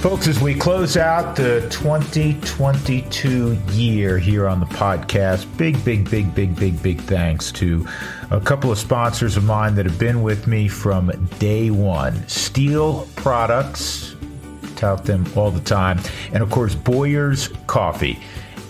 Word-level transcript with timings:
Folks, 0.00 0.28
as 0.28 0.40
we 0.40 0.54
close 0.54 0.96
out 0.96 1.34
the 1.34 1.60
2022 1.70 3.58
year 3.72 4.16
here 4.16 4.46
on 4.46 4.60
the 4.60 4.66
podcast, 4.66 5.44
big, 5.56 5.84
big, 5.84 6.08
big, 6.08 6.32
big, 6.36 6.54
big, 6.54 6.80
big 6.80 7.00
thanks 7.00 7.50
to 7.50 7.84
a 8.30 8.40
couple 8.40 8.70
of 8.70 8.78
sponsors 8.78 9.36
of 9.36 9.42
mine 9.42 9.74
that 9.74 9.86
have 9.86 9.98
been 9.98 10.22
with 10.22 10.46
me 10.46 10.68
from 10.68 11.10
day 11.40 11.72
one 11.72 12.14
Stihl 12.28 13.12
Products, 13.16 14.14
tout 14.76 15.04
them 15.04 15.26
all 15.34 15.50
the 15.50 15.58
time, 15.60 15.98
and 16.32 16.44
of 16.44 16.50
course, 16.50 16.76
Boyer's 16.76 17.48
Coffee. 17.66 18.20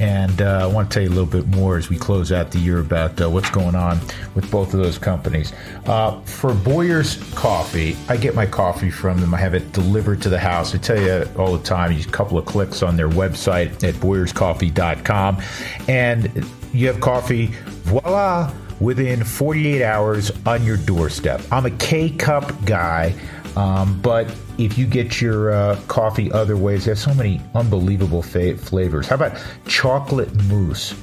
And 0.01 0.41
uh, 0.43 0.61
I 0.63 0.67
want 0.67 0.91
to 0.91 0.95
tell 0.95 1.03
you 1.03 1.09
a 1.09 1.17
little 1.17 1.27
bit 1.27 1.47
more 1.49 1.77
as 1.77 1.89
we 1.89 1.97
close 1.97 2.31
out 2.31 2.51
the 2.51 2.59
year 2.59 2.79
about 2.79 3.21
uh, 3.21 3.29
what's 3.29 3.51
going 3.51 3.75
on 3.75 4.01
with 4.35 4.51
both 4.51 4.75
of 4.75 4.81
those 4.81 4.99
companies. 4.99 5.53
Uh, 5.87 6.21
for 6.21 6.55
Boyer's 6.55 7.17
Coffee, 7.35 7.97
I 8.09 8.17
get 8.17 8.35
my 8.35 8.47
coffee 8.47 8.91
from 8.91 9.21
them. 9.21 9.35
I 9.35 9.39
have 9.39 9.55
it 9.55 9.73
delivered 9.73 10.23
to 10.23 10.29
the 10.29 10.39
house. 10.39 10.75
I 10.75 10.79
tell 10.79 11.01
you 11.01 11.29
all 11.37 11.57
the 11.57 11.65
time, 11.65 11.95
just 11.95 12.09
a 12.09 12.13
couple 12.13 12.39
of 12.39 12.47
clicks 12.47 12.83
on 12.83 12.97
their 12.97 13.09
website 13.09 13.83
at 13.83 13.95
boyerscoffee.com, 13.95 15.43
and 15.89 16.47
you 16.73 16.87
have 16.87 17.01
coffee, 17.01 17.47
voila, 17.83 18.53
within 18.81 19.25
48 19.25 19.83
hours 19.83 20.31
on 20.47 20.65
your 20.65 20.77
doorstep. 20.77 21.41
I'm 21.51 21.67
a 21.67 21.71
K 21.73 22.11
cup 22.11 22.65
guy. 22.65 23.15
Um, 23.57 24.01
but 24.01 24.33
if 24.59 24.79
you 24.79 24.87
get 24.87 25.21
your 25.21 25.51
uh, 25.53 25.81
coffee 25.89 26.31
other 26.33 26.57
ways, 26.57 26.85
they 26.85 26.91
have 26.91 26.99
so 26.99 27.15
many 27.15 27.41
unbelievable 27.55 28.23
fa- 28.23 28.57
flavors. 28.57 29.09
How 29.09 29.17
about 29.17 29.41
chocolate 29.67 30.35
mousse, 30.45 30.95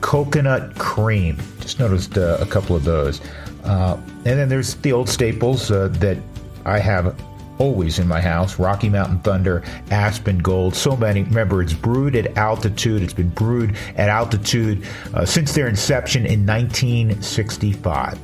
coconut 0.00 0.78
cream? 0.78 1.38
Just 1.60 1.78
noticed 1.78 2.16
uh, 2.16 2.38
a 2.40 2.46
couple 2.46 2.74
of 2.74 2.84
those. 2.84 3.20
Uh, 3.64 4.00
and 4.24 4.38
then 4.38 4.48
there's 4.48 4.74
the 4.76 4.92
old 4.92 5.08
staples 5.08 5.70
uh, 5.70 5.88
that 5.88 6.16
I 6.64 6.78
have 6.78 7.14
always 7.60 7.98
in 7.98 8.08
my 8.08 8.20
house 8.20 8.58
Rocky 8.58 8.88
Mountain 8.88 9.20
Thunder, 9.20 9.62
Aspen 9.90 10.38
Gold, 10.38 10.74
so 10.74 10.96
many. 10.96 11.22
Remember, 11.24 11.62
it's 11.62 11.74
brewed 11.74 12.16
at 12.16 12.36
altitude. 12.36 13.02
It's 13.02 13.12
been 13.12 13.28
brewed 13.28 13.76
at 13.96 14.08
altitude 14.08 14.84
uh, 15.14 15.26
since 15.26 15.52
their 15.52 15.68
inception 15.68 16.24
in 16.24 16.46
1965. 16.46 18.18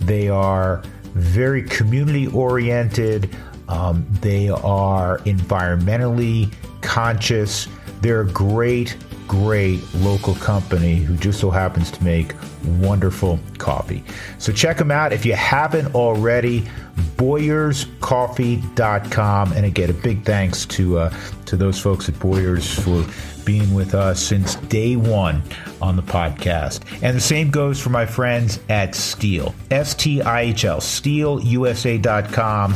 They 0.00 0.28
are 0.28 0.82
very 1.14 1.62
community 1.62 2.26
oriented. 2.28 3.34
Um, 3.68 4.06
they 4.20 4.50
are 4.50 5.18
environmentally 5.20 6.52
conscious. 6.82 7.68
They're 8.00 8.22
a 8.22 8.30
great, 8.30 8.96
great 9.26 9.80
local 9.94 10.34
company 10.34 10.96
who 10.96 11.16
just 11.16 11.40
so 11.40 11.50
happens 11.50 11.90
to 11.92 12.04
make 12.04 12.34
wonderful 12.78 13.38
coffee. 13.58 14.04
So 14.38 14.52
check 14.52 14.76
them 14.76 14.90
out 14.90 15.12
if 15.12 15.24
you 15.24 15.34
haven't 15.34 15.94
already. 15.94 16.68
BoyersCoffee.com, 17.16 19.52
and 19.52 19.66
again, 19.66 19.90
a 19.90 19.94
big 19.94 20.24
thanks 20.24 20.64
to 20.66 20.98
uh, 20.98 21.12
to 21.46 21.56
those 21.56 21.80
folks 21.80 22.08
at 22.08 22.16
Boyers 22.20 22.72
for 22.72 23.04
being 23.44 23.74
with 23.74 23.94
us 23.94 24.22
since 24.22 24.54
day 24.56 24.96
one 24.96 25.42
on 25.80 25.96
the 25.96 26.02
podcast. 26.02 26.80
And 27.02 27.16
the 27.16 27.20
same 27.20 27.50
goes 27.50 27.80
for 27.80 27.90
my 27.90 28.06
friends 28.06 28.60
at 28.68 28.92
Stihl, 28.92 29.54
S 29.70 29.94
T 29.94 30.22
I 30.22 30.42
H 30.42 30.64
L, 30.64 30.78
stihlusa.com 30.80 32.74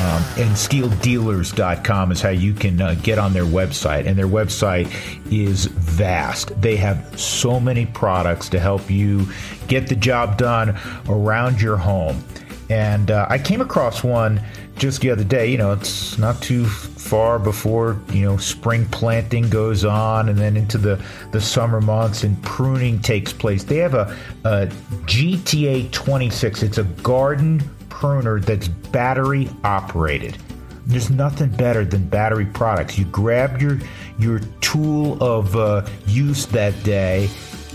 um, 0.00 0.24
and 0.38 0.56
stihldealers.com 0.56 2.12
is 2.12 2.22
how 2.22 2.30
you 2.30 2.54
can 2.54 2.80
uh, 2.80 2.94
get 3.02 3.18
on 3.18 3.34
their 3.34 3.44
website. 3.44 4.06
And 4.06 4.18
their 4.18 4.26
website 4.26 4.90
is 5.30 5.66
vast. 5.66 6.58
They 6.60 6.76
have 6.76 7.20
so 7.20 7.60
many 7.60 7.84
products 7.84 8.48
to 8.50 8.60
help 8.60 8.90
you 8.90 9.26
get 9.68 9.88
the 9.88 9.96
job 9.96 10.38
done 10.38 10.78
around 11.06 11.60
your 11.60 11.76
home. 11.76 12.24
And 12.70 13.10
uh, 13.10 13.26
I 13.28 13.36
came 13.36 13.60
across 13.60 14.02
one 14.02 14.40
just 14.80 15.02
the 15.02 15.10
other 15.10 15.22
day. 15.22 15.46
You 15.46 15.58
know, 15.58 15.72
it's 15.72 16.18
not 16.18 16.40
too 16.42 16.64
far 16.64 17.38
before 17.38 18.00
you 18.10 18.24
know 18.24 18.36
spring 18.38 18.86
planting 18.86 19.48
goes 19.48 19.84
on, 19.84 20.28
and 20.28 20.38
then 20.38 20.56
into 20.56 20.78
the 20.78 21.00
the 21.30 21.40
summer 21.40 21.80
months, 21.80 22.24
and 22.24 22.42
pruning 22.42 22.98
takes 23.00 23.32
place. 23.32 23.62
They 23.62 23.76
have 23.76 23.94
a, 23.94 24.16
a 24.44 24.66
GTA 25.04 25.92
26. 25.92 26.62
It's 26.62 26.78
a 26.78 26.84
garden 26.84 27.62
pruner 27.90 28.40
that's 28.40 28.68
battery 28.68 29.48
operated. 29.62 30.38
There's 30.86 31.10
nothing 31.10 31.50
better 31.50 31.84
than 31.84 32.08
battery 32.08 32.46
products. 32.46 32.98
You 32.98 33.04
grab 33.04 33.60
your 33.60 33.78
your 34.18 34.40
tool 34.60 35.22
of 35.22 35.54
uh, 35.54 35.86
use 36.06 36.46
that 36.46 36.82
day 36.82 37.28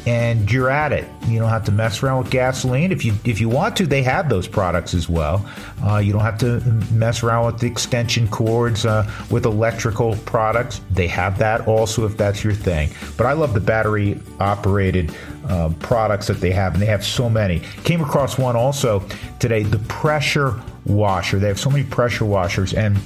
and 0.06 0.52
you're 0.52 0.70
at 0.70 0.92
it. 0.92 1.08
You 1.28 1.40
don't 1.40 1.50
have 1.50 1.66
to 1.66 1.72
mess 1.72 2.04
around 2.04 2.20
with 2.24 2.32
gasoline. 2.32 2.92
If 2.92 3.04
you 3.04 3.14
if 3.24 3.42
you 3.42 3.50
want 3.50 3.76
to, 3.78 3.88
they 3.88 4.04
have 4.04 4.30
those 4.30 4.48
products 4.48 4.94
as 4.94 5.10
well. 5.10 5.46
Uh, 5.84 5.98
you 5.98 6.14
don't 6.14 6.22
have 6.22 6.38
to 6.40 6.60
mess 6.92 7.24
around 7.24 7.48
with 7.48 7.60
the 7.60 7.68
extension 7.68 8.28
cords 8.28 8.86
uh, 8.86 9.10
with 9.32 9.46
electrical 9.46 10.16
products. 10.26 10.82
They 10.92 11.08
have 11.08 11.38
that 11.40 11.68
also 11.68 12.06
if 12.06 12.18
that's 12.18 12.44
your 12.44 12.54
thing. 12.54 12.92
But 13.18 13.26
I 13.26 13.34
love 13.34 13.54
the 13.54 13.60
battery 13.60 14.20
operated 14.40 15.16
uh, 15.48 15.70
products 15.80 16.28
that 16.28 16.40
they 16.40 16.52
have, 16.52 16.74
and 16.74 16.82
they 16.82 16.88
have 16.88 17.06
so 17.06 17.30
many. 17.30 17.60
Came 17.84 18.02
across 18.02 18.38
one 18.38 18.56
also 18.56 19.04
today, 19.40 19.64
the 19.64 19.80
pressure 19.80 20.62
washer. 20.86 21.40
They 21.40 21.48
have 21.48 21.60
so 21.60 21.70
many 21.70 21.84
pressure 21.84 22.26
washers 22.26 22.74
and 22.74 23.00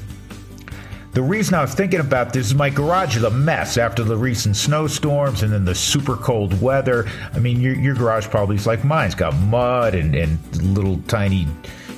the 1.19 1.23
reason 1.23 1.53
I 1.53 1.59
was 1.59 1.73
thinking 1.73 1.99
about 1.99 2.31
this 2.31 2.45
is 2.45 2.55
my 2.55 2.69
garage 2.69 3.17
is 3.17 3.23
a 3.23 3.29
mess 3.29 3.77
after 3.77 4.05
the 4.05 4.15
recent 4.15 4.55
snowstorms 4.55 5.43
and 5.43 5.51
then 5.51 5.65
the 5.65 5.75
super 5.75 6.15
cold 6.15 6.61
weather. 6.61 7.09
I 7.33 7.39
mean, 7.39 7.59
your, 7.59 7.75
your 7.75 7.93
garage 7.93 8.27
probably 8.27 8.55
is 8.55 8.65
like 8.65 8.85
mine. 8.85 9.07
It's 9.07 9.15
got 9.15 9.35
mud 9.35 9.95
and, 9.95 10.15
and 10.15 10.39
little 10.73 10.97
tiny, 11.09 11.45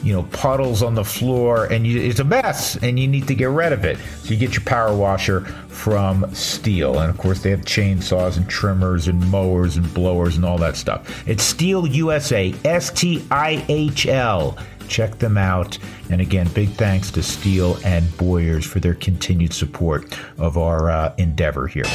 you 0.01 0.11
know, 0.11 0.23
puddles 0.31 0.81
on 0.81 0.95
the 0.95 1.03
floor, 1.03 1.65
and 1.65 1.85
you, 1.85 2.01
it's 2.01 2.19
a 2.19 2.23
mess, 2.23 2.77
and 2.77 2.99
you 2.99 3.07
need 3.07 3.27
to 3.27 3.35
get 3.35 3.49
rid 3.49 3.73
of 3.73 3.85
it. 3.85 3.99
So 4.23 4.33
you 4.33 4.37
get 4.37 4.55
your 4.55 4.63
power 4.63 4.95
washer 4.95 5.41
from 5.67 6.23
Stihl 6.31 6.99
And 6.99 7.11
of 7.11 7.19
course, 7.19 7.43
they 7.43 7.51
have 7.51 7.61
chainsaws 7.61 8.37
and 8.37 8.49
trimmers 8.49 9.07
and 9.07 9.23
mowers 9.29 9.77
and 9.77 9.93
blowers 9.93 10.35
and 10.35 10.43
all 10.43 10.57
that 10.57 10.75
stuff. 10.75 11.27
It's 11.27 11.53
Stihl 11.53 11.93
USA, 11.93 12.55
S 12.65 12.89
T 12.89 13.23
I 13.29 13.63
H 13.69 14.07
L. 14.07 14.57
Check 14.87 15.19
them 15.19 15.37
out. 15.37 15.77
And 16.09 16.21
again, 16.21 16.47
big 16.53 16.69
thanks 16.69 17.11
to 17.11 17.21
Stihl 17.21 17.83
and 17.85 18.15
Boyers 18.17 18.65
for 18.65 18.79
their 18.79 18.95
continued 18.95 19.53
support 19.53 20.17
of 20.37 20.57
our 20.57 20.89
uh, 20.89 21.13
endeavor 21.17 21.67
here. 21.67 21.85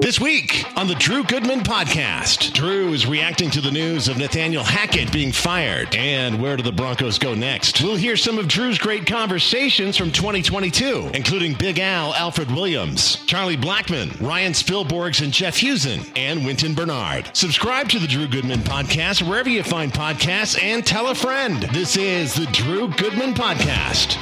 This 0.00 0.20
week 0.20 0.64
on 0.76 0.86
the 0.86 0.94
Drew 0.94 1.24
Goodman 1.24 1.60
podcast, 1.60 2.52
Drew 2.52 2.92
is 2.92 3.06
reacting 3.06 3.50
to 3.50 3.60
the 3.60 3.70
news 3.70 4.08
of 4.08 4.18
Nathaniel 4.18 4.62
Hackett 4.62 5.10
being 5.10 5.32
fired 5.32 5.94
and 5.96 6.40
where 6.40 6.56
do 6.56 6.62
the 6.62 6.70
Broncos 6.70 7.18
go 7.18 7.34
next. 7.34 7.82
We'll 7.82 7.96
hear 7.96 8.16
some 8.16 8.38
of 8.38 8.46
Drew's 8.46 8.78
great 8.78 9.06
conversations 9.06 9.96
from 9.96 10.12
2022, 10.12 11.10
including 11.14 11.54
Big 11.54 11.78
Al, 11.78 12.14
Alfred 12.14 12.50
Williams, 12.50 13.16
Charlie 13.26 13.56
Blackmon, 13.56 14.20
Ryan 14.20 14.52
Spilborghs, 14.52 15.22
and 15.22 15.32
Jeff 15.32 15.56
Huson, 15.56 16.06
and 16.14 16.44
Wynton 16.44 16.74
Bernard. 16.74 17.30
Subscribe 17.32 17.88
to 17.88 17.98
the 17.98 18.06
Drew 18.06 18.28
Goodman 18.28 18.60
podcast 18.60 19.26
wherever 19.26 19.48
you 19.48 19.62
find 19.62 19.92
podcasts 19.92 20.62
and 20.62 20.84
tell 20.86 21.08
a 21.08 21.14
friend. 21.14 21.62
This 21.72 21.96
is 21.96 22.25
the 22.34 22.46
Drew 22.46 22.88
Goodman 22.88 23.34
podcast. 23.34 24.16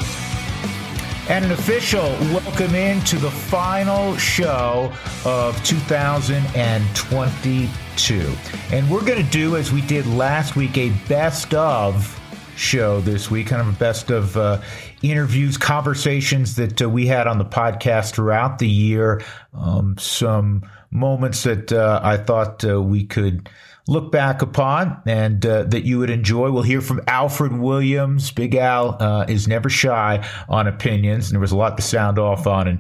And 1.31 1.45
an 1.45 1.53
official 1.53 2.03
welcome 2.03 2.75
into 2.75 3.17
the 3.17 3.31
final 3.31 4.17
show 4.17 4.93
of 5.25 5.65
2022. 5.65 8.35
And 8.73 8.91
we're 8.91 9.05
going 9.05 9.25
to 9.25 9.31
do, 9.31 9.57
as 9.57 9.71
we 9.73 9.81
did 9.81 10.07
last 10.07 10.57
week, 10.57 10.77
a 10.77 10.91
best 11.09 11.55
of 11.55 12.21
show 12.57 13.01
this 13.01 13.31
week, 13.31 13.47
kind 13.47 13.63
of 13.63 13.69
a 13.69 13.79
best 13.79 14.11
of 14.11 14.37
uh, 14.37 14.61
interviews, 15.03 15.57
conversations 15.57 16.57
that 16.57 16.83
uh, 16.83 16.91
we 16.91 17.07
had 17.07 17.27
on 17.27 17.39
the 17.39 17.45
podcast 17.45 18.13
throughout 18.13 18.59
the 18.59 18.69
year, 18.69 19.23
um, 19.55 19.97
some 19.99 20.69
moments 20.91 21.45
that 21.45 21.73
uh, 21.73 22.01
I 22.03 22.19
thought 22.19 22.63
uh, 22.65 22.83
we 22.83 23.05
could 23.05 23.49
look 23.87 24.11
back 24.11 24.41
upon 24.43 25.01
and 25.07 25.45
uh, 25.45 25.65
that 25.65 25.85
you 25.85 25.99
would 25.99 26.11
enjoy. 26.11 26.51
We'll 26.51 26.63
hear 26.63 26.81
from 26.81 27.01
Alfred 27.07 27.59
Williams. 27.59 28.31
Big 28.31 28.55
Al 28.55 29.03
uh, 29.03 29.27
is 29.29 29.47
never 29.47 29.69
shy 29.69 30.27
on 30.49 30.67
opinions, 30.67 31.29
and 31.29 31.35
there 31.35 31.41
was 31.41 31.53
a 31.53 31.57
lot 31.57 31.77
to 31.77 31.83
sound 31.83 32.19
off 32.19 32.47
on 32.47 32.67
in 32.69 32.79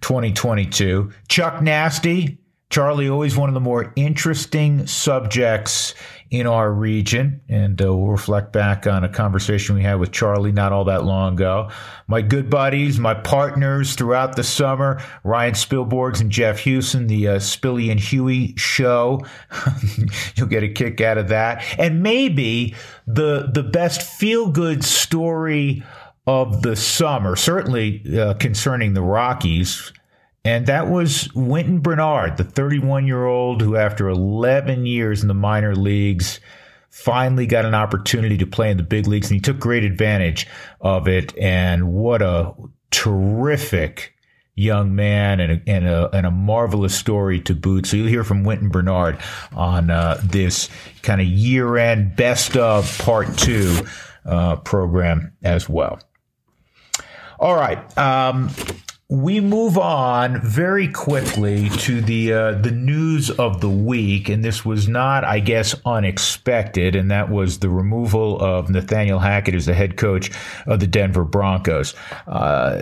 2022. 0.00 1.10
Chuck 1.28 1.62
Nasty, 1.62 2.38
Charlie, 2.70 3.08
always 3.08 3.36
one 3.36 3.48
of 3.48 3.54
the 3.54 3.60
more 3.60 3.92
interesting 3.96 4.86
subjects 4.86 5.94
in 6.30 6.46
our 6.46 6.72
region. 6.72 7.40
And 7.48 7.80
uh, 7.80 7.96
we'll 7.96 8.08
reflect 8.08 8.52
back 8.52 8.86
on 8.86 9.04
a 9.04 9.08
conversation 9.08 9.76
we 9.76 9.82
had 9.82 10.00
with 10.00 10.12
Charlie 10.12 10.52
not 10.52 10.72
all 10.72 10.84
that 10.84 11.04
long 11.04 11.34
ago. 11.34 11.70
My 12.08 12.22
good 12.22 12.50
buddies, 12.50 12.98
my 12.98 13.14
partners 13.14 13.94
throughout 13.94 14.36
the 14.36 14.42
summer, 14.42 15.00
Ryan 15.24 15.54
Spilborghs 15.54 16.20
and 16.20 16.30
Jeff 16.30 16.60
Huson, 16.60 17.08
the 17.08 17.28
uh, 17.28 17.36
Spilly 17.36 17.90
and 17.90 18.00
Huey 18.00 18.54
show. 18.56 19.24
You'll 20.34 20.48
get 20.48 20.62
a 20.62 20.68
kick 20.68 21.00
out 21.00 21.18
of 21.18 21.28
that. 21.28 21.64
And 21.78 22.02
maybe 22.02 22.74
the, 23.06 23.50
the 23.52 23.62
best 23.62 24.02
feel 24.02 24.50
good 24.50 24.84
story 24.84 25.84
of 26.26 26.62
the 26.62 26.74
summer, 26.74 27.36
certainly 27.36 28.02
uh, 28.18 28.34
concerning 28.34 28.94
the 28.94 29.02
Rockies. 29.02 29.92
And 30.46 30.66
that 30.66 30.86
was 30.88 31.28
Wynton 31.34 31.80
Bernard, 31.80 32.36
the 32.36 32.44
31 32.44 33.04
year 33.04 33.26
old 33.26 33.60
who, 33.60 33.74
after 33.74 34.08
11 34.08 34.86
years 34.86 35.22
in 35.22 35.26
the 35.26 35.34
minor 35.34 35.74
leagues, 35.74 36.38
finally 36.88 37.48
got 37.48 37.64
an 37.64 37.74
opportunity 37.74 38.38
to 38.38 38.46
play 38.46 38.70
in 38.70 38.76
the 38.76 38.84
big 38.84 39.08
leagues. 39.08 39.28
And 39.28 39.34
he 39.34 39.40
took 39.40 39.58
great 39.58 39.82
advantage 39.82 40.46
of 40.80 41.08
it. 41.08 41.36
And 41.36 41.92
what 41.92 42.22
a 42.22 42.54
terrific, 42.92 44.14
young 44.54 44.94
man 44.94 45.40
and 45.40 45.52
a, 45.52 45.68
and 45.68 45.84
a, 45.84 46.16
and 46.16 46.26
a 46.26 46.30
marvelous 46.30 46.94
story 46.94 47.40
to 47.40 47.52
boot. 47.52 47.84
So 47.84 47.96
you'll 47.96 48.06
hear 48.06 48.22
from 48.22 48.44
Wynton 48.44 48.68
Bernard 48.68 49.18
on 49.52 49.90
uh, 49.90 50.20
this 50.22 50.70
kind 51.02 51.20
of 51.20 51.26
year 51.26 51.76
end 51.76 52.14
best 52.14 52.56
of 52.56 52.98
part 52.98 53.36
two 53.36 53.80
uh, 54.24 54.56
program 54.56 55.32
as 55.42 55.68
well. 55.68 55.98
All 57.40 57.56
right. 57.56 57.98
Um, 57.98 58.50
we 59.08 59.38
move 59.38 59.78
on 59.78 60.40
very 60.40 60.88
quickly 60.88 61.68
to 61.68 62.00
the 62.00 62.32
uh, 62.32 62.52
the 62.52 62.72
news 62.72 63.30
of 63.30 63.60
the 63.60 63.70
week, 63.70 64.28
and 64.28 64.44
this 64.44 64.64
was 64.64 64.88
not, 64.88 65.22
I 65.22 65.38
guess, 65.38 65.76
unexpected, 65.84 66.96
and 66.96 67.08
that 67.12 67.30
was 67.30 67.60
the 67.60 67.68
removal 67.68 68.40
of 68.40 68.68
Nathaniel 68.68 69.20
Hackett 69.20 69.54
as 69.54 69.66
the 69.66 69.74
head 69.74 69.96
coach 69.96 70.32
of 70.66 70.80
the 70.80 70.88
Denver 70.88 71.22
Broncos. 71.22 71.94
Uh, 72.26 72.78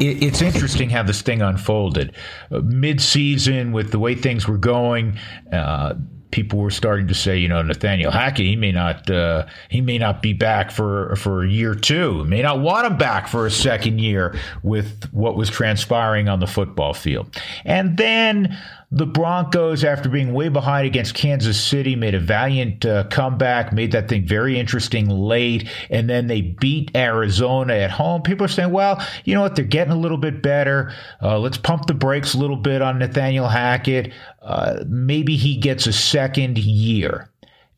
it, 0.00 0.24
it's 0.24 0.42
interesting 0.42 0.90
how 0.90 1.04
this 1.04 1.22
thing 1.22 1.42
unfolded. 1.42 2.12
Uh, 2.50 2.58
Mid 2.58 3.00
season, 3.00 3.70
with 3.70 3.92
the 3.92 4.00
way 4.00 4.16
things 4.16 4.48
were 4.48 4.58
going 4.58 5.16
uh, 5.52 5.94
people 6.32 6.58
were 6.58 6.70
starting 6.70 7.06
to 7.06 7.14
say, 7.14 7.38
you 7.38 7.46
know, 7.46 7.62
Nathaniel 7.62 8.10
Hackett, 8.10 8.46
he 8.46 8.56
may 8.56 8.72
not, 8.72 9.08
uh, 9.08 9.46
he 9.68 9.80
may 9.80 9.98
not 9.98 10.20
be 10.20 10.32
back 10.32 10.72
for 10.72 11.14
for 11.14 11.44
a 11.44 11.48
year 11.48 11.74
two, 11.74 12.24
may 12.24 12.42
not 12.42 12.58
want 12.60 12.86
him 12.86 12.96
back 12.96 13.28
for 13.28 13.46
a 13.46 13.50
second 13.50 14.00
year 14.00 14.36
with 14.64 15.08
what 15.12 15.36
was 15.36 15.48
transpiring 15.48 16.28
on 16.28 16.40
the 16.40 16.46
football 16.46 16.94
field, 16.94 17.40
and 17.64 17.96
then 17.96 18.58
the 18.94 19.06
Broncos, 19.06 19.84
after 19.84 20.10
being 20.10 20.34
way 20.34 20.50
behind 20.50 20.86
against 20.86 21.14
Kansas 21.14 21.58
City, 21.58 21.96
made 21.96 22.14
a 22.14 22.20
valiant 22.20 22.84
uh, 22.84 23.04
comeback, 23.04 23.72
made 23.72 23.92
that 23.92 24.06
thing 24.06 24.26
very 24.26 24.58
interesting 24.58 25.08
late, 25.08 25.66
and 25.88 26.10
then 26.10 26.26
they 26.26 26.42
beat 26.42 26.94
Arizona 26.94 27.72
at 27.72 27.90
home. 27.90 28.20
People 28.20 28.44
are 28.44 28.50
saying, 28.50 28.70
well, 28.70 29.02
you 29.24 29.34
know 29.34 29.40
what? 29.40 29.56
They're 29.56 29.64
getting 29.64 29.94
a 29.94 29.98
little 29.98 30.18
bit 30.18 30.42
better. 30.42 30.92
Uh, 31.22 31.38
let's 31.38 31.56
pump 31.56 31.86
the 31.86 31.94
brakes 31.94 32.34
a 32.34 32.38
little 32.38 32.56
bit 32.56 32.82
on 32.82 32.98
Nathaniel 32.98 33.48
Hackett. 33.48 34.12
Uh, 34.42 34.84
maybe 34.86 35.36
he 35.36 35.56
gets 35.56 35.86
a 35.86 35.92
second 35.92 36.58
year. 36.58 37.30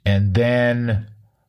And 0.05 0.35
then 0.35 1.07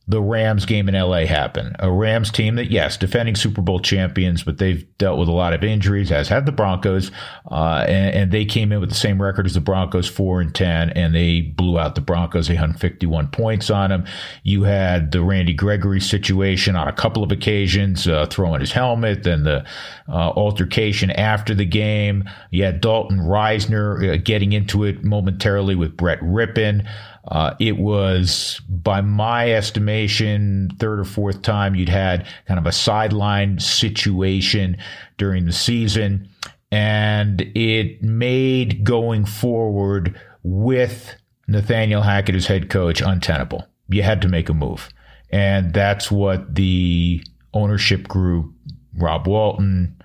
the 0.08 0.22
Rams 0.22 0.66
game 0.66 0.88
in 0.88 0.94
LA 0.94 1.26
happen. 1.26 1.76
A 1.80 1.92
Rams 1.92 2.32
team 2.32 2.56
that, 2.56 2.70
yes, 2.70 2.96
defending 2.96 3.36
Super 3.36 3.62
Bowl 3.62 3.80
champions, 3.80 4.44
but 4.44 4.60
they've 4.60 4.86
dealt 5.00 5.18
with 5.18 5.28
a 5.28 5.32
lot 5.32 5.54
of 5.54 5.64
injuries, 5.64 6.12
as 6.12 6.28
have 6.28 6.46
the 6.46 6.52
Broncos. 6.52 7.12
Uh, 7.50 7.84
and, 7.88 8.16
and, 8.16 8.32
they 8.32 8.46
came 8.46 8.72
in 8.72 8.80
with 8.80 8.90
the 8.90 8.96
same 8.96 9.22
record 9.22 9.46
as 9.48 9.56
the 9.56 9.62
Broncos, 9.62 10.08
four 10.08 10.42
and 10.42 10.54
ten, 10.54 10.92
and 10.92 11.16
they 11.16 11.42
blew 11.42 11.80
out 11.80 11.96
the 11.96 12.02
Broncos. 12.02 12.48
They 12.48 12.56
had 12.56 12.80
51 12.80 13.30
points 13.30 13.70
on 13.70 13.90
them. 13.90 14.06
You 14.44 14.64
had 14.64 15.12
the 15.12 15.24
Randy 15.24 15.54
Gregory 15.54 16.02
situation 16.02 16.76
on 16.76 16.88
a 16.88 16.94
couple 16.94 17.24
of 17.24 17.32
occasions, 17.32 18.08
uh, 18.08 18.28
throwing 18.28 18.62
his 18.62 18.72
helmet, 18.72 19.24
then 19.24 19.44
the 19.44 19.66
uh, 20.08 20.30
altercation 20.32 21.10
after 21.12 21.56
the 21.56 21.66
game. 21.66 22.30
You 22.52 22.64
had 22.64 22.82
Dalton 22.82 23.20
Risner 23.20 24.14
uh, 24.14 24.22
getting 24.24 24.54
into 24.54 24.84
it 24.84 25.04
momentarily 25.04 25.76
with 25.76 25.98
Brett 25.98 26.20
Rypien. 26.20 26.88
Uh, 27.28 27.56
it 27.60 27.78
was, 27.78 28.62
by 28.70 29.02
my 29.02 29.52
estimation, 29.52 30.70
third 30.80 31.00
or 31.00 31.06
fourth 31.06 31.42
time 31.42 31.76
you'd 31.76 31.90
had 31.90 32.28
kind 32.48 32.60
of 32.60 32.66
a 32.68 32.72
sideline 32.72 33.60
situation 33.60 34.78
during 35.18 35.46
the 35.46 35.52
season. 35.52 36.30
And 36.72 37.42
it 37.56 38.04
made 38.04 38.84
going 38.84 39.26
forward 39.26 40.20
with 40.44 41.16
Nathaniel 41.48 42.02
Hackett 42.02 42.36
as 42.36 42.46
head 42.46 42.70
coach 42.70 43.02
untenable. 43.02 43.66
You 43.90 44.04
had 44.04 44.22
to 44.22 44.28
make 44.28 44.50
a 44.50 44.54
move. 44.54 44.90
And 45.32 45.74
that's 45.74 46.12
what 46.12 46.56
the 46.56 47.24
ownership 47.54 48.08
group, 48.08 48.54
Rob 48.98 49.28
Walton, 49.28 50.02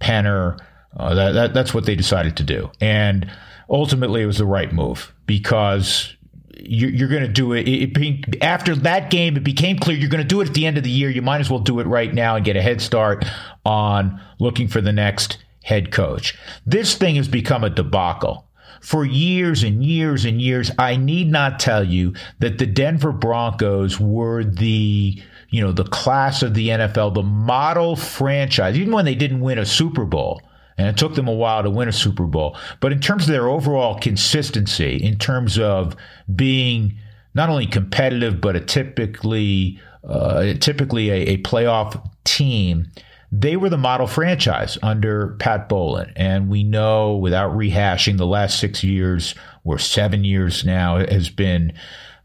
Penner, 0.00 0.58
uh, 0.96 1.14
that, 1.14 1.32
that, 1.32 1.54
that's 1.54 1.72
what 1.72 1.86
they 1.86 1.94
decided 1.94 2.36
to 2.38 2.42
do. 2.42 2.70
And 2.80 3.30
ultimately, 3.68 4.22
it 4.22 4.26
was 4.26 4.38
the 4.38 4.46
right 4.46 4.72
move 4.72 5.14
because 5.26 6.16
you're, 6.64 7.08
going 7.08 7.22
to 7.22 7.28
do 7.28 7.52
it. 7.52 7.68
It, 7.68 7.96
it. 7.96 8.42
After 8.42 8.74
that 8.76 9.10
game, 9.10 9.36
it 9.36 9.44
became 9.44 9.78
clear 9.78 9.96
you're 9.96 10.10
going 10.10 10.22
to 10.22 10.28
do 10.28 10.40
it 10.40 10.48
at 10.48 10.54
the 10.54 10.66
end 10.66 10.78
of 10.78 10.84
the 10.84 10.90
year. 10.90 11.10
You 11.10 11.22
might 11.22 11.40
as 11.40 11.50
well 11.50 11.60
do 11.60 11.80
it 11.80 11.86
right 11.86 12.12
now 12.12 12.36
and 12.36 12.44
get 12.44 12.56
a 12.56 12.62
head 12.62 12.80
start 12.80 13.24
on 13.64 14.20
looking 14.38 14.68
for 14.68 14.80
the 14.80 14.92
next 14.92 15.38
head 15.64 15.92
coach. 15.92 16.36
This 16.66 16.94
thing 16.94 17.16
has 17.16 17.28
become 17.28 17.64
a 17.64 17.70
debacle. 17.70 18.46
For 18.80 19.04
years 19.04 19.62
and 19.62 19.84
years 19.84 20.24
and 20.24 20.40
years, 20.40 20.70
I 20.78 20.96
need 20.96 21.30
not 21.30 21.60
tell 21.60 21.84
you 21.84 22.14
that 22.38 22.56
the 22.56 22.66
Denver 22.66 23.12
Broncos 23.12 24.00
were 24.00 24.42
the 24.42 25.22
you 25.50 25.60
know 25.60 25.72
the 25.72 25.84
class 25.84 26.42
of 26.42 26.54
the 26.54 26.68
NFL, 26.68 27.14
the 27.14 27.22
model 27.22 27.94
franchise. 27.94 28.78
Even 28.78 28.94
when 28.94 29.04
they 29.04 29.14
didn't 29.14 29.40
win 29.40 29.58
a 29.58 29.66
Super 29.66 30.06
Bowl, 30.06 30.40
and 30.80 30.88
it 30.88 30.96
took 30.96 31.14
them 31.14 31.28
a 31.28 31.34
while 31.34 31.62
to 31.62 31.68
win 31.68 31.88
a 31.88 31.92
Super 31.92 32.24
Bowl. 32.24 32.56
But 32.80 32.92
in 32.92 33.00
terms 33.00 33.24
of 33.24 33.28
their 33.28 33.48
overall 33.48 33.98
consistency, 33.98 34.96
in 34.96 35.18
terms 35.18 35.58
of 35.58 35.94
being 36.34 36.94
not 37.34 37.50
only 37.50 37.66
competitive 37.66 38.40
but 38.40 38.56
a 38.56 38.60
typically 38.60 39.78
uh, 40.02 40.54
typically 40.54 41.10
a, 41.10 41.34
a, 41.34 41.36
playoff 41.42 42.02
team, 42.24 42.90
they 43.30 43.56
were 43.56 43.68
the 43.68 43.76
model 43.76 44.06
franchise 44.06 44.78
under 44.82 45.36
Pat 45.38 45.68
Bowlen, 45.68 46.10
and 46.16 46.48
we 46.48 46.64
know 46.64 47.14
without 47.14 47.52
rehashing 47.52 48.16
the 48.16 48.26
last 48.26 48.58
six 48.58 48.82
years 48.82 49.34
or 49.64 49.78
seven 49.78 50.24
years 50.24 50.64
now 50.64 50.96
has 50.96 51.28
been 51.28 51.74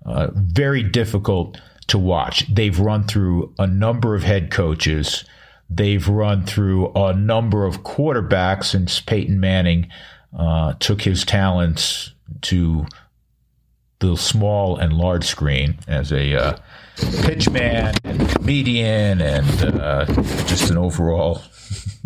uh, 0.06 0.30
very 0.34 0.81
difficult 0.81 1.60
to 1.88 2.00
watch. 2.00 2.48
They've 2.48 2.80
run 2.80 3.04
through 3.04 3.54
a 3.60 3.68
number 3.68 4.16
of 4.16 4.24
head 4.24 4.51
coaches 4.51 5.25
They've 5.69 6.07
run 6.07 6.45
through 6.45 6.91
a 6.94 7.13
number 7.13 7.65
of 7.65 7.83
quarterbacks 7.83 8.65
since 8.65 9.00
Peyton 9.00 9.39
Manning 9.39 9.89
uh, 10.38 10.73
took 10.79 11.01
his 11.01 11.25
talents 11.25 12.13
to 12.41 12.85
the 14.00 14.15
small 14.15 14.77
and 14.77 14.94
large 14.94 15.25
screen 15.25 15.79
as 15.88 16.12
a 16.12 16.35
uh, 16.35 16.57
pitchman 16.97 17.97
and 18.03 18.29
comedian 18.29 19.21
and 19.21 19.79
uh, 19.79 20.06
just 20.45 20.69
an 20.69 20.77
overall 20.77 21.41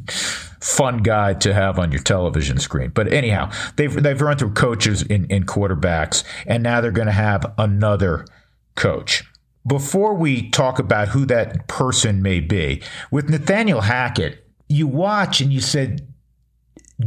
fun 0.62 0.98
guy 1.00 1.34
to 1.34 1.54
have 1.54 1.80
on 1.80 1.92
your 1.92 2.02
television 2.02 2.60
screen. 2.60 2.92
But 2.94 3.12
anyhow, 3.12 3.52
they've 3.76 3.94
they've 3.94 4.22
run 4.22 4.38
through 4.38 4.54
coaches 4.54 5.02
in, 5.02 5.26
in 5.26 5.46
quarterbacks, 5.46 6.24
and 6.46 6.64
now 6.64 6.82
they're 6.82 6.92
going 6.92 7.08
to 7.08 7.12
have 7.12 7.54
another 7.58 8.26
coach 8.76 9.24
before 9.70 10.16
we 10.16 10.50
talk 10.50 10.80
about 10.80 11.08
who 11.10 11.26
that 11.28 11.68
person 11.68 12.22
may 12.22 12.42
be, 12.42 12.82
with 13.12 13.30
Nathaniel 13.30 13.82
Hackett, 13.82 14.46
you 14.68 14.88
watch 14.88 15.40
and 15.40 15.54
you 15.54 15.62
said, 15.62 16.08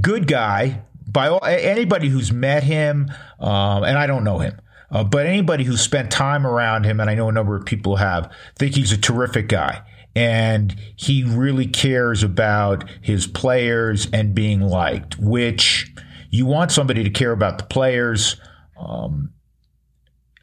good 0.00 0.26
guy. 0.26 0.82
By 1.06 1.28
all, 1.28 1.44
anybody 1.44 2.08
who's 2.08 2.32
met 2.32 2.62
him, 2.62 3.10
um, 3.38 3.84
and 3.84 3.98
I 3.98 4.06
don't 4.06 4.24
know 4.24 4.38
him, 4.38 4.58
uh, 4.90 5.04
but 5.04 5.26
anybody 5.26 5.64
who's 5.64 5.82
spent 5.82 6.10
time 6.10 6.46
around 6.46 6.84
him, 6.84 7.00
and 7.00 7.10
I 7.10 7.14
know 7.14 7.28
a 7.28 7.32
number 7.32 7.56
of 7.56 7.66
people 7.66 7.96
have, 7.96 8.32
think 8.56 8.74
he's 8.74 8.92
a 8.92 8.96
terrific 8.96 9.48
guy. 9.48 9.82
And 10.14 10.74
he 10.96 11.24
really 11.24 11.66
cares 11.66 12.22
about 12.22 12.88
his 13.00 13.26
players 13.26 14.08
and 14.12 14.34
being 14.34 14.60
liked, 14.60 15.18
which 15.18 15.92
you 16.30 16.46
want 16.46 16.70
somebody 16.70 17.02
to 17.02 17.10
care 17.10 17.32
about 17.32 17.58
the 17.58 17.64
players. 17.64 18.36
Um, 18.78 19.32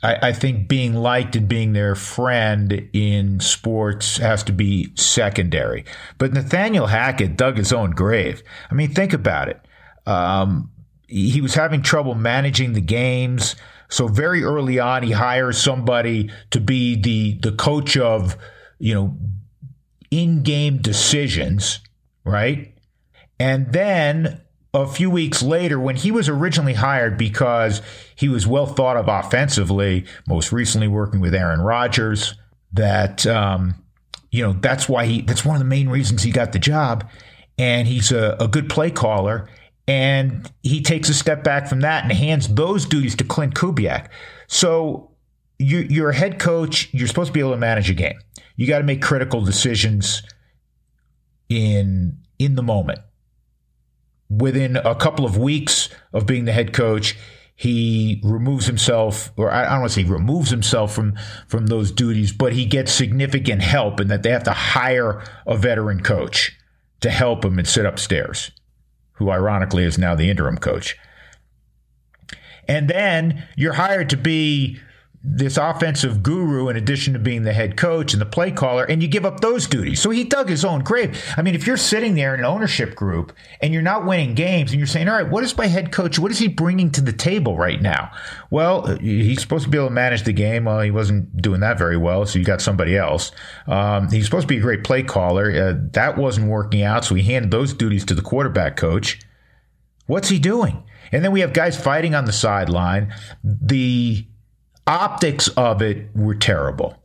I, 0.02 0.30
I, 0.30 0.34
think 0.34 0.68
being 0.68 0.94
liked 0.94 1.36
and 1.36 1.48
being 1.48 1.74
their 1.74 1.96
friend 1.96 2.90
in 2.94 3.40
sports 3.40 4.18
has 4.18 4.44
to 4.44 4.54
be 4.54 4.96
secondary. 4.96 5.86
But 6.18 6.34
Nathaniel 6.34 6.88
Hackett 6.88 7.36
dug 7.36 7.58
his 7.58 7.74
own 7.74 7.92
grave. 7.92 8.42
I 8.72 8.76
mean, 8.76 8.94
think 8.94 9.14
about 9.14 9.50
it. 9.50 9.60
Um, 10.06 10.72
he 11.08 11.42
was 11.42 11.56
having 11.56 11.82
trouble 11.82 12.16
managing 12.16 12.74
the 12.74 12.82
games. 12.82 13.56
So 13.90 14.08
very 14.08 14.44
early 14.44 14.80
on, 14.80 15.04
he 15.04 15.12
hires 15.12 15.60
somebody 15.60 16.30
to 16.52 16.60
be 16.60 16.96
the 16.96 17.40
the 17.42 17.56
coach 17.56 17.98
of, 17.98 18.38
you 18.78 18.94
know, 18.94 19.18
in-game 20.12 20.78
decisions, 20.78 21.80
right? 22.24 22.76
And 23.40 23.74
then 23.74 24.42
a 24.74 24.88
few 24.88 25.10
weeks 25.10 25.42
later, 25.42 25.80
when 25.80 25.96
he 25.96 26.12
was 26.12 26.30
originally 26.30 26.74
hired 26.74 27.18
because 27.18 27.82
he 28.20 28.28
was 28.28 28.46
well 28.46 28.66
thought 28.66 28.98
of 28.98 29.08
offensively, 29.08 30.06
most 30.28 30.52
recently 30.52 30.90
working 30.90 31.22
with 31.22 31.34
Aaron 31.34 31.62
Rodgers, 31.62 32.36
that, 32.74 33.26
um, 33.26 33.76
you 34.30 34.44
know, 34.44 34.52
that's 34.52 34.90
why 34.90 35.06
he, 35.06 35.22
that's 35.22 35.46
one 35.46 35.56
of 35.56 35.60
the 35.60 35.66
main 35.66 35.88
reasons 35.88 36.22
he 36.22 36.32
got 36.32 36.52
the 36.52 36.60
job. 36.60 37.10
And 37.58 37.88
he's 37.88 38.12
a, 38.12 38.36
a 38.38 38.50
good 38.50 38.70
play 38.70 38.92
caller. 38.92 39.48
And 39.88 40.52
he 40.64 40.82
takes 40.82 41.08
a 41.08 41.14
step 41.14 41.46
back 41.46 41.68
from 41.70 41.80
that 41.80 42.04
and 42.04 42.12
hands 42.12 42.50
those 42.50 42.86
duties 42.86 43.16
to 43.16 43.24
Clint 43.24 43.56
Kubiak. 43.56 44.08
So 44.48 45.12
you, 45.58 45.80
you're 45.90 46.10
a 46.10 46.16
head 46.16 46.40
coach. 46.40 46.94
You're 46.94 47.08
supposed 47.08 47.28
to 47.28 47.34
be 47.34 47.40
able 47.40 47.52
to 47.52 47.58
manage 47.58 47.90
a 47.90 47.94
game. 47.94 48.20
You 48.58 48.68
got 48.68 48.80
to 48.80 48.84
make 48.84 49.02
critical 49.02 49.40
decisions 49.40 50.24
in 51.48 52.18
in 52.38 52.56
the 52.56 52.64
moment 52.64 53.00
within 54.30 54.76
a 54.76 54.94
couple 54.94 55.26
of 55.26 55.38
weeks 55.38 55.88
of 56.14 56.26
being 56.26 56.44
the 56.46 56.52
head 56.52 56.74
coach, 56.74 57.18
he 57.62 58.22
removes 58.24 58.68
himself, 58.68 59.34
or 59.36 59.52
I 59.52 59.66
don't 59.66 59.82
want 59.82 59.92
to 59.92 59.96
say 60.02 60.10
removes 60.10 60.50
himself 60.50 60.94
from 60.94 61.18
from 61.50 61.68
those 61.68 61.92
duties, 61.92 62.32
but 62.32 62.54
he 62.54 62.66
gets 62.66 62.90
significant 62.90 63.62
help 63.62 64.00
in 64.00 64.08
that 64.08 64.24
they 64.24 64.30
have 64.30 64.46
to 64.46 64.54
hire 64.54 65.22
a 65.46 65.58
veteran 65.58 66.02
coach 66.02 66.58
to 67.02 67.10
help 67.10 67.44
him 67.44 67.60
and 67.60 67.68
sit 67.68 67.86
upstairs. 67.86 68.52
who 69.20 69.30
ironically 69.30 69.84
is 69.84 69.98
now 69.98 70.16
the 70.16 70.30
interim 70.30 70.58
coach. 70.58 70.98
And 72.70 72.90
then 72.90 73.46
you're 73.58 73.74
hired 73.74 74.10
to 74.12 74.18
be 74.18 74.80
this 75.22 75.58
offensive 75.58 76.24
guru 76.24 76.70
in 76.70 76.78
addition 76.78 77.12
to 77.12 77.20
being 77.20 77.44
the 77.44 77.52
head 77.52 77.76
coach 77.76 78.14
and 78.14 78.22
the 78.22 78.26
play 78.26 78.52
caller 78.52 78.86
and 78.86 79.02
you 79.02 79.08
give 79.08 79.26
up 79.26 79.42
those 79.42 79.68
duties. 79.68 80.02
So 80.02 80.12
he 80.12 80.24
dug 80.24 80.48
his 80.48 80.64
own 80.64 80.80
grave. 80.80 81.22
I 81.36 81.42
mean, 81.42 81.56
if 81.56 81.68
you're 81.68 81.76
sitting 81.76 82.16
there 82.16 82.34
in 82.34 82.40
an 82.40 82.46
ownership 82.46 82.96
group 82.96 83.34
and 83.62 83.74
you're 83.74 83.82
not 83.82 84.06
winning 84.06 84.34
games 84.34 84.72
and 84.72 84.80
you're 84.80 84.88
saying, 84.88 85.10
"All 85.10 85.16
right, 85.16 85.30
what 85.30 85.44
is 85.44 85.58
my 85.58 85.68
head 85.68 85.92
coach? 85.92 86.18
What 86.18 86.32
is 86.32 86.40
he 86.40 86.48
bringing 86.48 86.90
to 86.92 87.02
the 87.02 87.12
table 87.12 87.58
right 87.58 87.82
now?" 87.82 88.12
Well, 88.50 88.96
he's 88.98 89.42
supposed 89.42 89.66
to 89.66 89.70
be 89.70 89.78
able 89.78 89.90
to 89.90 89.94
manage 89.94 90.24
the 90.24 90.32
game. 90.32 90.66
Well, 90.66 90.80
he 90.80 90.92
wasn't 90.92 91.42
doing 91.42 91.60
that 91.60 91.78
very 91.78 91.98
well, 91.98 92.26
so 92.26 92.40
you 92.40 92.46
got 92.46 92.62
somebody 92.62 92.96
else. 92.96 93.34
Um, 93.68 94.10
he's 94.10 94.24
supposed 94.24 94.48
to 94.48 94.54
be 94.54 94.58
a 94.58 94.62
great 94.62 94.86
play 94.86 95.04
caller. 95.04 95.52
Uh, 95.52 95.74
that 95.92 96.18
wasn't 96.18 96.48
working 96.48 96.82
out, 96.82 97.04
so 97.04 97.16
he 97.16 97.24
handed 97.24 97.52
those 97.52 97.74
duties 97.74 98.06
to 98.06 98.14
the 98.14 98.22
quarterback 98.22 98.78
coach. 98.78 99.20
What's 100.08 100.30
he 100.30 100.40
doing? 100.40 100.84
And 101.12 101.26
then 101.26 101.32
we 101.32 101.42
have 101.42 101.54
guys 101.54 101.80
fighting 101.82 102.16
on 102.16 102.26
the 102.26 102.32
sideline. 102.32 103.14
The 103.44 104.26
optics 104.90 105.48
of 105.50 105.82
it 105.82 106.10
were 106.16 106.36
terrible. 106.36 106.98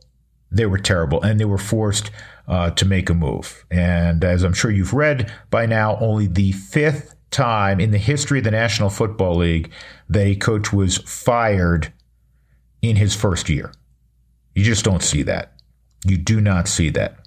They 0.51 0.65
were 0.65 0.79
terrible, 0.79 1.21
and 1.21 1.39
they 1.39 1.45
were 1.45 1.57
forced 1.57 2.09
uh, 2.47 2.71
to 2.71 2.85
make 2.85 3.09
a 3.09 3.13
move. 3.13 3.65
And 3.69 4.23
as 4.23 4.43
I'm 4.43 4.53
sure 4.53 4.71
you've 4.71 4.93
read 4.93 5.31
by 5.49 5.65
now, 5.65 5.97
only 5.99 6.27
the 6.27 6.51
fifth 6.51 7.15
time 7.29 7.79
in 7.79 7.91
the 7.91 7.97
history 7.97 8.39
of 8.39 8.45
the 8.45 8.51
National 8.51 8.89
Football 8.89 9.35
League 9.35 9.71
that 10.09 10.25
a 10.25 10.35
coach 10.35 10.73
was 10.73 10.97
fired 10.97 11.93
in 12.81 12.95
his 12.95 13.15
first 13.15 13.49
year. 13.49 13.71
You 14.53 14.63
just 14.63 14.85
don't 14.85 15.03
see 15.03 15.23
that. 15.23 15.53
You 16.05 16.17
do 16.17 16.39
not 16.41 16.67
see 16.67 16.89
that. 16.91 17.17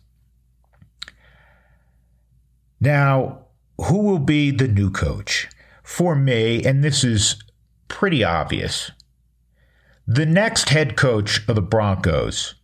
Now, 2.80 3.46
who 3.76 3.98
will 3.98 4.18
be 4.18 4.50
the 4.50 4.68
new 4.68 4.90
coach? 4.90 5.48
For 5.82 6.14
me, 6.14 6.64
and 6.64 6.84
this 6.84 7.02
is 7.02 7.42
pretty 7.88 8.22
obvious, 8.22 8.90
the 10.10 10.24
next 10.24 10.70
head 10.70 10.96
coach 10.96 11.46
of 11.48 11.54
the 11.54 11.60
Broncos 11.62 12.54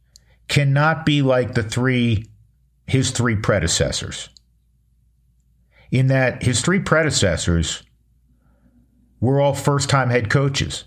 cannot 0.49 1.05
be 1.05 1.21
like 1.21 1.53
the 1.53 1.63
three 1.63 2.25
his 2.87 3.11
three 3.11 3.37
predecessors. 3.37 4.31
In 5.91 6.09
that 6.09 6.43
his 6.43 6.63
three 6.63 6.81
predecessors 6.81 7.83
were 9.21 9.41
all 9.41 9.55
first-time 9.55 10.11
head 10.11 10.29
coaches, 10.29 10.85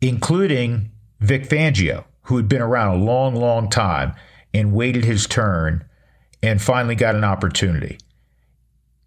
including 0.00 0.90
Vic 1.20 1.48
Fangio, 1.48 2.04
who 2.22 2.36
had 2.36 2.48
been 2.48 2.62
around 2.62 2.96
a 2.96 3.04
long, 3.04 3.34
long 3.34 3.68
time 3.68 4.14
and 4.54 4.72
waited 4.72 5.04
his 5.04 5.26
turn 5.26 5.84
and 6.42 6.62
finally 6.62 6.94
got 6.94 7.14
an 7.14 7.24
opportunity. 7.24 7.98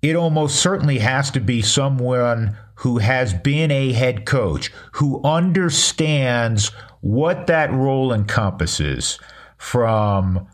It 0.02 0.16
almost 0.16 0.58
certainly 0.58 1.00
has 1.00 1.32
to 1.32 1.40
be 1.40 1.62
someone 1.62 2.58
who 2.82 2.98
has 2.98 3.32
been 3.32 3.70
a 3.70 3.92
head 3.92 4.26
coach, 4.26 4.72
who 4.94 5.22
understands 5.24 6.70
what 7.02 7.46
that 7.46 7.72
role 7.72 8.12
encompasses 8.12 9.20
from 9.56 10.48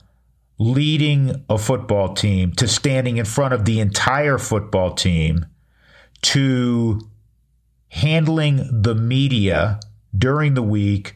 leading 0.60 1.46
a 1.50 1.58
football 1.58 2.14
team 2.14 2.52
to 2.52 2.68
standing 2.68 3.16
in 3.16 3.24
front 3.24 3.54
of 3.54 3.64
the 3.64 3.80
entire 3.80 4.38
football 4.38 4.94
team 4.94 5.46
to 6.22 7.00
handling 7.88 8.82
the 8.82 8.96
media 8.96 9.80
during 10.18 10.54
the 10.54 10.62
week 10.62 11.16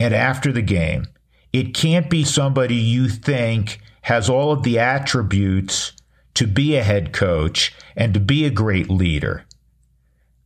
and 0.00 0.12
after 0.12 0.50
the 0.50 0.62
game. 0.62 1.06
It 1.52 1.72
can't 1.72 2.10
be 2.10 2.24
somebody 2.24 2.74
you 2.74 3.08
think 3.08 3.78
has 4.02 4.28
all 4.28 4.50
of 4.50 4.64
the 4.64 4.80
attributes 4.80 5.92
to 6.34 6.48
be 6.48 6.74
a 6.74 6.82
head 6.82 7.12
coach 7.12 7.72
and 7.94 8.12
to 8.12 8.18
be 8.18 8.44
a 8.44 8.50
great 8.50 8.90
leader 8.90 9.44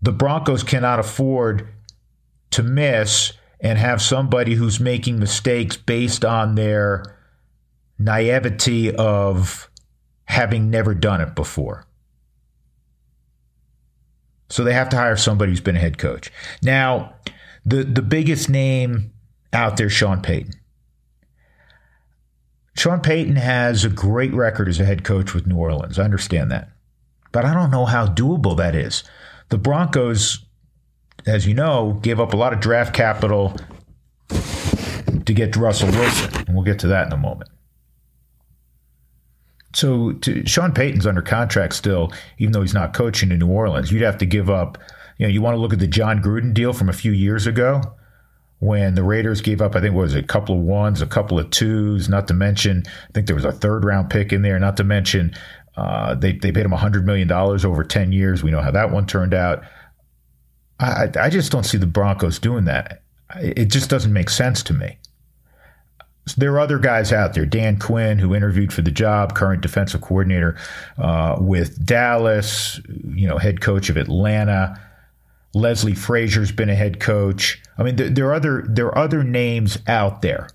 the 0.02 0.12
Broncos 0.12 0.64
cannot 0.64 0.98
afford 0.98 1.68
to 2.50 2.62
miss 2.62 3.32
and 3.60 3.78
have 3.78 4.02
somebody 4.02 4.54
who's 4.54 4.80
making 4.80 5.18
mistakes 5.18 5.76
based 5.76 6.24
on 6.24 6.56
their 6.56 7.16
naivety 7.98 8.94
of 8.94 9.70
having 10.24 10.68
never 10.68 10.94
done 10.94 11.20
it 11.20 11.34
before. 11.36 11.86
So 14.50 14.64
they 14.64 14.74
have 14.74 14.88
to 14.90 14.96
hire 14.96 15.16
somebody 15.16 15.52
who's 15.52 15.60
been 15.60 15.76
a 15.76 15.80
head 15.80 15.96
coach. 15.96 16.30
Now, 16.62 17.14
the, 17.64 17.84
the 17.84 18.02
biggest 18.02 18.50
name 18.50 19.12
out 19.52 19.76
there, 19.76 19.88
Sean 19.88 20.20
Payton. 20.20 20.54
Sean 22.74 23.00
Payton 23.00 23.36
has 23.36 23.84
a 23.84 23.88
great 23.88 24.34
record 24.34 24.68
as 24.68 24.80
a 24.80 24.84
head 24.84 25.04
coach 25.04 25.32
with 25.32 25.46
New 25.46 25.56
Orleans. 25.56 25.98
I 25.98 26.04
understand 26.04 26.50
that. 26.50 26.70
But 27.30 27.44
I 27.44 27.54
don't 27.54 27.70
know 27.70 27.86
how 27.86 28.06
doable 28.06 28.56
that 28.56 28.74
is 28.74 29.04
the 29.52 29.58
Broncos, 29.58 30.46
as 31.26 31.46
you 31.46 31.52
know, 31.52 31.98
gave 32.02 32.18
up 32.18 32.32
a 32.32 32.36
lot 32.36 32.54
of 32.54 32.60
draft 32.60 32.94
capital 32.94 33.54
to 34.30 35.32
get 35.34 35.54
Russell 35.54 35.90
Wilson, 35.90 36.46
and 36.46 36.56
we'll 36.56 36.64
get 36.64 36.78
to 36.80 36.86
that 36.88 37.06
in 37.06 37.12
a 37.12 37.18
moment. 37.18 37.50
So 39.74 40.12
to, 40.12 40.46
Sean 40.46 40.72
Payton's 40.72 41.06
under 41.06 41.20
contract 41.20 41.74
still, 41.74 42.12
even 42.38 42.52
though 42.52 42.62
he's 42.62 42.72
not 42.72 42.94
coaching 42.94 43.30
in 43.30 43.38
New 43.38 43.48
Orleans. 43.48 43.92
You'd 43.92 44.02
have 44.02 44.18
to 44.18 44.26
give 44.26 44.48
up. 44.48 44.78
You 45.18 45.26
know, 45.26 45.32
you 45.32 45.42
want 45.42 45.54
to 45.54 45.60
look 45.60 45.74
at 45.74 45.78
the 45.78 45.86
Jon 45.86 46.22
Gruden 46.22 46.54
deal 46.54 46.72
from 46.72 46.88
a 46.88 46.94
few 46.94 47.12
years 47.12 47.46
ago 47.46 47.82
when 48.58 48.94
the 48.94 49.02
Raiders 49.02 49.42
gave 49.42 49.60
up, 49.60 49.76
I 49.76 49.80
think, 49.80 49.94
was 49.94 50.14
it, 50.14 50.24
a 50.24 50.26
couple 50.26 50.54
of 50.54 50.62
ones, 50.62 51.02
a 51.02 51.06
couple 51.06 51.38
of 51.38 51.50
twos, 51.50 52.08
not 52.08 52.28
to 52.28 52.34
mention, 52.34 52.84
I 52.86 53.12
think 53.12 53.26
there 53.26 53.36
was 53.36 53.44
a 53.44 53.52
third 53.52 53.84
round 53.84 54.08
pick 54.08 54.32
in 54.32 54.42
there, 54.42 54.58
not 54.58 54.78
to 54.78 54.84
mention 54.84 55.34
uh, 55.76 56.14
they 56.14 56.32
they 56.32 56.52
paid 56.52 56.64
him 56.64 56.72
hundred 56.72 57.06
million 57.06 57.28
dollars 57.28 57.64
over 57.64 57.84
ten 57.84 58.12
years. 58.12 58.42
We 58.42 58.50
know 58.50 58.60
how 58.60 58.70
that 58.70 58.90
one 58.90 59.06
turned 59.06 59.34
out. 59.34 59.62
I 60.78 61.08
I 61.18 61.30
just 61.30 61.52
don't 61.52 61.64
see 61.64 61.78
the 61.78 61.86
Broncos 61.86 62.38
doing 62.38 62.64
that. 62.64 63.02
It 63.36 63.66
just 63.66 63.88
doesn't 63.88 64.12
make 64.12 64.28
sense 64.28 64.62
to 64.64 64.74
me. 64.74 64.98
So 66.26 66.34
there 66.38 66.52
are 66.52 66.60
other 66.60 66.78
guys 66.78 67.12
out 67.12 67.34
there. 67.34 67.46
Dan 67.46 67.78
Quinn, 67.78 68.18
who 68.18 68.34
interviewed 68.34 68.72
for 68.72 68.82
the 68.82 68.92
job, 68.92 69.34
current 69.34 69.60
defensive 69.60 70.02
coordinator 70.02 70.56
uh, 70.98 71.36
with 71.40 71.84
Dallas, 71.84 72.80
you 73.08 73.26
know, 73.26 73.38
head 73.38 73.60
coach 73.60 73.88
of 73.90 73.96
Atlanta. 73.96 74.80
Leslie 75.54 75.94
Frazier's 75.94 76.52
been 76.52 76.70
a 76.70 76.74
head 76.74 77.00
coach. 77.00 77.60
I 77.76 77.82
mean, 77.82 77.96
there, 77.96 78.08
there 78.08 78.28
are 78.28 78.34
other 78.34 78.64
there 78.68 78.86
are 78.86 78.98
other 78.98 79.24
names 79.24 79.78
out 79.86 80.22
there, 80.22 80.48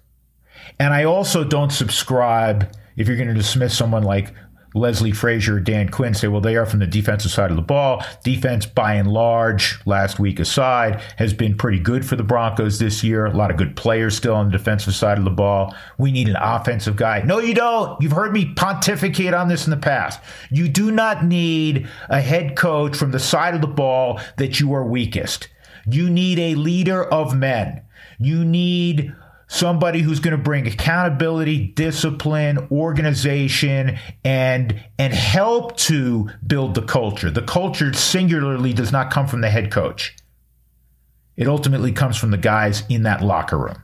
and 0.79 0.93
I 0.93 1.03
also 1.03 1.43
don't 1.43 1.71
subscribe 1.71 2.71
if 2.95 3.07
you're 3.07 3.17
going 3.17 3.27
to 3.27 3.33
dismiss 3.33 3.77
someone 3.77 4.03
like 4.03 4.33
Leslie 4.77 5.11
Frazier, 5.11 5.59
Dan 5.59 5.89
Quinn 5.89 6.13
say, 6.13 6.27
well, 6.27 6.41
they 6.41 6.55
are 6.55 6.65
from 6.65 6.79
the 6.79 6.87
defensive 6.87 7.31
side 7.31 7.49
of 7.49 7.57
the 7.57 7.61
ball. 7.61 8.03
Defense, 8.23 8.65
by 8.65 8.93
and 8.93 9.11
large, 9.11 9.79
last 9.85 10.19
week 10.19 10.39
aside, 10.39 11.01
has 11.17 11.33
been 11.33 11.57
pretty 11.57 11.79
good 11.79 12.05
for 12.05 12.15
the 12.15 12.23
Broncos 12.23 12.79
this 12.79 13.03
year. 13.03 13.25
A 13.25 13.35
lot 13.35 13.51
of 13.51 13.57
good 13.57 13.75
players 13.75 14.15
still 14.15 14.35
on 14.35 14.45
the 14.45 14.57
defensive 14.57 14.95
side 14.95 15.17
of 15.17 15.23
the 15.23 15.29
ball. 15.29 15.75
We 15.97 16.11
need 16.11 16.29
an 16.29 16.37
offensive 16.37 16.95
guy. 16.95 17.21
No, 17.21 17.39
you 17.39 17.53
don't. 17.53 18.01
You've 18.01 18.11
heard 18.11 18.33
me 18.33 18.53
pontificate 18.53 19.33
on 19.33 19.47
this 19.47 19.65
in 19.65 19.71
the 19.71 19.77
past. 19.77 20.19
You 20.49 20.67
do 20.67 20.91
not 20.91 21.25
need 21.25 21.87
a 22.09 22.21
head 22.21 22.55
coach 22.55 22.95
from 22.95 23.11
the 23.11 23.19
side 23.19 23.55
of 23.55 23.61
the 23.61 23.67
ball 23.67 24.19
that 24.37 24.59
you 24.59 24.73
are 24.73 24.85
weakest. 24.85 25.49
You 25.85 26.09
need 26.09 26.39
a 26.39 26.55
leader 26.55 27.03
of 27.03 27.35
men. 27.35 27.81
You 28.19 28.43
need 28.43 29.13
somebody 29.47 30.01
who's 30.01 30.19
going 30.19 30.35
to 30.35 30.43
bring 30.43 30.67
accountability, 30.67 31.67
discipline, 31.67 32.67
organization, 32.69 33.97
and 34.23 34.83
and 34.99 35.13
help 35.13 35.77
to 35.77 36.29
build 36.45 36.75
the 36.75 36.81
culture. 36.81 37.31
The 37.31 37.41
culture 37.41 37.93
singularly 37.93 38.73
does 38.73 38.91
not 38.91 39.11
come 39.11 39.27
from 39.27 39.41
the 39.41 39.49
head 39.49 39.71
coach. 39.71 40.15
It 41.35 41.47
ultimately 41.47 41.91
comes 41.91 42.17
from 42.17 42.31
the 42.31 42.37
guys 42.37 42.83
in 42.89 43.03
that 43.03 43.21
locker 43.21 43.57
room. 43.57 43.81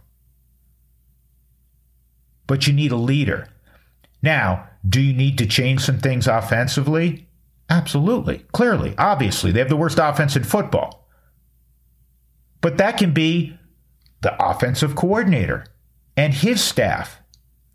But 2.48 2.67
you 2.67 2.74
need 2.74 2.91
a 2.91 2.98
leader. 2.98 3.48
Now, 4.22 4.67
do 4.88 5.00
you 5.00 5.13
need 5.13 5.38
to 5.38 5.46
change 5.46 5.82
some 5.82 6.00
things 6.00 6.27
offensively? 6.27 7.27
Absolutely. 7.70 8.39
Clearly. 8.51 8.96
Obviously. 8.98 9.51
They 9.51 9.60
have 9.60 9.70
the 9.70 9.77
worst 9.77 10.00
offense 10.01 10.36
in 10.36 10.43
football. 10.43 11.08
But 12.60 12.77
that 12.77 12.98
can 12.98 13.13
be 13.13 13.58
the 14.23 14.43
offensive 14.43 14.95
coordinator 14.95 15.65
and 16.17 16.33
his 16.33 16.63
staff. 16.63 17.19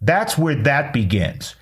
That's 0.00 0.36
where 0.36 0.56
that 0.56 0.92
begins. 0.92 1.54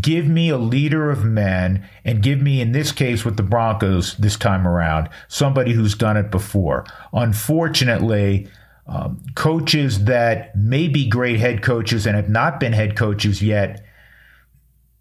Give 0.00 0.26
me 0.26 0.50
a 0.50 0.58
leader 0.58 1.10
of 1.10 1.24
men, 1.24 1.88
and 2.04 2.22
give 2.22 2.40
me, 2.40 2.60
in 2.60 2.72
this 2.72 2.92
case 2.92 3.24
with 3.24 3.36
the 3.36 3.42
Broncos 3.42 4.16
this 4.18 4.36
time 4.36 4.66
around, 4.68 5.08
somebody 5.28 5.72
who's 5.72 5.94
done 5.94 6.16
it 6.16 6.30
before. 6.30 6.84
Unfortunately, 7.12 8.48
um, 8.86 9.22
coaches 9.34 10.04
that 10.04 10.54
may 10.56 10.88
be 10.88 11.08
great 11.08 11.40
head 11.40 11.62
coaches 11.62 12.06
and 12.06 12.16
have 12.16 12.28
not 12.28 12.60
been 12.60 12.74
head 12.74 12.96
coaches 12.96 13.42
yet, 13.42 13.82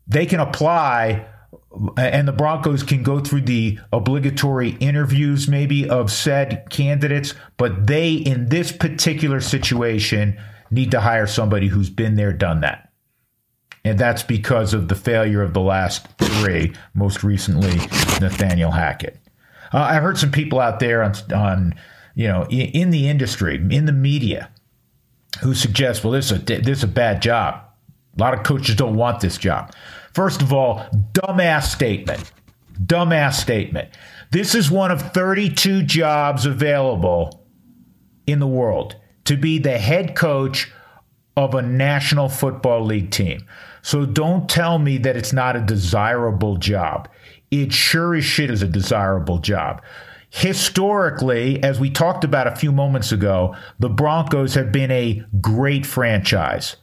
they 0.08 0.26
can 0.26 0.40
apply 0.40 1.26
and 1.98 2.28
the 2.28 2.34
Broncos 2.34 2.84
can 2.84 3.04
go 3.04 3.20
through 3.20 3.42
the 3.42 3.80
obligatory 3.92 4.72
interviews, 4.80 5.48
maybe 5.48 5.90
of 5.90 6.12
said 6.12 6.66
candidates, 6.70 7.34
but 7.58 7.88
they, 7.88 8.14
in 8.14 8.50
this 8.50 8.72
particular 8.72 9.42
situation, 9.42 10.40
need 10.72 10.92
to 10.92 11.02
hire 11.02 11.28
somebody 11.28 11.68
who's 11.68 11.90
been 11.90 12.16
there, 12.16 12.34
done 12.34 12.62
that. 12.62 12.92
And 13.84 14.00
that's 14.00 14.24
because 14.24 14.74
of 14.74 14.88
the 14.88 14.96
failure 14.96 15.42
of 15.42 15.54
the 15.54 15.62
last 15.62 16.08
three, 16.18 16.74
most 16.94 17.24
recently 17.24 17.78
Nathaniel 18.20 18.72
Hackett. 18.72 19.20
Uh, 19.74 19.80
I 19.80 19.96
heard 19.96 20.18
some 20.18 20.32
people 20.32 20.60
out 20.60 20.80
there 20.80 21.04
on, 21.04 21.14
on 21.34 21.76
you 22.16 22.28
know, 22.28 22.44
in, 22.50 22.68
in 22.72 22.90
the 22.90 23.08
industry, 23.08 23.56
in 23.56 23.86
the 23.86 23.92
media, 23.92 24.50
who 25.42 25.54
suggest, 25.54 26.04
well, 26.04 26.14
this 26.14 26.32
is 26.32 26.40
a 26.40 26.44
this 26.44 26.80
is 26.80 26.84
a 26.84 26.88
bad 26.88 27.22
job. 27.22 27.62
A 28.18 28.22
lot 28.22 28.34
of 28.34 28.44
coaches 28.44 28.76
don't 28.76 28.96
want 28.96 29.20
this 29.20 29.38
job. 29.38 29.74
First 30.18 30.42
of 30.42 30.52
all, 30.52 30.84
dumbass 31.14 31.66
statement. 31.66 32.32
Dumbass 32.84 33.36
statement. 33.36 33.90
This 34.32 34.56
is 34.56 34.72
one 34.72 34.90
of 34.90 35.14
32 35.14 35.84
jobs 35.84 36.48
available 36.48 37.46
in 38.26 38.40
the 38.40 38.48
world 38.48 38.96
to 39.26 39.38
be 39.38 39.60
the 39.60 39.78
head 39.78 40.16
coach 40.16 40.72
of 41.36 41.54
a 41.54 41.62
National 41.62 42.30
Football 42.30 42.84
League 42.86 43.12
team. 43.12 43.46
So 43.84 44.08
don't 44.08 44.50
tell 44.50 44.80
me 44.80 44.98
that 44.98 45.16
it's 45.16 45.34
not 45.34 45.56
a 45.56 45.62
desirable 45.62 46.58
job. 46.58 47.08
It 47.52 47.72
sure 47.72 48.16
as 48.16 48.26
shit 48.26 48.50
is 48.50 48.64
a 48.64 48.68
desirable 48.68 49.38
job. 49.38 49.84
Historically, 50.32 51.62
as 51.62 51.80
we 51.80 51.92
talked 51.92 52.24
about 52.24 52.48
a 52.48 52.56
few 52.56 52.72
moments 52.72 53.12
ago, 53.12 53.56
the 53.78 53.88
Broncos 53.88 54.56
have 54.56 54.72
been 54.72 54.90
a 54.90 55.24
great 55.40 55.86
franchise. 55.86 56.76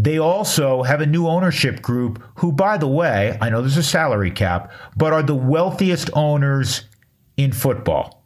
They 0.00 0.16
also 0.16 0.82
have 0.82 1.02
a 1.02 1.06
new 1.06 1.26
ownership 1.26 1.82
group 1.82 2.22
who, 2.36 2.52
by 2.52 2.78
the 2.78 2.88
way, 2.88 3.36
I 3.38 3.50
know 3.50 3.60
there's 3.60 3.76
a 3.76 3.82
salary 3.82 4.30
cap, 4.30 4.72
but 4.96 5.12
are 5.12 5.22
the 5.22 5.34
wealthiest 5.34 6.08
owners 6.14 6.84
in 7.36 7.52
football. 7.52 8.24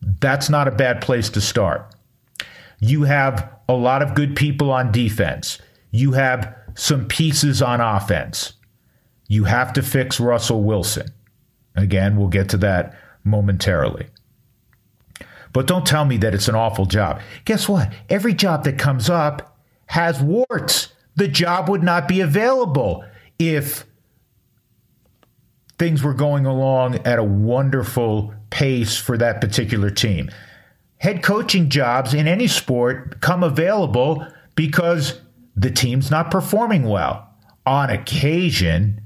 That's 0.00 0.48
not 0.48 0.66
a 0.66 0.70
bad 0.70 1.02
place 1.02 1.28
to 1.28 1.42
start. 1.42 1.94
You 2.80 3.02
have 3.02 3.52
a 3.68 3.74
lot 3.74 4.00
of 4.00 4.14
good 4.14 4.34
people 4.34 4.70
on 4.72 4.92
defense. 4.92 5.58
You 5.90 6.12
have 6.12 6.56
some 6.74 7.06
pieces 7.06 7.60
on 7.60 7.82
offense. 7.82 8.54
You 9.28 9.44
have 9.44 9.74
to 9.74 9.82
fix 9.82 10.18
Russell 10.18 10.62
Wilson. 10.62 11.08
Again, 11.76 12.16
we'll 12.16 12.28
get 12.28 12.48
to 12.48 12.56
that 12.58 12.98
momentarily. 13.24 14.06
But 15.52 15.66
don't 15.66 15.86
tell 15.86 16.06
me 16.06 16.16
that 16.16 16.34
it's 16.34 16.48
an 16.48 16.54
awful 16.54 16.86
job. 16.86 17.20
Guess 17.44 17.68
what? 17.68 17.92
Every 18.08 18.32
job 18.32 18.64
that 18.64 18.78
comes 18.78 19.10
up 19.10 19.53
has 19.86 20.20
warts. 20.20 20.88
The 21.16 21.28
job 21.28 21.68
would 21.68 21.82
not 21.82 22.08
be 22.08 22.20
available 22.20 23.04
if 23.38 23.84
things 25.78 26.02
were 26.02 26.14
going 26.14 26.46
along 26.46 26.96
at 27.06 27.18
a 27.18 27.24
wonderful 27.24 28.34
pace 28.50 28.96
for 28.96 29.18
that 29.18 29.40
particular 29.40 29.90
team. 29.90 30.30
Head 30.98 31.22
coaching 31.22 31.68
jobs 31.68 32.14
in 32.14 32.26
any 32.28 32.46
sport 32.46 33.20
come 33.20 33.42
available 33.42 34.26
because 34.54 35.20
the 35.56 35.70
team's 35.70 36.10
not 36.10 36.30
performing 36.30 36.84
well. 36.84 37.28
On 37.66 37.90
occasion, 37.90 39.00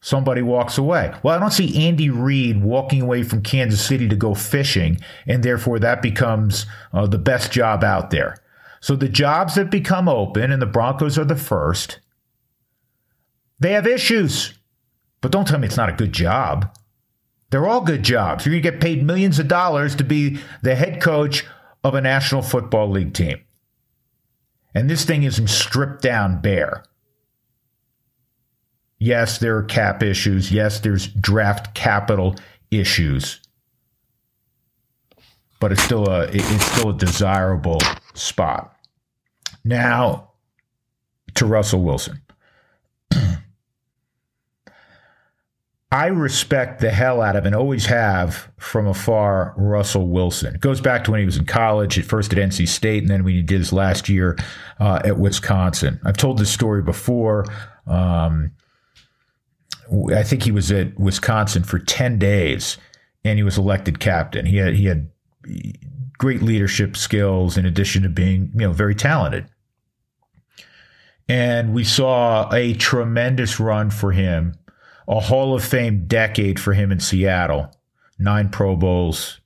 somebody 0.00 0.42
walks 0.42 0.78
away. 0.78 1.14
Well, 1.22 1.36
I 1.36 1.40
don't 1.40 1.52
see 1.52 1.86
Andy 1.86 2.10
Reid 2.10 2.62
walking 2.62 3.02
away 3.02 3.22
from 3.22 3.42
Kansas 3.42 3.84
City 3.84 4.08
to 4.08 4.16
go 4.16 4.34
fishing, 4.34 4.98
and 5.26 5.42
therefore 5.42 5.78
that 5.78 6.02
becomes 6.02 6.66
uh, 6.92 7.06
the 7.06 7.18
best 7.18 7.52
job 7.52 7.84
out 7.84 8.10
there. 8.10 8.36
So 8.80 8.94
the 8.96 9.08
jobs 9.08 9.54
that 9.54 9.70
become 9.70 10.08
open, 10.08 10.52
and 10.52 10.62
the 10.62 10.66
Broncos 10.66 11.18
are 11.18 11.24
the 11.24 11.36
first, 11.36 12.00
they 13.58 13.72
have 13.72 13.86
issues. 13.86 14.54
But 15.20 15.32
don't 15.32 15.48
tell 15.48 15.58
me 15.58 15.66
it's 15.66 15.76
not 15.76 15.88
a 15.88 15.94
good 15.94 16.12
job. 16.12 16.76
They're 17.50 17.66
all 17.66 17.80
good 17.80 18.02
jobs. 18.02 18.44
You're 18.44 18.52
going 18.52 18.62
to 18.62 18.70
get 18.70 18.80
paid 18.80 19.02
millions 19.02 19.38
of 19.38 19.48
dollars 19.48 19.96
to 19.96 20.04
be 20.04 20.38
the 20.62 20.74
head 20.74 21.00
coach 21.00 21.44
of 21.82 21.94
a 21.94 22.00
National 22.00 22.42
Football 22.42 22.90
League 22.90 23.14
team. 23.14 23.40
And 24.74 24.88
this 24.88 25.04
thing 25.04 25.22
isn't 25.22 25.48
stripped 25.48 26.02
down 26.02 26.40
bare. 26.40 26.84
Yes, 28.98 29.38
there 29.38 29.56
are 29.56 29.62
cap 29.62 30.02
issues. 30.02 30.52
Yes, 30.52 30.80
there's 30.80 31.06
draft 31.06 31.74
capital 31.74 32.36
issues. 32.70 33.40
But 35.60 35.72
it's 35.72 35.82
still 35.82 36.08
a 36.08 36.24
it's 36.24 36.64
still 36.66 36.90
a 36.90 36.96
desirable 36.96 37.80
spot. 38.18 38.74
Now 39.64 40.30
to 41.34 41.46
Russell 41.46 41.82
Wilson. 41.82 42.20
I 45.90 46.08
respect 46.08 46.80
the 46.80 46.90
hell 46.90 47.22
out 47.22 47.34
of 47.36 47.42
him 47.42 47.46
and 47.46 47.56
always 47.56 47.86
have 47.86 48.50
from 48.58 48.86
afar 48.86 49.54
Russell 49.56 50.08
Wilson. 50.08 50.54
It 50.54 50.60
goes 50.60 50.82
back 50.82 51.04
to 51.04 51.10
when 51.10 51.20
he 51.20 51.26
was 51.26 51.38
in 51.38 51.46
college, 51.46 51.98
at 51.98 52.04
first 52.04 52.32
at 52.32 52.38
NC 52.38 52.68
State, 52.68 53.02
and 53.02 53.10
then 53.10 53.24
when 53.24 53.34
he 53.34 53.42
did 53.42 53.58
his 53.58 53.72
last 53.72 54.08
year 54.08 54.36
uh, 54.80 55.00
at 55.04 55.18
Wisconsin. 55.18 55.98
I've 56.04 56.16
told 56.16 56.38
this 56.38 56.50
story 56.50 56.82
before. 56.82 57.46
Um, 57.86 58.52
I 60.14 60.22
think 60.22 60.42
he 60.42 60.50
was 60.50 60.70
at 60.70 60.98
Wisconsin 60.98 61.62
for 61.62 61.78
10 61.78 62.18
days 62.18 62.76
and 63.24 63.38
he 63.38 63.42
was 63.42 63.56
elected 63.56 63.98
captain. 64.00 64.44
He 64.44 64.58
had, 64.58 64.74
he 64.74 64.84
had 64.84 65.10
great 66.18 66.42
leadership 66.42 66.96
skills 66.96 67.56
in 67.56 67.64
addition 67.64 68.02
to 68.02 68.08
being, 68.08 68.50
you 68.54 68.60
know, 68.60 68.72
very 68.72 68.94
talented. 68.94 69.48
And 71.28 71.74
we 71.74 71.84
saw 71.84 72.52
a 72.52 72.74
tremendous 72.74 73.60
run 73.60 73.90
for 73.90 74.12
him, 74.12 74.54
a 75.06 75.20
Hall 75.20 75.54
of 75.54 75.64
Fame 75.64 76.06
decade 76.06 76.58
for 76.58 76.72
him 76.72 76.90
in 76.90 77.00
Seattle. 77.00 77.70
Nine 78.18 78.48
Pro 78.48 78.74
Bowls, 78.74 79.40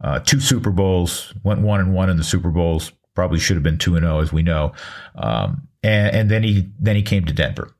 uh, 0.00 0.20
two 0.20 0.40
Super 0.40 0.70
Bowls, 0.70 1.34
went 1.42 1.62
one 1.62 1.80
and 1.80 1.94
one 1.94 2.08
in 2.08 2.16
the 2.16 2.24
Super 2.24 2.50
Bowls. 2.50 2.92
Probably 3.14 3.38
should 3.38 3.56
have 3.56 3.62
been 3.62 3.78
two 3.78 3.96
and 3.96 4.04
zero, 4.04 4.18
oh, 4.18 4.20
as 4.20 4.32
we 4.32 4.42
know. 4.42 4.72
Um, 5.16 5.68
and, 5.82 6.14
and 6.14 6.30
then 6.30 6.42
he 6.42 6.70
then 6.78 6.96
he 6.96 7.02
came 7.02 7.24
to 7.24 7.32
Denver. 7.32 7.74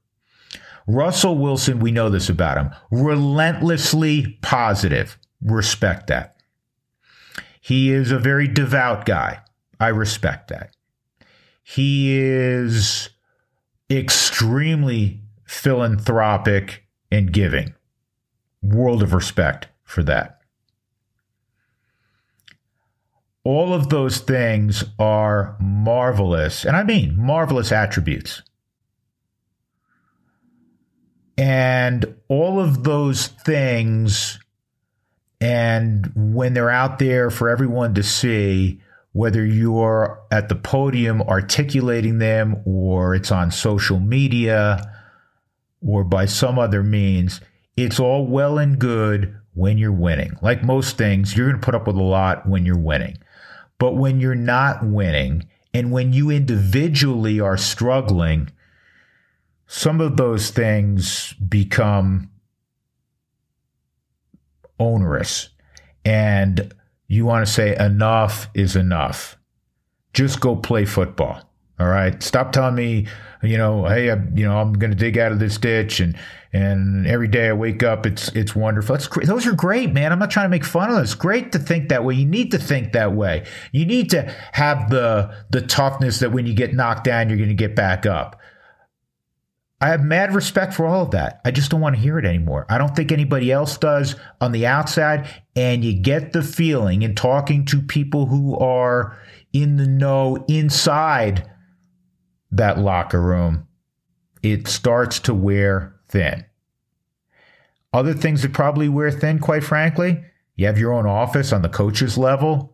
Russell 0.86 1.38
Wilson, 1.38 1.78
we 1.78 1.92
know 1.92 2.10
this 2.10 2.28
about 2.28 2.58
him, 2.58 2.70
relentlessly 2.90 4.38
positive. 4.42 5.16
Respect 5.42 6.08
that. 6.08 6.31
He 7.62 7.90
is 7.90 8.10
a 8.10 8.18
very 8.18 8.46
devout 8.46 9.06
guy. 9.06 9.40
I 9.80 9.88
respect 9.88 10.48
that. 10.48 10.76
He 11.62 12.18
is 12.18 13.08
extremely 13.88 15.22
philanthropic 15.46 16.84
and 17.10 17.32
giving. 17.32 17.72
World 18.62 19.02
of 19.02 19.14
respect 19.14 19.68
for 19.84 20.02
that. 20.02 20.40
All 23.44 23.72
of 23.72 23.88
those 23.88 24.18
things 24.18 24.84
are 24.98 25.56
marvelous, 25.58 26.66
and 26.66 26.76
I 26.76 26.82
mean 26.82 27.16
marvelous 27.16 27.72
attributes 27.72 28.42
and 31.38 32.14
all 32.28 32.60
of 32.60 32.84
those 32.84 33.26
things, 33.26 34.38
and 35.42 36.12
when 36.14 36.54
they're 36.54 36.70
out 36.70 37.00
there 37.00 37.28
for 37.28 37.50
everyone 37.50 37.94
to 37.94 38.02
see, 38.04 38.80
whether 39.10 39.44
you're 39.44 40.22
at 40.30 40.48
the 40.48 40.54
podium 40.54 41.20
articulating 41.20 42.18
them 42.18 42.62
or 42.64 43.16
it's 43.16 43.32
on 43.32 43.50
social 43.50 43.98
media 43.98 44.80
or 45.84 46.04
by 46.04 46.26
some 46.26 46.60
other 46.60 46.84
means, 46.84 47.40
it's 47.76 47.98
all 47.98 48.24
well 48.24 48.56
and 48.56 48.78
good 48.78 49.36
when 49.54 49.78
you're 49.78 49.90
winning. 49.90 50.30
Like 50.42 50.62
most 50.62 50.96
things, 50.96 51.36
you're 51.36 51.48
going 51.48 51.60
to 51.60 51.64
put 51.64 51.74
up 51.74 51.88
with 51.88 51.96
a 51.96 52.02
lot 52.02 52.48
when 52.48 52.64
you're 52.64 52.78
winning. 52.78 53.18
But 53.78 53.96
when 53.96 54.20
you're 54.20 54.36
not 54.36 54.86
winning 54.86 55.48
and 55.74 55.90
when 55.90 56.12
you 56.12 56.30
individually 56.30 57.40
are 57.40 57.56
struggling, 57.56 58.48
some 59.66 60.00
of 60.00 60.16
those 60.16 60.50
things 60.50 61.32
become 61.32 62.30
onerous 64.78 65.50
and 66.04 66.72
you 67.08 67.24
want 67.24 67.46
to 67.46 67.52
say 67.52 67.76
enough 67.76 68.48
is 68.54 68.76
enough. 68.76 69.36
Just 70.14 70.40
go 70.40 70.56
play 70.56 70.84
football. 70.84 71.42
All 71.78 71.88
right. 71.88 72.22
Stop 72.22 72.52
telling 72.52 72.74
me, 72.74 73.06
you 73.42 73.58
know, 73.58 73.86
hey, 73.86 74.10
I, 74.10 74.16
you 74.34 74.46
know, 74.46 74.58
I'm 74.58 74.72
going 74.72 74.90
to 74.90 74.96
dig 74.96 75.18
out 75.18 75.32
of 75.32 75.38
this 75.38 75.58
ditch 75.58 76.00
and 76.00 76.16
and 76.54 77.06
every 77.06 77.28
day 77.28 77.48
I 77.48 77.54
wake 77.54 77.82
up, 77.82 78.04
it's 78.04 78.28
it's 78.28 78.54
wonderful. 78.54 78.94
It's 78.94 79.06
great. 79.06 79.26
Those 79.26 79.46
are 79.46 79.54
great, 79.54 79.92
man. 79.92 80.12
I'm 80.12 80.18
not 80.18 80.30
trying 80.30 80.44
to 80.44 80.50
make 80.50 80.66
fun 80.66 80.90
of 80.90 80.96
them. 80.96 81.02
It's 81.02 81.14
great 81.14 81.50
to 81.52 81.58
think 81.58 81.88
that 81.88 82.04
way. 82.04 82.14
You 82.14 82.26
need 82.26 82.50
to 82.50 82.58
think 82.58 82.92
that 82.92 83.14
way. 83.14 83.46
You 83.72 83.86
need 83.86 84.10
to 84.10 84.22
have 84.52 84.90
the 84.90 85.34
the 85.48 85.62
toughness 85.62 86.18
that 86.18 86.32
when 86.32 86.44
you 86.44 86.52
get 86.52 86.74
knocked 86.74 87.04
down, 87.04 87.30
you're 87.30 87.38
going 87.38 87.48
to 87.48 87.54
get 87.54 87.74
back 87.74 88.04
up. 88.04 88.38
I 89.82 89.88
have 89.88 90.04
mad 90.04 90.32
respect 90.32 90.74
for 90.74 90.86
all 90.86 91.02
of 91.02 91.10
that. 91.10 91.40
I 91.44 91.50
just 91.50 91.72
don't 91.72 91.80
want 91.80 91.96
to 91.96 92.00
hear 92.00 92.16
it 92.16 92.24
anymore. 92.24 92.66
I 92.70 92.78
don't 92.78 92.94
think 92.94 93.10
anybody 93.10 93.50
else 93.50 93.76
does 93.76 94.14
on 94.40 94.52
the 94.52 94.64
outside. 94.64 95.28
And 95.56 95.84
you 95.84 95.92
get 95.92 96.32
the 96.32 96.44
feeling 96.44 97.02
in 97.02 97.16
talking 97.16 97.64
to 97.66 97.82
people 97.82 98.26
who 98.26 98.56
are 98.56 99.18
in 99.52 99.78
the 99.78 99.88
know 99.88 100.44
inside 100.48 101.50
that 102.52 102.78
locker 102.78 103.20
room, 103.20 103.66
it 104.40 104.68
starts 104.68 105.18
to 105.20 105.34
wear 105.34 105.96
thin. 106.08 106.44
Other 107.92 108.14
things 108.14 108.42
that 108.42 108.52
probably 108.52 108.88
wear 108.88 109.10
thin, 109.10 109.40
quite 109.40 109.64
frankly, 109.64 110.22
you 110.54 110.66
have 110.66 110.78
your 110.78 110.92
own 110.92 111.06
office 111.06 111.52
on 111.52 111.62
the 111.62 111.68
coaches 111.68 112.16
level. 112.16 112.71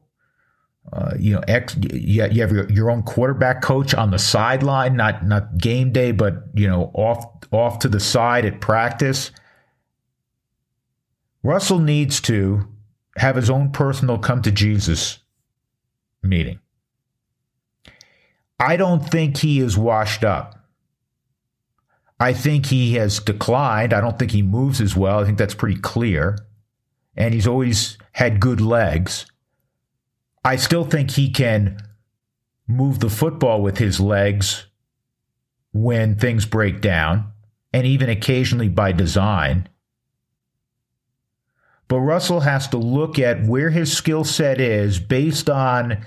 Uh, 0.93 1.15
you 1.19 1.35
know, 1.35 1.43
ex, 1.49 1.77
you, 1.93 2.25
you 2.27 2.41
have 2.41 2.53
your, 2.53 2.71
your 2.71 2.91
own 2.91 3.03
quarterback 3.03 3.63
coach 3.63 3.95
on 3.95 4.11
the 4.11 4.19
sideline, 4.19 4.97
not 4.97 5.25
not 5.27 5.59
game 5.59 5.93
day, 5.93 6.13
but 6.13 6.45
you 6.55 6.67
know, 6.67 6.91
off 6.95 7.25
off 7.53 7.79
to 7.81 7.89
the 7.89 8.01
side 8.01 8.45
at 8.45 8.61
practice. 8.61 9.31
Russell 11.43 11.79
needs 11.79 12.21
to 12.23 12.67
have 13.17 13.37
his 13.37 13.51
own 13.51 13.71
personal 13.71 14.19
come 14.19 14.43
to 14.43 14.51
Jesus 14.51 15.19
meeting. 16.23 16.59
I 18.61 18.77
don't 18.77 19.09
think 19.09 19.37
he 19.37 19.61
is 19.61 19.79
washed 19.79 20.25
up. 20.25 20.59
I 22.21 22.33
think 22.33 22.67
he 22.67 22.95
has 22.95 23.21
declined. 23.21 23.93
I 23.93 24.01
don't 24.01 24.19
think 24.19 24.33
he 24.33 24.43
moves 24.43 24.81
as 24.81 24.97
well. 24.97 25.21
I 25.21 25.25
think 25.25 25.39
that's 25.39 25.55
pretty 25.55 25.81
clear. 25.81 26.39
And 27.17 27.33
he's 27.33 27.47
always 27.47 27.97
had 28.13 28.41
good 28.41 28.61
legs. 28.61 29.27
I 30.45 30.57
still 30.57 30.85
think 30.85 31.11
he 31.11 31.31
can 31.31 31.79
move 32.67 33.01
the 33.01 33.11
football 33.11 33.63
with 33.63 33.79
his 33.79 33.99
legs 33.99 34.67
when 35.73 36.17
things 36.17 36.47
break 36.47 36.81
down, 36.81 37.33
and 37.73 37.87
even 37.87 38.09
occasionally 38.09 38.69
by 38.69 38.93
design. 38.93 39.69
But 41.89 42.01
Russell 42.01 42.41
has 42.41 42.69
to 42.69 42.77
look 42.77 43.19
at 43.19 43.45
where 43.45 43.71
his 43.71 43.95
skill 43.97 44.25
set 44.25 44.61
is 44.61 44.99
based 44.99 45.49
on 45.49 46.05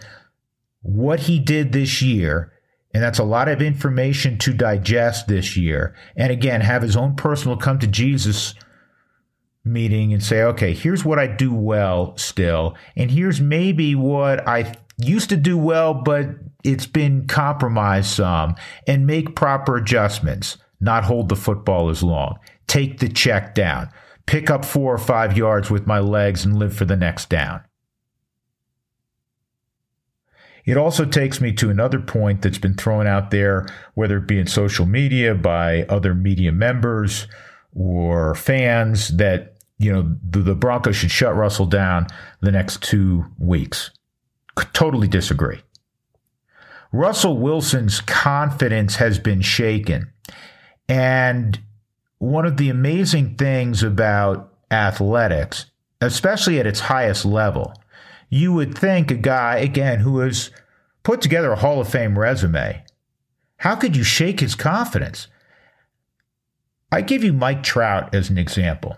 what 0.82 1.22
he 1.22 1.40
did 1.40 1.72
this 1.72 2.02
year. 2.02 2.54
And 2.94 3.02
that's 3.02 3.20
a 3.20 3.24
lot 3.24 3.48
of 3.48 3.62
information 3.62 4.38
to 4.40 4.54
digest 4.54 5.28
this 5.28 5.56
year. 5.58 5.96
And 6.16 6.32
again, 6.32 6.62
have 6.62 6.82
his 6.82 6.96
own 6.96 7.16
personal 7.16 7.58
come 7.58 7.80
to 7.80 7.88
Jesus 7.88 8.54
meeting 9.64 10.14
and 10.14 10.24
say, 10.24 10.42
okay, 10.44 10.74
here's 10.74 11.06
what 11.06 11.20
I 11.20 11.28
do 11.28 11.54
well 11.54 12.16
still. 12.18 12.76
And 12.96 13.12
here's 13.12 13.40
maybe 13.40 13.96
what 13.96 14.48
I 14.48 14.74
used 14.98 15.30
to 15.30 15.38
do 15.38 15.58
well, 15.58 15.94
but 15.94 16.28
it's 16.64 16.88
been 16.88 17.28
compromised 17.28 18.10
some. 18.10 18.56
And 18.88 19.08
make 19.08 19.36
proper 19.36 19.78
adjustments. 19.78 20.58
Not 20.80 21.04
hold 21.04 21.30
the 21.30 21.36
football 21.36 21.90
as 21.90 22.02
long. 22.02 22.40
Take 22.68 23.00
the 23.00 23.10
check 23.10 23.54
down. 23.54 23.90
Pick 24.26 24.50
up 24.50 24.66
four 24.66 24.94
or 24.94 24.98
five 24.98 25.38
yards 25.38 25.70
with 25.70 25.86
my 25.86 26.00
legs 26.00 26.44
and 26.44 26.58
live 26.58 26.76
for 26.76 26.86
the 26.86 26.96
next 26.96 27.30
down. 27.30 27.62
It 30.66 30.78
also 30.78 31.06
takes 31.06 31.42
me 31.42 31.54
to 31.54 31.70
another 31.70 32.00
point 32.00 32.42
that's 32.42 32.58
been 32.58 32.76
thrown 32.76 33.08
out 33.08 33.32
there, 33.32 33.68
whether 33.96 34.18
it 34.18 34.28
be 34.28 34.40
in 34.40 34.48
social 34.48 34.86
media 34.86 35.34
by 35.34 35.84
other 35.84 36.14
media 36.14 36.52
members 36.52 37.28
or 37.74 38.36
fans, 38.36 39.10
that 39.18 39.51
you 39.82 39.92
know 39.92 40.16
the, 40.24 40.40
the 40.40 40.56
Broncos 40.56 40.96
should 40.96 41.12
shut 41.12 41.36
Russell 41.36 41.66
down 41.66 42.08
the 42.40 42.52
next 42.52 42.84
two 42.84 43.26
weeks. 43.40 43.92
Totally 44.74 45.08
disagree. 45.08 45.62
Russell 46.92 47.38
Wilson's 47.38 48.02
confidence 48.02 48.96
has 48.96 49.18
been 49.18 49.42
shaken. 49.42 50.12
And 50.90 51.60
one 52.18 52.46
of 52.46 52.58
the 52.58 52.70
amazing 52.70 53.36
things 53.38 53.82
about 53.82 54.54
athletics, 54.70 55.68
especially 56.02 56.60
at 56.60 56.68
its 56.68 56.82
highest 56.82 57.26
level, 57.26 57.74
you 58.30 58.54
would 58.54 58.78
think 58.78 59.10
a 59.10 59.16
guy, 59.16 59.58
again, 59.58 60.00
who 60.00 60.20
has 60.20 60.52
put 61.04 61.22
together 61.22 61.54
a 61.54 61.58
Hall 61.58 61.80
of 61.80 61.90
Fame 61.90 62.20
resume, 62.20 62.84
how 63.58 63.76
could 63.76 63.96
you 63.96 64.04
shake 64.04 64.42
his 64.42 64.54
confidence? 64.54 65.28
I 66.92 67.02
give 67.02 67.24
you 67.24 67.32
Mike 67.32 67.64
Trout 67.64 68.14
as 68.14 68.30
an 68.30 68.38
example. 68.38 68.98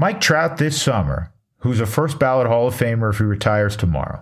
Mike 0.00 0.20
Trout 0.20 0.58
this 0.58 0.80
summer, 0.80 1.32
who's 1.58 1.80
a 1.80 1.86
first 1.86 2.20
ballot 2.20 2.46
Hall 2.46 2.68
of 2.68 2.74
Famer 2.74 3.10
if 3.10 3.18
he 3.18 3.24
retires 3.24 3.76
tomorrow. 3.76 4.20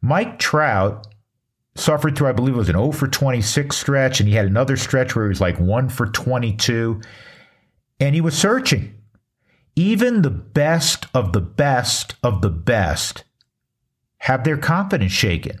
Mike 0.00 0.38
Trout 0.38 1.08
suffered 1.74 2.16
through, 2.16 2.28
I 2.28 2.32
believe 2.32 2.54
it 2.54 2.58
was 2.58 2.68
an 2.68 2.76
0 2.76 2.92
for 2.92 3.08
26 3.08 3.76
stretch, 3.76 4.20
and 4.20 4.28
he 4.28 4.36
had 4.36 4.46
another 4.46 4.76
stretch 4.76 5.16
where 5.16 5.24
he 5.24 5.30
was 5.30 5.40
like 5.40 5.58
1 5.58 5.88
for 5.88 6.06
22, 6.06 7.00
and 7.98 8.14
he 8.14 8.20
was 8.20 8.38
searching 8.38 8.94
even 9.74 10.22
the 10.22 10.30
best 10.30 11.06
of 11.12 11.32
the 11.32 11.40
best 11.40 12.14
of 12.22 12.40
the 12.40 12.50
best 12.50 13.24
have 14.18 14.44
their 14.44 14.56
confidence 14.56 15.12
shaken. 15.12 15.60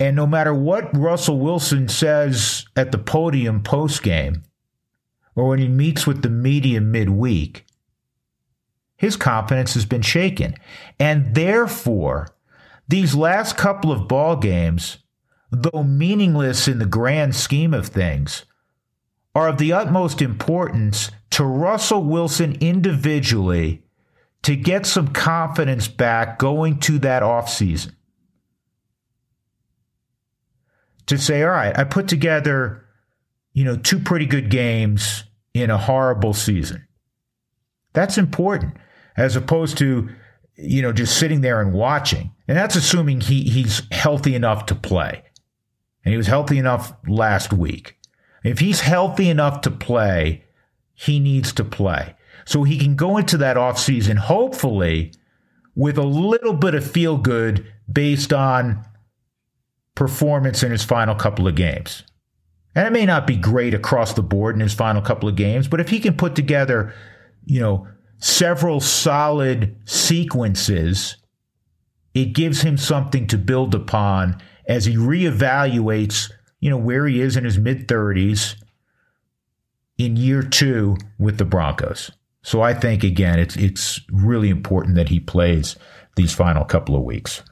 And 0.00 0.16
no 0.16 0.26
matter 0.26 0.52
what 0.52 0.96
Russell 0.96 1.38
Wilson 1.38 1.88
says 1.88 2.66
at 2.74 2.90
the 2.90 2.98
podium 2.98 3.62
post 3.62 4.02
game 4.02 4.42
or 5.36 5.48
when 5.48 5.60
he 5.60 5.68
meets 5.68 6.08
with 6.08 6.22
the 6.22 6.28
media 6.28 6.80
midweek, 6.80 7.64
his 8.98 9.16
confidence 9.16 9.74
has 9.74 9.86
been 9.86 10.02
shaken. 10.02 10.54
And 10.98 11.34
therefore, 11.34 12.28
these 12.88 13.14
last 13.14 13.56
couple 13.56 13.92
of 13.92 14.08
ball 14.08 14.36
games, 14.36 14.98
though 15.50 15.84
meaningless 15.84 16.66
in 16.66 16.80
the 16.80 16.86
grand 16.86 17.36
scheme 17.36 17.72
of 17.72 17.86
things, 17.86 18.44
are 19.36 19.48
of 19.48 19.58
the 19.58 19.72
utmost 19.72 20.20
importance 20.20 21.12
to 21.30 21.44
Russell 21.44 22.02
Wilson 22.02 22.56
individually 22.60 23.84
to 24.42 24.56
get 24.56 24.84
some 24.84 25.08
confidence 25.08 25.86
back 25.86 26.38
going 26.38 26.80
to 26.80 26.98
that 26.98 27.22
offseason. 27.22 27.92
To 31.06 31.16
say, 31.16 31.42
all 31.44 31.50
right, 31.50 31.78
I 31.78 31.84
put 31.84 32.08
together, 32.08 32.84
you 33.52 33.64
know, 33.64 33.76
two 33.76 34.00
pretty 34.00 34.26
good 34.26 34.50
games 34.50 35.22
in 35.54 35.70
a 35.70 35.78
horrible 35.78 36.34
season. 36.34 36.86
That's 37.92 38.18
important 38.18 38.74
as 39.18 39.34
opposed 39.34 39.76
to, 39.76 40.08
you 40.54 40.80
know, 40.80 40.92
just 40.92 41.18
sitting 41.18 41.40
there 41.40 41.60
and 41.60 41.74
watching. 41.74 42.32
And 42.46 42.56
that's 42.56 42.76
assuming 42.76 43.20
he, 43.20 43.42
he's 43.42 43.82
healthy 43.90 44.34
enough 44.34 44.64
to 44.66 44.74
play. 44.74 45.24
And 46.04 46.12
he 46.12 46.16
was 46.16 46.28
healthy 46.28 46.56
enough 46.56 46.94
last 47.06 47.52
week. 47.52 47.98
If 48.44 48.60
he's 48.60 48.80
healthy 48.80 49.28
enough 49.28 49.60
to 49.62 49.70
play, 49.70 50.44
he 50.94 51.18
needs 51.18 51.52
to 51.54 51.64
play. 51.64 52.14
So 52.46 52.62
he 52.62 52.78
can 52.78 52.94
go 52.94 53.18
into 53.18 53.36
that 53.38 53.56
offseason, 53.56 54.16
hopefully, 54.16 55.12
with 55.74 55.98
a 55.98 56.02
little 56.02 56.54
bit 56.54 56.74
of 56.74 56.88
feel 56.88 57.18
good 57.18 57.66
based 57.92 58.32
on 58.32 58.84
performance 59.96 60.62
in 60.62 60.70
his 60.70 60.84
final 60.84 61.16
couple 61.16 61.48
of 61.48 61.56
games. 61.56 62.04
And 62.74 62.86
it 62.86 62.92
may 62.92 63.04
not 63.04 63.26
be 63.26 63.36
great 63.36 63.74
across 63.74 64.12
the 64.12 64.22
board 64.22 64.54
in 64.54 64.60
his 64.60 64.74
final 64.74 65.02
couple 65.02 65.28
of 65.28 65.34
games, 65.34 65.66
but 65.66 65.80
if 65.80 65.88
he 65.88 65.98
can 65.98 66.16
put 66.16 66.36
together, 66.36 66.94
you 67.44 67.60
know, 67.60 67.88
several 68.18 68.80
solid 68.80 69.76
sequences, 69.84 71.16
it 72.14 72.34
gives 72.34 72.62
him 72.62 72.76
something 72.76 73.26
to 73.28 73.38
build 73.38 73.74
upon 73.74 74.40
as 74.66 74.84
he 74.84 74.96
reevaluates, 74.96 76.30
you 76.60 76.70
know, 76.70 76.76
where 76.76 77.06
he 77.06 77.20
is 77.20 77.36
in 77.36 77.44
his 77.44 77.58
mid 77.58 77.88
30s 77.88 78.56
in 79.96 80.16
year 80.16 80.42
two 80.42 80.96
with 81.18 81.38
the 81.38 81.44
Broncos. 81.44 82.10
So 82.42 82.62
I 82.62 82.72
think 82.72 83.04
again, 83.04 83.38
it's 83.38 83.56
it's 83.56 84.00
really 84.10 84.48
important 84.48 84.94
that 84.94 85.08
he 85.08 85.20
plays 85.20 85.76
these 86.16 86.32
final 86.32 86.64
couple 86.64 86.96
of 86.96 87.02
weeks. 87.02 87.42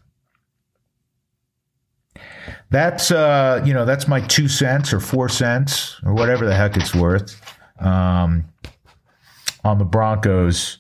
That's 2.71 3.11
uh, 3.11 3.63
you 3.65 3.75
know 3.75 3.85
that's 3.85 4.09
my 4.09 4.21
two 4.21 4.49
cents 4.49 4.93
or 4.93 5.01
four 5.01 5.29
cents 5.29 6.01
or 6.05 6.15
whatever 6.15 6.47
the 6.47 6.55
heck 6.55 6.77
it's 6.77 6.95
worth 6.95 7.41
um, 7.81 8.45
on 9.67 9.79
the 9.79 9.85
Broncos 9.85 10.79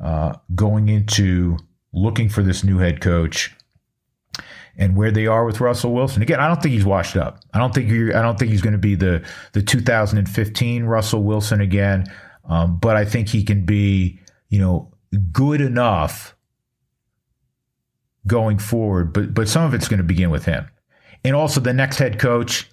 uh, 0.00 0.34
going 0.54 0.90
into 0.90 1.56
looking 1.92 2.28
for 2.28 2.42
this 2.42 2.62
new 2.62 2.76
head 2.76 3.00
coach 3.00 3.56
and 4.76 4.94
where 4.94 5.10
they 5.10 5.26
are 5.26 5.46
with 5.46 5.58
Russell 5.58 5.94
Wilson. 5.94 6.20
Again, 6.20 6.38
I 6.38 6.46
don't 6.46 6.62
think 6.62 6.74
he's 6.74 6.84
washed 6.84 7.16
up. 7.16 7.40
I 7.54 7.58
don't 7.58 7.74
think 7.74 7.90
I 8.14 8.20
don't 8.20 8.38
think 8.38 8.50
he's 8.50 8.60
going 8.60 8.74
to 8.74 8.78
be 8.78 8.94
the 8.94 9.26
the 9.52 9.62
2015 9.62 10.84
Russell 10.84 11.22
Wilson 11.22 11.62
again. 11.62 12.04
Um, 12.44 12.78
but 12.78 12.94
I 12.94 13.06
think 13.06 13.28
he 13.28 13.42
can 13.42 13.64
be, 13.64 14.20
you 14.50 14.58
know, 14.58 14.92
good 15.32 15.62
enough 15.62 16.36
going 18.26 18.58
forward. 18.58 19.14
But 19.14 19.32
but 19.32 19.48
some 19.48 19.64
of 19.64 19.72
it's 19.72 19.88
going 19.88 19.98
to 19.98 20.04
begin 20.04 20.28
with 20.28 20.44
him, 20.44 20.68
and 21.24 21.34
also 21.34 21.60
the 21.60 21.72
next 21.72 21.98
head 21.98 22.18
coach. 22.18 22.68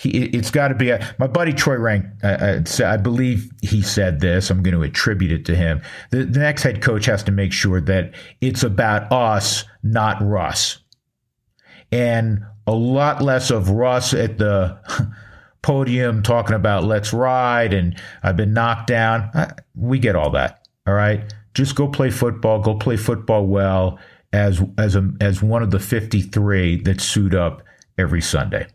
He, 0.00 0.08
it's 0.24 0.50
got 0.50 0.68
to 0.68 0.74
be 0.74 0.90
a, 0.90 1.14
my 1.18 1.26
buddy 1.26 1.52
Troy 1.52 1.76
Renck. 1.76 2.06
Uh, 2.22 2.60
I 2.84 2.96
believe 2.96 3.50
he 3.60 3.82
said 3.82 4.20
this. 4.20 4.50
I'm 4.50 4.62
going 4.62 4.74
to 4.74 4.82
attribute 4.82 5.30
it 5.30 5.44
to 5.44 5.54
him. 5.54 5.82
The, 6.10 6.24
the 6.24 6.40
next 6.40 6.62
head 6.62 6.80
coach 6.80 7.04
has 7.06 7.22
to 7.24 7.32
make 7.32 7.52
sure 7.52 7.80
that 7.82 8.14
it's 8.40 8.62
about 8.62 9.12
us, 9.12 9.64
not 9.82 10.22
Russ 10.22 10.78
and 11.92 12.44
a 12.66 12.72
lot 12.72 13.22
less 13.22 13.50
of 13.50 13.70
Russ 13.70 14.14
at 14.14 14.38
the 14.38 14.78
podium 15.62 16.22
talking 16.22 16.56
about 16.56 16.84
let's 16.84 17.12
ride 17.12 17.72
and 17.72 17.98
I've 18.22 18.36
been 18.36 18.52
knocked 18.52 18.86
down. 18.86 19.30
We 19.74 19.98
get 19.98 20.16
all 20.16 20.30
that. 20.30 20.66
All 20.86 20.94
right. 20.94 21.32
Just 21.54 21.74
go 21.74 21.88
play 21.88 22.10
football, 22.10 22.60
go 22.60 22.74
play 22.76 22.96
football 22.96 23.46
well 23.46 23.98
as 24.32 24.62
as 24.78 24.94
a 24.94 25.10
as 25.20 25.42
one 25.42 25.62
of 25.62 25.70
the 25.70 25.80
53 25.80 26.82
that 26.82 27.00
suit 27.00 27.34
up 27.34 27.62
every 27.98 28.20
Sunday. 28.20 28.66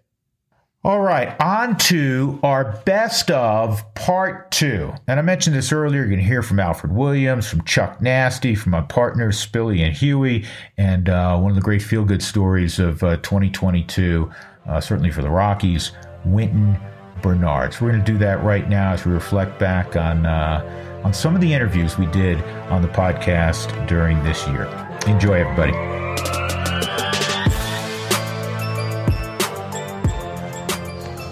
All 0.86 1.02
right, 1.02 1.36
on 1.42 1.78
to 1.78 2.40
our 2.44 2.80
best 2.86 3.32
of 3.32 3.92
part 3.96 4.52
two. 4.52 4.94
And 5.08 5.20
I 5.20 5.24
mentioned 5.24 5.56
this 5.56 5.72
earlier. 5.72 6.02
You're 6.02 6.10
going 6.10 6.20
to 6.20 6.24
hear 6.24 6.44
from 6.44 6.60
Alfred 6.60 6.92
Williams, 6.92 7.50
from 7.50 7.64
Chuck 7.64 8.04
Nasty, 8.04 8.54
from 8.54 8.74
my 8.74 8.82
partners, 8.82 9.44
Spilly 9.44 9.84
and 9.84 9.98
Huey, 9.98 10.46
and 10.78 11.10
uh, 11.10 11.40
one 11.40 11.50
of 11.50 11.56
the 11.56 11.64
great 11.64 11.82
feel 11.82 12.06
good 12.06 12.22
stories 12.22 12.78
of 12.78 13.02
uh, 13.02 13.18
2022, 13.18 14.32
uh, 14.68 14.80
certainly 14.80 15.10
for 15.10 15.24
the 15.24 15.30
Rockies, 15.32 15.92
Wynton 16.24 16.78
Bernard. 17.24 17.74
So 17.74 17.86
we're 17.86 17.94
going 17.94 18.06
to 18.06 18.12
do 18.12 18.20
that 18.20 18.44
right 18.44 18.70
now 18.70 18.94
as 18.94 19.08
we 19.08 19.12
reflect 19.12 19.58
back 19.58 19.96
on, 19.96 20.28
uh, 20.28 21.02
on 21.04 21.16
some 21.16 21.34
of 21.34 21.42
the 21.42 21.52
interviews 21.52 21.98
we 21.98 22.06
did 22.12 22.40
on 22.70 22.84
the 22.84 22.90
podcast 22.90 23.88
during 23.88 24.24
this 24.24 24.46
year. 24.50 24.66
Enjoy, 25.08 25.34
everybody. 25.34 25.95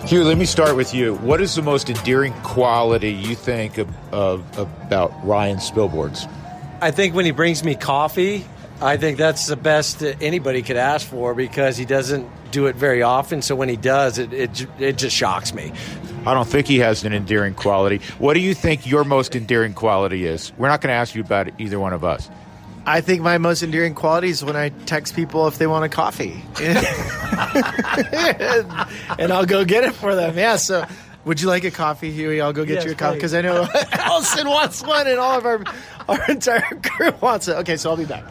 Hugh, 0.05 0.25
let 0.25 0.37
me 0.37 0.45
start 0.45 0.75
with 0.75 0.93
you. 0.93 1.15
What 1.15 1.39
is 1.39 1.55
the 1.55 1.61
most 1.61 1.89
endearing 1.89 2.33
quality 2.43 3.11
you 3.11 3.35
think 3.35 3.77
of, 3.77 4.13
of, 4.13 4.57
about 4.57 5.13
Ryan 5.25 5.57
Spilborghs? 5.57 6.29
I 6.81 6.91
think 6.91 7.15
when 7.15 7.23
he 7.23 7.31
brings 7.31 7.63
me 7.63 7.75
coffee, 7.75 8.45
I 8.81 8.97
think 8.97 9.17
that's 9.17 9.47
the 9.47 9.55
best 9.55 10.03
anybody 10.03 10.61
could 10.61 10.75
ask 10.75 11.07
for 11.07 11.33
because 11.33 11.77
he 11.77 11.85
doesn't 11.85 12.29
do 12.51 12.65
it 12.65 12.75
very 12.75 13.01
often. 13.01 13.41
So 13.41 13.55
when 13.55 13.69
he 13.69 13.77
does, 13.77 14.17
it, 14.17 14.33
it, 14.33 14.67
it 14.77 14.97
just 14.97 15.15
shocks 15.15 15.53
me. 15.53 15.71
I 16.25 16.33
don't 16.33 16.47
think 16.47 16.67
he 16.67 16.79
has 16.79 17.05
an 17.05 17.13
endearing 17.13 17.53
quality. 17.53 17.99
What 18.19 18.33
do 18.33 18.41
you 18.41 18.53
think 18.53 18.85
your 18.85 19.05
most 19.05 19.37
endearing 19.37 19.73
quality 19.73 20.25
is? 20.25 20.51
We're 20.57 20.67
not 20.67 20.81
going 20.81 20.91
to 20.91 20.95
ask 20.97 21.15
you 21.15 21.21
about 21.21 21.49
either 21.61 21.79
one 21.79 21.93
of 21.93 22.03
us. 22.03 22.29
I 22.85 23.01
think 23.01 23.21
my 23.21 23.37
most 23.37 23.63
endearing 23.63 23.95
quality 23.95 24.29
is 24.29 24.43
when 24.43 24.55
I 24.55 24.69
text 24.69 25.15
people 25.15 25.47
if 25.47 25.57
they 25.57 25.67
want 25.67 25.85
a 25.85 25.89
coffee, 25.89 26.43
and 29.17 29.31
I'll 29.31 29.45
go 29.45 29.63
get 29.63 29.85
it 29.85 29.93
for 29.93 30.15
them. 30.15 30.37
Yeah. 30.37 30.57
So, 30.57 30.85
would 31.23 31.39
you 31.39 31.47
like 31.47 31.63
a 31.63 31.71
coffee, 31.71 32.11
Huey? 32.11 32.41
I'll 32.41 32.51
go 32.51 32.65
get 32.65 32.75
yes, 32.75 32.85
you 32.85 32.91
a 32.91 32.95
coffee 32.95 33.15
because 33.15 33.33
I 33.33 33.41
know 33.41 33.67
Allison 33.93 34.49
wants 34.49 34.83
one, 34.83 35.07
and 35.07 35.17
all 35.17 35.37
of 35.37 35.45
our 35.45 35.63
our 36.09 36.25
entire 36.29 36.79
crew 36.83 37.11
wants 37.21 37.47
it. 37.47 37.55
Okay, 37.57 37.77
so 37.77 37.89
I'll 37.89 37.97
be 37.97 38.05
back. 38.05 38.23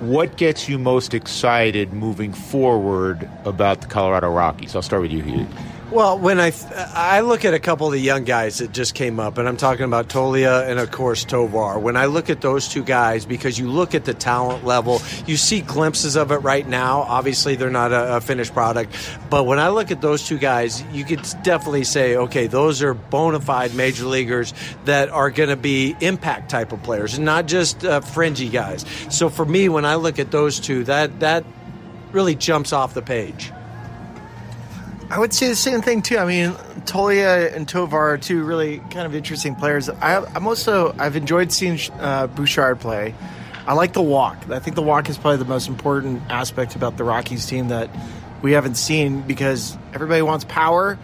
What 0.00 0.36
gets 0.36 0.68
you 0.68 0.78
most 0.78 1.14
excited 1.14 1.92
moving 1.92 2.32
forward 2.32 3.28
about 3.44 3.80
the 3.80 3.86
Colorado 3.88 4.30
Rockies? 4.30 4.76
I'll 4.76 4.82
start 4.82 5.02
with 5.02 5.10
you, 5.10 5.22
Huey. 5.22 5.46
Well, 5.92 6.18
when 6.18 6.40
I 6.40 6.52
I 6.94 7.20
look 7.20 7.44
at 7.44 7.54
a 7.54 7.60
couple 7.60 7.86
of 7.86 7.92
the 7.92 8.00
young 8.00 8.24
guys 8.24 8.58
that 8.58 8.72
just 8.72 8.94
came 8.94 9.20
up, 9.20 9.38
and 9.38 9.48
I'm 9.48 9.56
talking 9.56 9.84
about 9.84 10.08
Toglia 10.08 10.68
and 10.68 10.80
of 10.80 10.90
course 10.90 11.24
Tovar. 11.24 11.78
When 11.78 11.96
I 11.96 12.06
look 12.06 12.28
at 12.28 12.40
those 12.40 12.66
two 12.66 12.82
guys, 12.82 13.24
because 13.24 13.56
you 13.56 13.70
look 13.70 13.94
at 13.94 14.04
the 14.04 14.12
talent 14.12 14.64
level, 14.64 15.00
you 15.26 15.36
see 15.36 15.60
glimpses 15.60 16.16
of 16.16 16.32
it 16.32 16.38
right 16.38 16.66
now. 16.66 17.02
Obviously, 17.02 17.54
they're 17.54 17.70
not 17.70 17.92
a, 17.92 18.16
a 18.16 18.20
finished 18.20 18.52
product, 18.52 18.96
but 19.30 19.44
when 19.44 19.60
I 19.60 19.68
look 19.68 19.92
at 19.92 20.00
those 20.00 20.26
two 20.26 20.38
guys, 20.38 20.82
you 20.92 21.04
could 21.04 21.24
definitely 21.44 21.84
say, 21.84 22.16
okay, 22.16 22.48
those 22.48 22.82
are 22.82 22.92
bona 22.92 23.38
fide 23.38 23.72
major 23.76 24.06
leaguers 24.06 24.54
that 24.86 25.08
are 25.10 25.30
going 25.30 25.50
to 25.50 25.56
be 25.56 25.94
impact 26.00 26.50
type 26.50 26.72
of 26.72 26.82
players, 26.82 27.14
and 27.14 27.24
not 27.24 27.46
just 27.46 27.84
uh, 27.84 28.00
fringy 28.00 28.48
guys. 28.48 28.84
So 29.08 29.28
for 29.28 29.44
me, 29.44 29.68
when 29.68 29.84
I 29.84 29.94
look 29.94 30.18
at 30.18 30.32
those 30.32 30.58
two, 30.58 30.82
that 30.84 31.20
that 31.20 31.44
really 32.10 32.34
jumps 32.34 32.72
off 32.72 32.92
the 32.92 33.02
page. 33.02 33.52
I 35.08 35.20
would 35.20 35.32
say 35.32 35.48
the 35.48 35.56
same 35.56 35.82
thing 35.82 36.02
too. 36.02 36.18
I 36.18 36.24
mean, 36.24 36.50
Toglia 36.84 37.54
and 37.54 37.68
Tovar 37.68 38.14
are 38.14 38.18
two 38.18 38.42
really 38.42 38.78
kind 38.78 39.06
of 39.06 39.14
interesting 39.14 39.54
players. 39.54 39.88
I, 39.88 40.24
am 40.34 40.46
also 40.46 40.94
I've 40.98 41.14
enjoyed 41.14 41.52
seeing 41.52 41.78
uh, 42.00 42.26
Bouchard 42.26 42.80
play. 42.80 43.14
I 43.66 43.74
like 43.74 43.92
the 43.92 44.02
walk. 44.02 44.48
I 44.50 44.58
think 44.58 44.74
the 44.74 44.82
walk 44.82 45.08
is 45.08 45.16
probably 45.16 45.38
the 45.38 45.44
most 45.44 45.68
important 45.68 46.22
aspect 46.28 46.74
about 46.74 46.96
the 46.96 47.04
Rockies 47.04 47.46
team 47.46 47.68
that 47.68 47.88
we 48.42 48.52
haven't 48.52 48.76
seen 48.76 49.22
because 49.22 49.76
everybody 49.94 50.22
wants 50.22 50.44
power. 50.44 50.98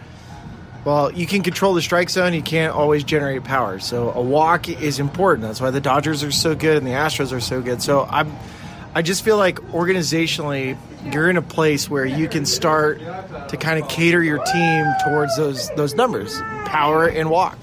Well, 0.83 1.11
you 1.11 1.25
can 1.25 1.41
control 1.41 1.73
the 1.73 1.81
strike 1.81 2.09
zone, 2.09 2.33
you 2.33 2.41
can't 2.41 2.73
always 2.73 3.05
generate 3.05 3.45
power. 3.45 3.79
So 3.79 4.11
a 4.11 4.21
walk 4.21 4.67
is 4.67 4.99
important. 4.99 5.47
That's 5.47 5.61
why 5.61 5.71
the 5.71 5.79
Dodgers 5.79 6.23
are 6.23 6.31
so 6.31 6.55
good 6.55 6.77
and 6.77 6.85
the 6.85 6.91
Astros 6.91 7.31
are 7.31 7.39
so 7.39 7.61
good. 7.61 7.81
So 7.81 8.05
I'm 8.09 8.33
I 8.95 9.01
just 9.01 9.23
feel 9.23 9.37
like 9.37 9.59
organizationally, 9.71 10.77
you're 11.11 11.29
in 11.29 11.37
a 11.37 11.41
place 11.41 11.89
where 11.89 12.05
you 12.05 12.27
can 12.27 12.45
start 12.45 12.99
to 12.99 13.57
kind 13.57 13.81
of 13.81 13.89
cater 13.89 14.23
your 14.23 14.43
team 14.45 14.85
towards 15.03 15.35
those 15.35 15.69
those 15.71 15.95
numbers, 15.95 16.39
power 16.65 17.07
and 17.07 17.29
walk. 17.29 17.57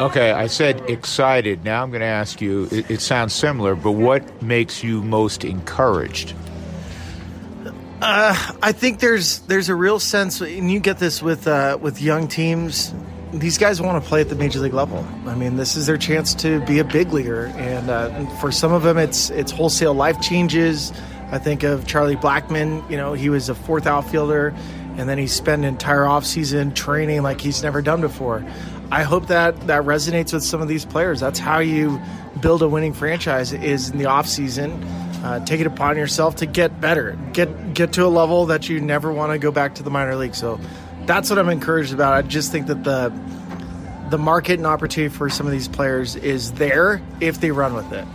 Okay, 0.00 0.30
I 0.30 0.46
said 0.46 0.88
excited. 0.88 1.64
Now 1.64 1.82
I'm 1.82 1.90
going 1.90 2.00
to 2.00 2.06
ask 2.06 2.40
you. 2.40 2.68
It, 2.70 2.90
it 2.90 3.00
sounds 3.00 3.34
similar, 3.34 3.74
but 3.74 3.92
what 3.92 4.42
makes 4.42 4.82
you 4.82 5.02
most 5.02 5.44
encouraged? 5.44 6.34
Uh, 8.00 8.52
I 8.62 8.72
think 8.72 9.00
there's 9.00 9.40
there's 9.40 9.68
a 9.68 9.74
real 9.74 9.98
sense, 9.98 10.40
and 10.40 10.70
you 10.70 10.78
get 10.78 10.98
this 10.98 11.20
with 11.20 11.48
uh, 11.48 11.78
with 11.80 12.00
young 12.00 12.28
teams 12.28 12.94
these 13.32 13.58
guys 13.58 13.80
want 13.80 14.02
to 14.02 14.08
play 14.08 14.20
at 14.20 14.28
the 14.28 14.34
major 14.34 14.60
league 14.60 14.74
level. 14.74 15.06
I 15.26 15.34
mean, 15.34 15.56
this 15.56 15.76
is 15.76 15.86
their 15.86 15.98
chance 15.98 16.34
to 16.36 16.64
be 16.66 16.78
a 16.78 16.84
big 16.84 17.12
leaguer, 17.12 17.46
and 17.56 17.90
uh, 17.90 18.26
for 18.36 18.50
some 18.50 18.72
of 18.72 18.82
them, 18.82 18.98
it's 18.98 19.30
it's 19.30 19.52
wholesale 19.52 19.94
life 19.94 20.20
changes. 20.20 20.92
I 21.30 21.38
think 21.38 21.62
of 21.62 21.86
Charlie 21.86 22.16
Blackmon. 22.16 22.88
You 22.90 22.96
know, 22.96 23.12
he 23.12 23.28
was 23.28 23.48
a 23.48 23.54
fourth 23.54 23.86
outfielder, 23.86 24.54
and 24.96 25.08
then 25.08 25.18
he 25.18 25.26
spent 25.26 25.62
an 25.62 25.68
entire 25.68 26.04
offseason 26.04 26.74
training 26.74 27.22
like 27.22 27.40
he's 27.40 27.62
never 27.62 27.82
done 27.82 28.00
before. 28.00 28.44
I 28.90 29.02
hope 29.02 29.26
that 29.26 29.66
that 29.66 29.82
resonates 29.82 30.32
with 30.32 30.42
some 30.42 30.62
of 30.62 30.68
these 30.68 30.86
players. 30.86 31.20
That's 31.20 31.38
how 31.38 31.58
you 31.58 32.00
build 32.40 32.62
a 32.62 32.68
winning 32.68 32.94
franchise 32.94 33.52
is 33.52 33.90
in 33.90 33.98
the 33.98 34.04
offseason. 34.04 34.82
Uh, 35.22 35.44
take 35.44 35.60
it 35.60 35.66
upon 35.66 35.96
yourself 35.96 36.36
to 36.36 36.46
get 36.46 36.80
better, 36.80 37.18
get 37.32 37.74
get 37.74 37.92
to 37.92 38.06
a 38.06 38.08
level 38.08 38.46
that 38.46 38.68
you 38.68 38.80
never 38.80 39.12
want 39.12 39.32
to 39.32 39.38
go 39.38 39.50
back 39.50 39.74
to 39.74 39.82
the 39.82 39.90
minor 39.90 40.14
league. 40.16 40.34
So 40.34 40.60
that's 41.08 41.30
what 41.30 41.38
I'm 41.38 41.48
encouraged 41.48 41.94
about. 41.94 42.12
I 42.12 42.22
just 42.22 42.52
think 42.52 42.66
that 42.66 42.84
the 42.84 43.10
the 44.10 44.18
market 44.18 44.54
and 44.54 44.66
opportunity 44.66 45.14
for 45.14 45.28
some 45.28 45.46
of 45.46 45.52
these 45.52 45.68
players 45.68 46.16
is 46.16 46.52
there 46.52 47.02
if 47.20 47.40
they 47.40 47.50
run 47.50 47.74
with 47.74 47.92
it. 47.92 48.06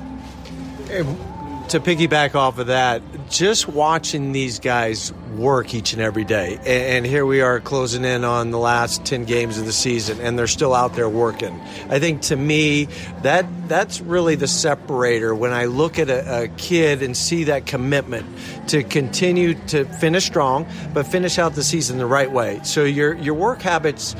To 1.70 1.80
piggyback 1.80 2.36
off 2.36 2.60
of 2.60 2.68
that, 2.68 3.02
just 3.30 3.68
watching 3.68 4.32
these 4.32 4.60
guys 4.60 5.12
work 5.36 5.74
each 5.74 5.94
and 5.94 6.02
every 6.02 6.24
day. 6.24 6.60
And, 6.66 7.04
here 7.06 7.26
we 7.26 7.42
are 7.42 7.60
closing 7.60 8.06
in 8.06 8.24
on 8.24 8.52
the 8.52 8.58
last 8.58 9.06
10 9.06 9.26
games 9.26 9.58
of 9.58 9.66
the 9.66 9.74
season 9.74 10.20
and 10.22 10.38
they're 10.38 10.48
still 10.48 10.74
out 10.74 10.96
there 10.96 11.10
working. 11.10 11.60
I 11.90 12.00
think 12.00 12.22
to 12.24 12.36
me 12.36 12.86
that 13.24 13.46
that's 13.68 14.02
really 14.02 14.36
the 14.36 14.48
separator 14.48 15.36
when 15.36 15.52
I 15.52 15.66
look 15.66 16.00
at 16.00 16.10
a, 16.10 16.44
a 16.44 16.48
kid 16.48 17.02
and 17.02 17.16
see 17.18 17.46
that 17.46 17.66
commitment 17.66 18.26
to 18.70 18.84
continue 18.84 19.54
to 19.68 19.86
finish 19.86 20.26
strong 20.26 20.66
but 20.94 21.06
finish 21.08 21.38
out 21.38 21.56
the 21.56 21.64
season 21.64 21.98
the 21.98 22.06
right 22.06 22.32
way. 22.32 22.62
So 22.64 22.84
your 22.84 23.16
your 23.16 23.34
work 23.34 23.62
habits 23.62 24.16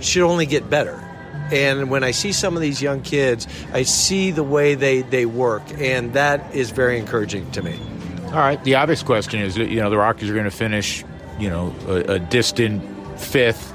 should 0.00 0.22
only 0.22 0.46
get 0.46 0.70
better. 0.70 1.09
And 1.52 1.90
when 1.90 2.04
I 2.04 2.10
see 2.12 2.32
some 2.32 2.56
of 2.56 2.62
these 2.62 2.80
young 2.80 3.02
kids, 3.02 3.46
I 3.72 3.82
see 3.82 4.30
the 4.30 4.44
way 4.44 4.74
they, 4.74 5.02
they 5.02 5.26
work, 5.26 5.62
and 5.78 6.12
that 6.14 6.54
is 6.54 6.70
very 6.70 6.98
encouraging 6.98 7.50
to 7.52 7.62
me. 7.62 7.78
All 8.26 8.36
right. 8.36 8.62
The 8.62 8.76
obvious 8.76 9.02
question 9.02 9.40
is, 9.40 9.56
you 9.56 9.80
know, 9.80 9.90
the 9.90 9.98
Rockies 9.98 10.30
are 10.30 10.34
going 10.34 10.44
to 10.44 10.52
finish, 10.52 11.04
you 11.38 11.50
know, 11.50 11.74
a, 11.88 12.14
a 12.14 12.18
distant 12.20 12.80
fifth 13.18 13.72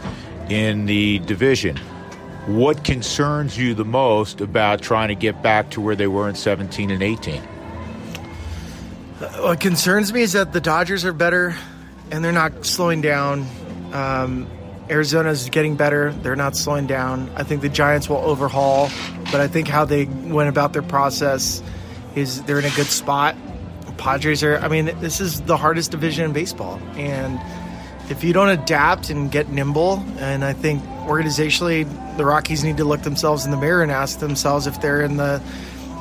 in 0.49 0.85
the 0.85 1.19
division. 1.19 1.77
What 2.47 2.83
concerns 2.83 3.57
you 3.57 3.73
the 3.73 3.85
most 3.85 4.39
about 4.39 4.81
trying 4.81 5.09
to 5.09 5.15
get 5.15 5.41
back 5.41 5.71
to 5.71 5.81
where 5.81 5.95
they 5.95 6.07
were 6.07 6.29
in 6.29 6.35
17 6.35 6.91
and 6.91 7.01
18? 7.01 7.41
What 9.41 9.59
concerns 9.59 10.13
me 10.13 10.21
is 10.21 10.33
that 10.33 10.53
the 10.53 10.61
Dodgers 10.61 11.03
are 11.05 11.13
better 11.13 11.55
and 12.11 12.23
they're 12.23 12.31
not 12.31 12.65
slowing 12.65 13.01
down. 13.01 13.47
Um, 13.93 14.47
Arizona's 14.89 15.49
getting 15.49 15.75
better. 15.75 16.11
They're 16.11 16.35
not 16.35 16.55
slowing 16.55 16.87
down. 16.87 17.31
I 17.35 17.43
think 17.43 17.61
the 17.61 17.69
Giants 17.69 18.09
will 18.09 18.17
overhaul, 18.17 18.89
but 19.31 19.41
I 19.41 19.47
think 19.47 19.67
how 19.67 19.85
they 19.85 20.05
went 20.05 20.49
about 20.49 20.73
their 20.73 20.83
process 20.83 21.63
is 22.15 22.43
they're 22.43 22.59
in 22.59 22.65
a 22.65 22.75
good 22.75 22.87
spot. 22.87 23.35
Padres 23.97 24.43
are, 24.43 24.57
I 24.57 24.67
mean, 24.67 24.85
this 24.99 25.21
is 25.21 25.41
the 25.41 25.57
hardest 25.57 25.91
division 25.91 26.25
in 26.25 26.33
baseball. 26.33 26.79
And 26.95 27.39
if 28.09 28.23
you 28.23 28.33
don't 28.33 28.49
adapt 28.49 29.09
and 29.09 29.31
get 29.31 29.49
nimble, 29.49 30.03
and 30.17 30.45
I 30.45 30.53
think 30.53 30.83
organizationally, 31.07 31.85
the 32.17 32.25
Rockies 32.25 32.63
need 32.63 32.77
to 32.77 32.85
look 32.85 33.01
themselves 33.01 33.45
in 33.45 33.51
the 33.51 33.57
mirror 33.57 33.81
and 33.81 33.91
ask 33.91 34.19
themselves 34.19 34.67
if 34.67 34.79
they're 34.81 35.01
in 35.01 35.17
the 35.17 35.41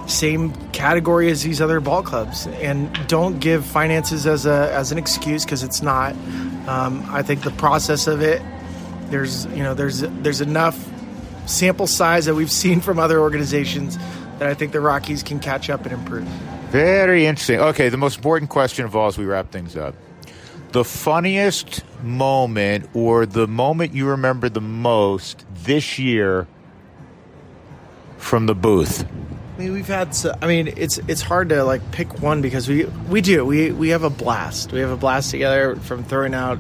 same 0.07 0.53
category 0.73 1.31
as 1.31 1.43
these 1.43 1.61
other 1.61 1.81
ball 1.81 2.03
clubs, 2.03 2.47
and 2.47 2.93
don't 3.09 3.39
give 3.41 3.65
finances 3.65 4.27
as 4.27 4.45
a 4.45 4.71
as 4.73 4.93
an 4.93 4.99
excuse 4.99 5.45
because 5.45 5.63
it's 5.63 5.81
not. 5.81 6.15
Um, 6.69 7.05
I 7.09 7.23
think 7.23 7.43
the 7.43 7.51
process 7.53 8.07
of 8.07 8.21
it, 8.21 8.43
there's 9.11 9.47
you 9.47 9.63
know 9.63 9.75
there's 9.75 10.01
there's 10.01 10.41
enough 10.41 10.79
sample 11.47 11.87
size 11.87 12.27
that 12.27 12.35
we've 12.35 12.51
seen 12.51 12.81
from 12.81 12.99
other 12.99 13.21
organizations 13.21 13.99
that 14.39 14.49
I 14.49 14.55
think 14.55 14.73
the 14.73 14.81
Rockies 14.81 15.23
can 15.23 15.41
catch 15.41 15.71
up 15.71 15.85
and 15.85 15.93
improve. 15.93 16.25
Very 16.71 17.27
interesting. 17.27 17.61
Okay, 17.61 17.89
the 17.89 17.97
most 17.97 18.17
important 18.17 18.51
question 18.51 18.85
of 18.85 18.97
all 18.97 19.07
as 19.07 19.17
we 19.17 19.25
wrap 19.25 19.53
things 19.53 19.77
up. 19.77 19.95
The 20.73 20.85
funniest 20.85 21.85
moment 22.03 22.91
or 22.95 23.27
the 23.27 23.47
moment 23.47 23.95
you 23.95 24.09
remember 24.09 24.49
the 24.49 24.61
most 24.61 25.45
this 25.55 25.99
year 25.99 26.49
from 28.25 28.47
the 28.47 28.55
booth? 28.55 29.05
I 29.57 29.61
mean, 29.61 29.73
we've 29.73 29.87
had. 29.87 30.15
So, 30.15 30.37
I 30.43 30.49
mean, 30.49 30.73
it's 30.77 30.99
it's 31.07 31.23
hard 31.23 31.51
to 31.51 31.63
like 31.63 31.93
pick 31.93 32.21
one 32.21 32.43
because 32.43 32.69
we 32.69 32.87
we 33.09 33.21
do 33.21 33.45
we 33.45 33.71
we 33.71 33.91
have 33.91 34.03
a 34.03 34.11
blast. 34.11 34.73
We 34.73 34.81
have 34.81 34.91
a 34.91 34.97
blast 34.97 35.31
together 35.31 35.77
from 35.77 36.03
throwing 36.03 36.35
out 36.35 36.59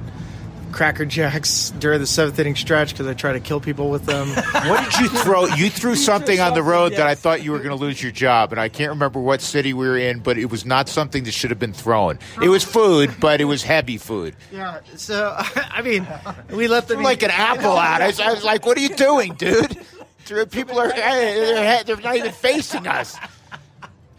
Cracker 0.75 1.07
Jacks 1.07 1.71
during 1.79 2.01
the 2.01 2.07
seventh 2.07 2.37
inning 2.39 2.57
stretch 2.57 2.91
because 2.91 3.07
I 3.07 3.15
try 3.15 3.33
to 3.33 3.41
kill 3.41 3.61
people 3.61 3.91
with 3.91 4.07
them. 4.07 4.29
what 4.69 4.91
did 4.91 5.01
you 5.01 5.09
throw? 5.09 5.47
You 5.47 5.71
threw 5.71 5.95
something 5.95 6.41
on 6.41 6.55
the 6.55 6.65
road 6.65 6.93
that 6.93 7.07
I 7.07 7.15
thought 7.15 7.45
you 7.45 7.53
were 7.53 7.59
going 7.59 7.71
to 7.71 7.77
lose 7.77 8.03
your 8.03 8.11
job, 8.11 8.51
and 8.51 8.61
I 8.61 8.69
can't 8.69 8.91
remember 8.91 9.21
what 9.21 9.41
city 9.41 9.73
we 9.73 9.87
were 9.87 9.97
in, 9.97 10.19
but 10.19 10.37
it 10.37 10.51
was 10.51 10.67
not 10.67 10.89
something 10.89 11.23
that 11.25 11.33
should 11.33 11.51
have 11.51 11.61
been 11.61 11.73
thrown. 11.73 12.19
It 12.43 12.49
was 12.49 12.65
food, 12.65 13.15
but 13.21 13.41
it 13.41 13.45
was 13.45 13.63
heavy 13.63 13.99
food. 13.99 14.35
Yeah. 14.53 14.81
So 14.97 15.37
I 15.71 15.81
mean, 15.83 16.09
we 16.51 16.67
let 16.67 16.89
them 16.89 17.03
like 17.03 17.23
eat. 17.23 17.27
an 17.27 17.31
apple 17.31 17.77
out. 17.77 18.03
I 18.03 18.09
was, 18.09 18.19
I 18.19 18.33
was 18.33 18.43
like, 18.43 18.67
"What 18.67 18.77
are 18.77 18.83
you 18.83 18.97
doing, 18.97 19.35
dude?" 19.35 19.79
People 20.51 20.81
are 20.81 20.89
they're, 20.89 21.85
they're 21.85 21.97
not 21.99 22.17
even 22.17 22.33
facing 22.33 22.89
us. 22.89 23.17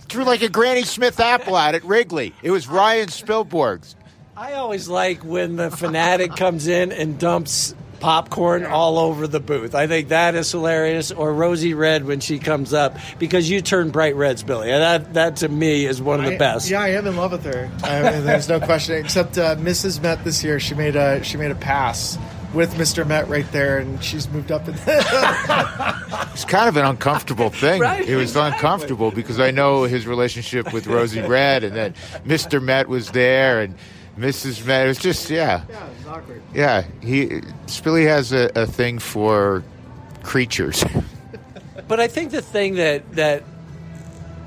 Threw 0.08 0.24
like 0.24 0.42
a 0.42 0.50
Granny 0.50 0.84
Smith 0.84 1.20
apple 1.20 1.56
out 1.56 1.76
at 1.76 1.84
Wrigley. 1.84 2.34
It 2.44 2.52
was 2.52 2.68
Ryan 2.68 3.10
Spilborghs. 3.10 3.96
I 4.38 4.54
always 4.54 4.88
like 4.90 5.24
when 5.24 5.56
the 5.56 5.72
fanatic 5.72 6.36
comes 6.36 6.68
in 6.68 6.92
and 6.92 7.18
dumps 7.18 7.74
popcorn 8.02 8.66
all 8.66 9.00
over 9.00 9.28
the 9.28 9.40
booth. 9.40 9.74
I 9.74 9.88
think 9.88 10.10
that 10.10 10.36
is 10.36 10.52
hilarious. 10.52 11.12
Or 11.12 11.34
Rosie 11.34 11.74
Red 11.74 12.06
when 12.06 12.20
she 12.20 12.40
comes 12.40 12.74
up 12.74 12.98
because 13.18 13.50
you 13.50 13.62
turn 13.62 13.92
bright 13.92 14.16
reds, 14.16 14.44
Billy, 14.44 14.72
and 14.72 14.82
that 14.82 15.14
that 15.14 15.36
to 15.38 15.50
me 15.50 15.86
is 15.86 16.02
one 16.02 16.20
of 16.20 16.26
the 16.26 16.36
I- 16.36 16.38
best. 16.38 16.70
Yeah, 16.70 16.82
I 16.82 16.90
am 16.90 17.08
in 17.08 17.16
love 17.16 17.32
with 17.32 17.46
her. 17.46 17.72
I 17.84 18.02
mean, 18.12 18.26
there's 18.26 18.50
no 18.50 18.60
question. 18.60 18.96
Except 18.96 19.38
uh, 19.38 19.56
Mrs. 19.56 20.02
Met 20.02 20.24
this 20.26 20.44
year, 20.44 20.60
she 20.60 20.76
made 20.76 20.96
a 20.98 21.24
she 21.24 21.38
made 21.38 21.52
a 21.52 21.56
pass 21.56 22.18
with 22.54 22.74
Mr. 22.76 23.08
Met 23.08 23.28
right 23.30 23.50
there, 23.52 23.78
and 23.78 24.04
she's 24.04 24.30
moved 24.30 24.52
up. 24.52 24.68
In 24.68 24.74
It's 26.34 26.46
kind 26.46 26.68
of 26.68 26.76
an 26.78 26.86
uncomfortable 26.86 27.50
thing. 27.50 27.82
Right, 27.82 28.08
it 28.08 28.16
was 28.16 28.32
exactly. 28.32 28.56
uncomfortable 28.58 29.12
because 29.12 29.40
I 29.40 29.52
know 29.52 29.84
his 29.84 30.06
relationship 30.06 30.74
with 30.74 30.88
Rosie 30.88 31.22
Red, 31.22 31.64
and 31.64 31.76
then 31.76 31.94
Mr. 32.26 32.62
Met 32.62 32.90
was 32.90 33.12
there, 33.12 33.62
and 33.62 33.76
Mrs. 34.18 34.66
Met. 34.66 34.86
It 34.86 34.88
was 34.90 34.98
just 34.98 35.30
yeah, 35.30 35.64
yeah, 35.70 35.88
it's 35.98 36.08
awkward. 36.08 36.42
yeah. 36.54 36.84
He 37.02 37.28
Spilly 37.68 38.08
has 38.08 38.32
a, 38.32 38.50
a 38.56 38.66
thing 38.66 39.00
for 39.00 39.64
creatures. 40.24 40.84
But 41.88 42.00
I 42.00 42.08
think 42.08 42.32
the 42.32 42.42
thing 42.42 42.76
that 42.76 43.12
that 43.14 43.44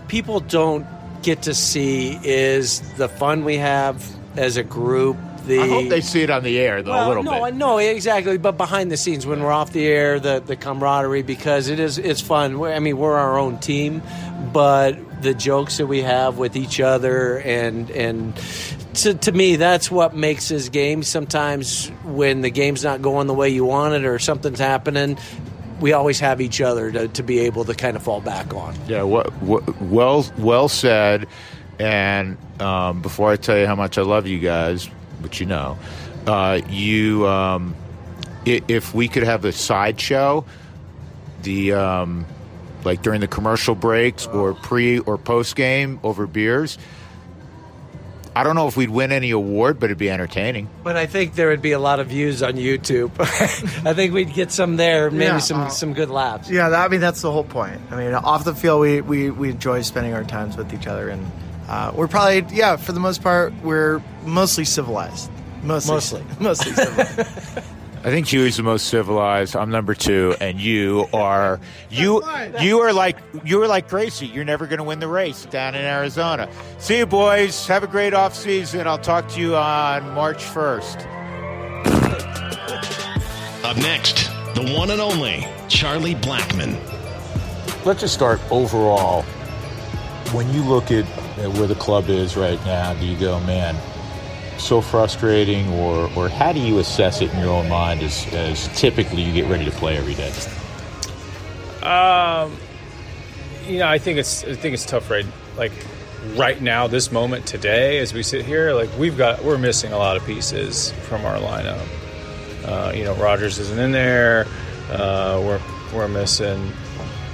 people 0.08 0.40
don't 0.40 0.84
get 1.22 1.42
to 1.42 1.54
see 1.54 2.18
is 2.24 2.80
the 2.96 3.08
fun 3.08 3.44
we 3.44 3.58
have 3.58 4.04
as 4.36 4.56
a 4.56 4.64
group. 4.64 5.16
The 5.46 5.60
I 5.60 5.68
hope 5.68 5.88
they 5.88 6.00
see 6.00 6.22
it 6.22 6.30
on 6.30 6.42
the 6.42 6.58
air 6.58 6.82
though 6.82 6.92
a 6.92 7.06
little 7.06 7.22
no, 7.22 7.44
bit. 7.44 7.54
no, 7.54 7.78
exactly. 7.78 8.38
But 8.38 8.56
behind 8.56 8.90
the 8.90 8.96
scenes, 8.96 9.24
when 9.24 9.40
we're 9.40 9.52
off 9.52 9.72
the 9.72 9.86
air, 9.86 10.18
the 10.18 10.40
the 10.44 10.56
camaraderie 10.56 11.22
because 11.22 11.68
it 11.68 11.78
is 11.78 11.96
it's 11.98 12.20
fun. 12.20 12.58
We- 12.58 12.72
I 12.72 12.80
mean, 12.80 12.96
we're 12.98 13.16
our 13.16 13.38
own 13.38 13.58
team, 13.60 14.02
but 14.52 14.96
the 15.22 15.32
jokes 15.34 15.76
that 15.76 15.86
we 15.86 16.02
have 16.02 16.38
with 16.38 16.56
each 16.56 16.80
other 16.80 17.38
and 17.38 17.88
and 17.92 18.34
to, 19.02 19.14
to 19.14 19.32
me, 19.32 19.56
that's 19.56 19.90
what 19.90 20.14
makes 20.14 20.48
this 20.48 20.68
game. 20.68 21.02
Sometimes 21.02 21.88
when 22.04 22.40
the 22.40 22.50
game's 22.50 22.84
not 22.84 23.02
going 23.02 23.26
the 23.26 23.34
way 23.34 23.48
you 23.48 23.64
want 23.64 23.94
it 23.94 24.04
or 24.04 24.18
something's 24.18 24.58
happening, 24.58 25.18
we 25.80 25.92
always 25.92 26.20
have 26.20 26.40
each 26.40 26.60
other 26.60 26.90
to, 26.90 27.08
to 27.08 27.22
be 27.22 27.40
able 27.40 27.64
to 27.64 27.74
kind 27.74 27.96
of 27.96 28.02
fall 28.02 28.20
back 28.20 28.52
on. 28.54 28.74
Yeah, 28.86 29.02
what, 29.02 29.32
what, 29.42 29.80
well, 29.82 30.26
well 30.38 30.68
said. 30.68 31.28
And 31.78 32.36
um, 32.60 33.02
before 33.02 33.30
I 33.30 33.36
tell 33.36 33.56
you 33.56 33.66
how 33.66 33.76
much 33.76 33.98
I 33.98 34.02
love 34.02 34.26
you 34.26 34.40
guys, 34.40 34.86
which 35.20 35.40
you 35.40 35.46
know, 35.46 35.78
uh, 36.26 36.60
you, 36.68 37.26
um, 37.26 37.74
if 38.44 38.94
we 38.94 39.08
could 39.08 39.22
have 39.22 39.44
a 39.44 39.52
sideshow, 39.52 40.44
the 41.42 41.72
um, 41.72 42.26
like 42.84 43.02
during 43.02 43.20
the 43.20 43.28
commercial 43.28 43.74
breaks 43.74 44.26
or 44.26 44.54
pre 44.54 44.98
or 45.00 45.18
post 45.18 45.56
game 45.56 46.00
over 46.02 46.26
beers. 46.26 46.78
I 48.38 48.44
don't 48.44 48.54
know 48.54 48.68
if 48.68 48.76
we'd 48.76 48.90
win 48.90 49.10
any 49.10 49.32
award, 49.32 49.80
but 49.80 49.86
it'd 49.86 49.98
be 49.98 50.08
entertaining. 50.08 50.68
But 50.84 50.96
I 50.96 51.06
think 51.06 51.34
there 51.34 51.48
would 51.48 51.60
be 51.60 51.72
a 51.72 51.80
lot 51.80 51.98
of 51.98 52.06
views 52.06 52.40
on 52.40 52.52
YouTube. 52.52 53.10
I 53.84 53.94
think 53.94 54.14
we'd 54.14 54.32
get 54.32 54.52
some 54.52 54.76
there, 54.76 55.10
maybe 55.10 55.24
Yeah, 55.24 55.38
some 55.38 55.60
uh, 55.62 55.68
some 55.70 55.92
good 55.92 56.08
laughs. 56.08 56.48
Yeah, 56.48 56.68
that, 56.68 56.84
I 56.84 56.86
mean 56.86 57.00
that's 57.00 57.20
the 57.20 57.32
whole 57.32 57.42
point. 57.42 57.80
I 57.90 57.96
mean, 57.96 58.14
off 58.14 58.44
the 58.44 58.54
field, 58.54 58.80
we 58.80 59.00
we, 59.00 59.30
we 59.30 59.50
enjoy 59.50 59.82
spending 59.82 60.14
our 60.14 60.22
times 60.22 60.56
with 60.56 60.72
each 60.72 60.86
other, 60.86 61.08
and 61.08 61.28
uh, 61.68 61.90
we're 61.96 62.06
probably 62.06 62.46
yeah, 62.56 62.76
for 62.76 62.92
the 62.92 63.00
most 63.00 63.24
part, 63.24 63.52
we're 63.64 64.00
mostly 64.24 64.64
civilized. 64.64 65.32
Mostly, 65.64 65.94
Mostly. 65.94 66.24
mostly 66.38 66.72
civilized. 66.74 67.64
I 68.04 68.10
think 68.10 68.28
Huey's 68.28 68.56
the 68.56 68.62
most 68.62 68.86
civilized. 68.86 69.56
I'm 69.56 69.70
number 69.70 69.92
two, 69.92 70.36
and 70.40 70.60
you 70.60 71.08
are 71.12 71.58
you 71.90 72.22
you 72.60 72.78
are 72.80 72.92
like 72.92 73.18
you 73.44 73.60
are 73.62 73.66
like 73.66 73.88
Gracie. 73.88 74.26
You're 74.26 74.44
never 74.44 74.66
going 74.66 74.78
to 74.78 74.84
win 74.84 75.00
the 75.00 75.08
race 75.08 75.46
down 75.46 75.74
in 75.74 75.84
Arizona. 75.84 76.48
See 76.78 76.98
you, 76.98 77.06
boys. 77.06 77.66
Have 77.66 77.82
a 77.82 77.88
great 77.88 78.14
off 78.14 78.36
season. 78.36 78.86
I'll 78.86 78.98
talk 78.98 79.28
to 79.30 79.40
you 79.40 79.56
on 79.56 80.14
March 80.14 80.44
first. 80.44 80.98
Up 83.64 83.76
next, 83.78 84.28
the 84.54 84.72
one 84.76 84.90
and 84.90 85.00
only 85.00 85.46
Charlie 85.68 86.14
Blackmon. 86.14 86.78
Let's 87.84 88.00
just 88.00 88.14
start 88.14 88.40
overall. 88.50 89.22
When 90.32 90.48
you 90.52 90.62
look 90.62 90.90
at, 90.92 91.04
at 91.38 91.50
where 91.54 91.66
the 91.66 91.74
club 91.74 92.08
is 92.08 92.36
right 92.36 92.64
now, 92.64 92.94
do 92.94 93.04
you 93.04 93.18
go, 93.18 93.40
man, 93.40 93.74
so 94.58 94.80
frustrating, 94.80 95.68
or 95.72 96.10
or 96.16 96.28
how 96.28 96.52
do 96.52 96.60
you 96.60 96.78
assess 96.78 97.20
it 97.20 97.32
in 97.32 97.40
your 97.40 97.50
own 97.50 97.68
mind 97.68 98.02
as 98.02 98.26
as 98.34 98.68
typically 98.78 99.22
you 99.22 99.32
get 99.32 99.48
ready 99.48 99.64
to 99.64 99.70
play 99.72 99.96
every 99.96 100.14
day? 100.14 100.32
Um, 101.82 102.56
you 103.66 103.78
know, 103.78 103.88
I 103.88 103.98
think 103.98 104.18
it's 104.18 104.44
I 104.44 104.54
think 104.54 104.74
it's 104.74 104.86
tough 104.86 105.10
right 105.10 105.26
like 105.56 105.72
right 106.34 106.60
now, 106.60 106.86
this 106.86 107.12
moment 107.12 107.46
today, 107.46 107.98
as 107.98 108.12
we 108.12 108.22
sit 108.22 108.44
here. 108.44 108.72
Like 108.72 108.90
we've 108.98 109.16
got 109.16 109.42
we're 109.44 109.58
missing 109.58 109.92
a 109.92 109.98
lot 109.98 110.16
of 110.16 110.24
pieces 110.24 110.92
from 111.08 111.24
our 111.24 111.36
lineup. 111.36 111.86
Uh, 112.64 112.92
you 112.94 113.04
know, 113.04 113.14
Rodgers 113.14 113.58
isn't 113.58 113.78
in 113.78 113.92
there. 113.92 114.46
Uh, 114.90 115.40
we're 115.44 115.60
we're 115.94 116.08
missing 116.08 116.72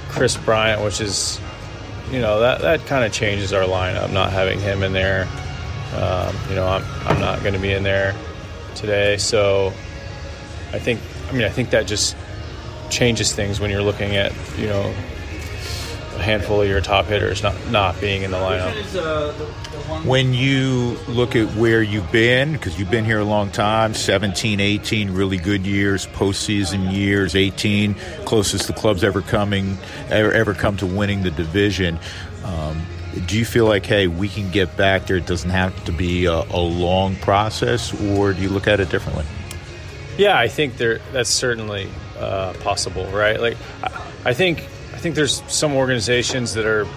Kris 0.09 0.37
Bryant, 0.37 0.83
which 0.83 1.01
is 1.01 1.39
you 2.11 2.19
know 2.19 2.39
that 2.39 2.61
that 2.61 2.85
kind 2.85 3.05
of 3.05 3.11
changes 3.11 3.53
our 3.53 3.63
lineup. 3.63 4.11
Not 4.11 4.31
having 4.31 4.59
him 4.59 4.83
in 4.83 4.93
there. 4.93 5.27
Um, 5.95 6.35
you 6.49 6.55
know, 6.55 6.67
I'm 6.67 6.83
I'm 7.07 7.19
not 7.19 7.41
going 7.41 7.53
to 7.53 7.59
be 7.59 7.71
in 7.71 7.83
there 7.83 8.15
today, 8.75 9.17
so 9.17 9.67
I 10.71 10.79
think 10.79 10.99
I 11.29 11.31
mean 11.31 11.43
I 11.43 11.49
think 11.49 11.69
that 11.71 11.87
just 11.87 12.15
changes 12.89 13.33
things 13.33 13.59
when 13.59 13.71
you're 13.71 13.81
looking 13.81 14.15
at 14.15 14.33
you 14.57 14.67
know 14.67 14.93
a 16.15 16.21
handful 16.21 16.61
of 16.61 16.67
your 16.67 16.81
top 16.81 17.05
hitters 17.05 17.43
not 17.43 17.55
not 17.69 17.99
being 17.99 18.23
in 18.23 18.31
the 18.31 18.37
lineup. 18.37 18.73
When 20.05 20.33
you 20.33 20.97
look 21.07 21.35
at 21.35 21.53
where 21.55 21.81
you've 21.81 22.11
been, 22.11 22.53
because 22.53 22.79
you've 22.79 22.89
been 22.89 23.05
here 23.05 23.19
a 23.19 23.25
long 23.25 23.51
time 23.51 23.93
17, 23.93 24.59
18, 24.59 25.11
really 25.11 25.37
good 25.37 25.65
years, 25.65 26.07
postseason 26.07 26.91
years, 26.91 27.35
18, 27.35 27.95
closest 28.25 28.67
the 28.67 28.73
club's 28.73 29.03
ever 29.03 29.21
coming, 29.21 29.77
ever, 30.09 30.31
ever 30.31 30.53
come 30.53 30.75
to 30.77 30.85
winning 30.85 31.23
the 31.23 31.31
division. 31.31 31.99
Um, 32.43 32.81
do 33.27 33.37
you 33.37 33.45
feel 33.45 33.65
like, 33.65 33.85
hey, 33.85 34.07
we 34.07 34.27
can 34.27 34.51
get 34.51 34.75
back 34.75 35.07
there? 35.07 35.17
It 35.17 35.25
doesn't 35.25 35.49
have 35.49 35.85
to 35.85 35.91
be 35.91 36.25
a, 36.25 36.33
a 36.33 36.59
long 36.59 37.15
process, 37.17 37.93
or 37.93 38.33
do 38.33 38.41
you 38.41 38.49
look 38.49 38.67
at 38.67 38.79
it 38.79 38.89
differently? 38.89 39.25
Yeah, 40.17 40.37
I 40.37 40.47
think 40.47 40.77
there 40.77 40.99
that's 41.11 41.29
certainly 41.29 41.89
uh, 42.17 42.53
possible, 42.61 43.05
right? 43.07 43.39
Like, 43.39 43.57
I, 43.83 44.01
I 44.25 44.33
think 44.33 44.59
I 44.93 44.97
think 44.97 45.15
there's 45.15 45.43
some 45.51 45.73
organizations 45.75 46.53
that 46.53 46.65
are 46.65 46.87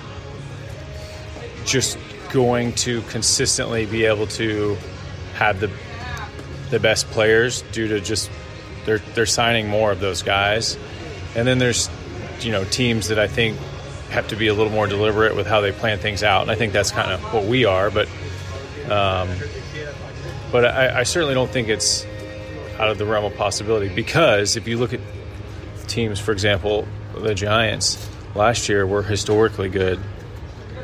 just 1.64 1.98
going 2.30 2.72
to 2.74 3.02
consistently 3.02 3.86
be 3.86 4.04
able 4.04 4.26
to 4.26 4.76
have 5.34 5.60
the 5.60 5.70
the 6.70 6.78
best 6.78 7.06
players 7.08 7.62
due 7.72 7.88
to 7.88 8.00
just 8.00 8.30
they're 8.84 8.98
they're 9.14 9.26
signing 9.26 9.68
more 9.68 9.92
of 9.92 10.00
those 10.00 10.22
guys, 10.22 10.76
and 11.36 11.46
then 11.46 11.58
there's 11.58 11.90
you 12.40 12.52
know 12.52 12.64
teams 12.64 13.08
that 13.08 13.18
I 13.18 13.28
think 13.28 13.58
have 14.10 14.28
to 14.28 14.36
be 14.36 14.48
a 14.48 14.54
little 14.54 14.72
more 14.72 14.86
deliberate 14.86 15.36
with 15.36 15.46
how 15.46 15.60
they 15.60 15.72
plan 15.72 15.98
things 15.98 16.22
out, 16.22 16.42
and 16.42 16.50
I 16.50 16.54
think 16.54 16.72
that's 16.72 16.90
kind 16.90 17.12
of 17.12 17.22
what 17.32 17.44
we 17.44 17.64
are, 17.64 17.90
but. 17.90 18.08
Um, 18.90 19.28
but 20.50 20.64
I, 20.64 21.00
I 21.00 21.02
certainly 21.02 21.34
don't 21.34 21.50
think 21.50 21.68
it's 21.68 22.06
out 22.78 22.88
of 22.88 22.98
the 22.98 23.04
realm 23.04 23.24
of 23.24 23.34
possibility 23.36 23.88
because 23.94 24.56
if 24.56 24.66
you 24.68 24.78
look 24.78 24.94
at 24.94 25.00
teams, 25.88 26.18
for 26.18 26.32
example, 26.32 26.86
the 27.14 27.34
Giants 27.34 28.08
last 28.34 28.68
year 28.68 28.86
were 28.86 29.02
historically 29.02 29.68
good, 29.68 30.00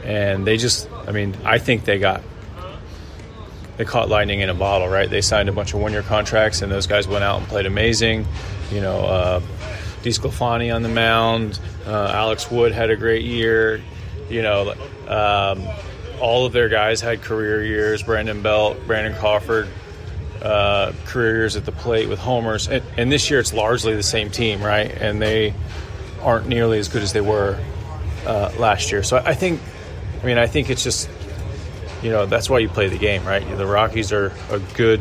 and 0.02 0.46
they 0.46 0.56
just, 0.56 0.90
I 1.06 1.12
mean, 1.12 1.36
I 1.44 1.58
think 1.58 1.84
they 1.84 1.98
got 1.98 2.22
they 3.76 3.84
caught 3.84 4.08
lightning 4.08 4.40
in 4.40 4.50
a 4.50 4.54
bottle, 4.54 4.88
right? 4.88 5.08
They 5.10 5.20
signed 5.20 5.48
a 5.48 5.52
bunch 5.52 5.74
of 5.74 5.80
one-year 5.80 6.02
contracts, 6.02 6.62
and 6.62 6.70
those 6.70 6.86
guys 6.86 7.08
went 7.08 7.24
out 7.24 7.40
and 7.40 7.48
played 7.48 7.66
amazing. 7.66 8.26
You 8.70 8.80
know, 8.80 8.98
uh, 9.00 9.40
DeSclafani 10.04 10.74
on 10.74 10.82
the 10.82 10.88
mound, 10.88 11.58
uh, 11.86 12.10
Alex 12.12 12.50
Wood 12.50 12.72
had 12.72 12.90
a 12.90 12.96
great 12.96 13.24
year. 13.24 13.80
You 14.28 14.42
know, 14.42 14.74
um, 15.08 15.66
all 16.20 16.44
of 16.44 16.52
their 16.52 16.68
guys 16.68 17.00
had 17.00 17.22
career 17.22 17.64
years. 17.64 18.02
Brandon 18.02 18.42
Belt, 18.42 18.76
Brandon 18.86 19.14
Crawford, 19.18 19.66
uh, 20.42 20.92
career 21.06 21.36
years 21.36 21.56
at 21.56 21.64
the 21.64 21.72
plate 21.72 22.08
with 22.08 22.18
homers. 22.18 22.68
And, 22.68 22.84
and 22.98 23.10
this 23.10 23.30
year 23.30 23.40
it's 23.40 23.54
largely 23.54 23.94
the 23.94 24.02
same 24.02 24.30
team, 24.30 24.62
right? 24.62 24.90
And 24.90 25.20
they 25.20 25.54
aren't 26.22 26.48
nearly 26.48 26.78
as 26.78 26.88
good 26.88 27.02
as 27.02 27.14
they 27.14 27.22
were 27.22 27.58
uh, 28.26 28.52
last 28.58 28.92
year. 28.92 29.02
So 29.02 29.16
I 29.16 29.34
think, 29.34 29.60
I 30.22 30.26
mean, 30.26 30.38
I 30.38 30.46
think 30.46 30.68
it's 30.68 30.84
just, 30.84 31.08
you 32.02 32.10
know, 32.10 32.26
that's 32.26 32.50
why 32.50 32.58
you 32.58 32.68
play 32.68 32.88
the 32.88 32.98
game, 32.98 33.24
right? 33.24 33.42
The 33.56 33.66
Rockies 33.66 34.12
are 34.12 34.32
a 34.50 34.58
good 34.74 35.00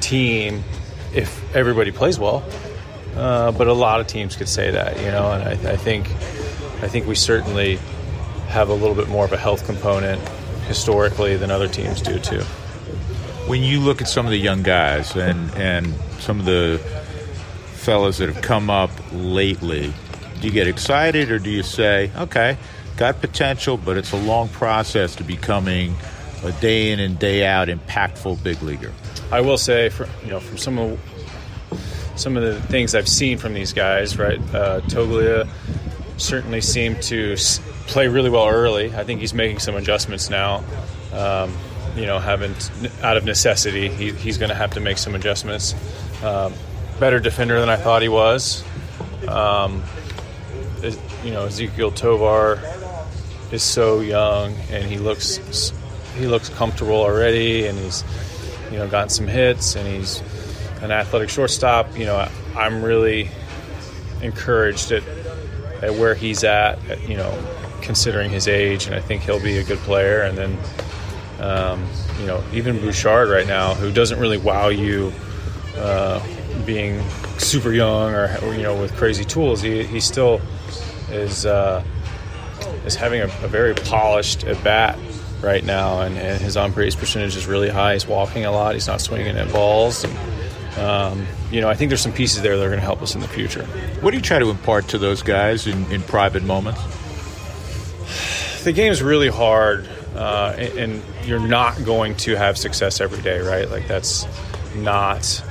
team 0.00 0.64
if 1.14 1.54
everybody 1.54 1.92
plays 1.92 2.18
well. 2.18 2.42
Uh, 3.16 3.52
but 3.52 3.66
a 3.66 3.72
lot 3.72 4.00
of 4.00 4.06
teams 4.06 4.36
could 4.36 4.48
say 4.48 4.70
that, 4.70 4.98
you 4.98 5.06
know, 5.06 5.32
and 5.32 5.42
I, 5.42 5.72
I 5.72 5.76
think 5.76 6.10
I 6.82 6.88
think 6.88 7.06
we 7.06 7.14
certainly 7.14 7.78
have 8.48 8.68
a 8.68 8.74
little 8.74 8.94
bit 8.94 9.08
more 9.08 9.24
of 9.24 9.32
a 9.32 9.36
health 9.36 9.66
component 9.66 10.20
historically 10.66 11.36
than 11.36 11.50
other 11.50 11.68
teams 11.68 12.00
do 12.00 12.18
too. 12.18 12.42
When 13.46 13.62
you 13.62 13.80
look 13.80 14.00
at 14.00 14.08
some 14.08 14.24
of 14.24 14.32
the 14.32 14.38
young 14.38 14.62
guys 14.62 15.14
and 15.14 15.52
and 15.54 15.94
some 16.20 16.40
of 16.40 16.46
the 16.46 16.80
fellas 17.74 18.18
that 18.18 18.28
have 18.28 18.42
come 18.42 18.70
up 18.70 18.90
lately, 19.12 19.92
do 20.40 20.46
you 20.46 20.52
get 20.52 20.66
excited 20.66 21.30
or 21.30 21.38
do 21.38 21.50
you 21.50 21.62
say, 21.62 22.10
okay, 22.16 22.56
got 22.96 23.20
potential, 23.20 23.76
but 23.76 23.96
it's 23.96 24.12
a 24.12 24.16
long 24.16 24.48
process 24.48 25.16
to 25.16 25.24
becoming 25.24 25.94
a 26.44 26.52
day 26.52 26.90
in 26.90 27.00
and 27.00 27.18
day 27.18 27.44
out 27.44 27.68
impactful 27.68 28.42
big 28.42 28.62
leaguer? 28.62 28.92
I 29.30 29.40
will 29.40 29.58
say, 29.58 29.88
for, 29.88 30.08
you 30.24 30.30
know, 30.30 30.40
from 30.40 30.58
some 30.58 30.78
of 30.78 30.98
some 32.16 32.36
of 32.36 32.42
the 32.42 32.60
things 32.60 32.94
I've 32.94 33.08
seen 33.08 33.38
from 33.38 33.54
these 33.54 33.72
guys, 33.72 34.18
right? 34.18 34.38
Uh, 34.54 34.80
Toglia 34.82 35.48
certainly 36.16 36.60
seemed 36.60 37.02
to 37.04 37.36
play 37.86 38.08
really 38.08 38.30
well 38.30 38.48
early. 38.48 38.94
I 38.94 39.04
think 39.04 39.20
he's 39.20 39.34
making 39.34 39.58
some 39.58 39.74
adjustments 39.74 40.30
now. 40.30 40.64
Um, 41.12 41.52
you 41.96 42.06
know, 42.06 42.18
having 42.18 42.54
out 43.02 43.16
of 43.16 43.24
necessity, 43.24 43.88
he, 43.88 44.12
he's 44.12 44.38
going 44.38 44.48
to 44.48 44.54
have 44.54 44.72
to 44.72 44.80
make 44.80 44.98
some 44.98 45.14
adjustments. 45.14 45.74
Um, 46.22 46.54
better 46.98 47.20
defender 47.20 47.60
than 47.60 47.68
I 47.68 47.76
thought 47.76 48.02
he 48.02 48.08
was. 48.08 48.64
Um, 49.28 49.82
you 51.24 51.30
know, 51.30 51.46
Ezequiel 51.46 51.94
Tovar 51.94 52.60
is 53.52 53.62
so 53.62 54.00
young, 54.00 54.54
and 54.70 54.84
he 54.84 54.98
looks 54.98 55.72
he 56.16 56.26
looks 56.26 56.48
comfortable 56.48 56.96
already, 56.96 57.66
and 57.66 57.78
he's 57.78 58.04
you 58.70 58.78
know 58.78 58.88
gotten 58.88 59.08
some 59.08 59.26
hits, 59.26 59.76
and 59.76 59.86
he's 59.86 60.22
an 60.82 60.90
athletic 60.90 61.30
shortstop. 61.30 61.96
You 61.96 62.04
know, 62.04 62.28
I'm 62.56 62.82
really 62.82 63.30
encouraged 64.20 64.92
at 64.92 65.02
at 65.82 65.94
where 65.94 66.14
he's 66.14 66.44
at. 66.44 66.78
You 67.08 67.16
know, 67.16 67.32
considering 67.82 68.30
his 68.30 68.48
age, 68.48 68.86
and 68.86 68.94
I 68.94 69.00
think 69.00 69.22
he'll 69.22 69.42
be 69.42 69.58
a 69.58 69.64
good 69.64 69.78
player. 69.78 70.22
And 70.22 70.38
then, 70.38 70.58
um, 71.40 71.86
you 72.20 72.26
know, 72.26 72.42
even 72.52 72.78
Bouchard 72.78 73.28
right 73.28 73.46
now, 73.46 73.74
who 73.74 73.92
doesn't 73.92 74.18
really 74.18 74.38
wow 74.38 74.68
you, 74.68 75.12
uh, 75.76 76.24
being 76.64 77.02
super 77.38 77.72
young 77.72 78.14
or, 78.14 78.54
you 78.54 78.62
know 78.62 78.80
with 78.80 78.94
crazy 78.96 79.24
tools, 79.24 79.60
he, 79.60 79.82
he 79.84 80.00
still 80.00 80.40
is 81.10 81.44
uh, 81.44 81.82
is 82.86 82.94
having 82.94 83.20
a, 83.20 83.24
a 83.24 83.48
very 83.48 83.74
polished 83.74 84.44
at 84.44 84.62
bat 84.62 84.98
right 85.42 85.64
now, 85.64 86.02
and, 86.02 86.16
and 86.16 86.40
his 86.40 86.56
on 86.56 86.72
base 86.72 86.94
percentage 86.94 87.36
is 87.36 87.46
really 87.46 87.68
high. 87.68 87.94
He's 87.94 88.06
walking 88.06 88.44
a 88.44 88.52
lot. 88.52 88.74
He's 88.74 88.86
not 88.86 89.00
swinging 89.00 89.36
at 89.36 89.52
balls. 89.52 90.04
And, 90.04 90.16
um, 90.78 91.26
you 91.50 91.60
know, 91.60 91.68
I 91.68 91.74
think 91.74 91.90
there's 91.90 92.00
some 92.00 92.12
pieces 92.12 92.42
there 92.42 92.56
that 92.56 92.64
are 92.64 92.68
going 92.68 92.80
to 92.80 92.84
help 92.84 93.02
us 93.02 93.14
in 93.14 93.20
the 93.20 93.28
future. 93.28 93.64
What 94.00 94.10
do 94.12 94.16
you 94.16 94.22
try 94.22 94.38
to 94.38 94.50
impart 94.50 94.88
to 94.88 94.98
those 94.98 95.22
guys 95.22 95.66
in, 95.66 95.90
in 95.92 96.02
private 96.02 96.42
moments? 96.42 96.80
The 98.64 98.72
game 98.72 98.92
is 98.92 99.02
really 99.02 99.28
hard, 99.28 99.88
uh, 100.14 100.54
and, 100.56 100.78
and 100.78 101.02
you're 101.24 101.46
not 101.46 101.84
going 101.84 102.16
to 102.18 102.36
have 102.36 102.56
success 102.56 103.00
every 103.00 103.20
day, 103.22 103.40
right? 103.40 103.68
Like 103.70 103.86
that's 103.88 104.26
not 104.76 105.42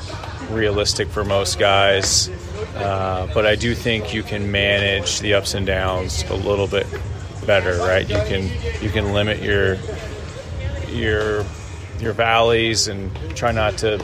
realistic 0.49 1.07
for 1.09 1.23
most 1.23 1.59
guys. 1.59 2.29
Uh, 2.75 3.29
but 3.33 3.45
I 3.45 3.55
do 3.55 3.75
think 3.75 4.13
you 4.13 4.23
can 4.23 4.51
manage 4.51 5.19
the 5.19 5.33
ups 5.33 5.53
and 5.53 5.65
downs 5.65 6.23
a 6.23 6.35
little 6.35 6.67
bit 6.67 6.87
better, 7.45 7.77
right? 7.79 8.07
You 8.07 8.15
can 8.15 8.43
you 8.81 8.89
can 8.89 9.13
limit 9.13 9.41
your 9.41 9.77
your 10.89 11.45
your 11.99 12.13
valleys 12.13 12.87
and 12.87 13.11
try 13.35 13.51
not 13.51 13.77
to 13.79 14.03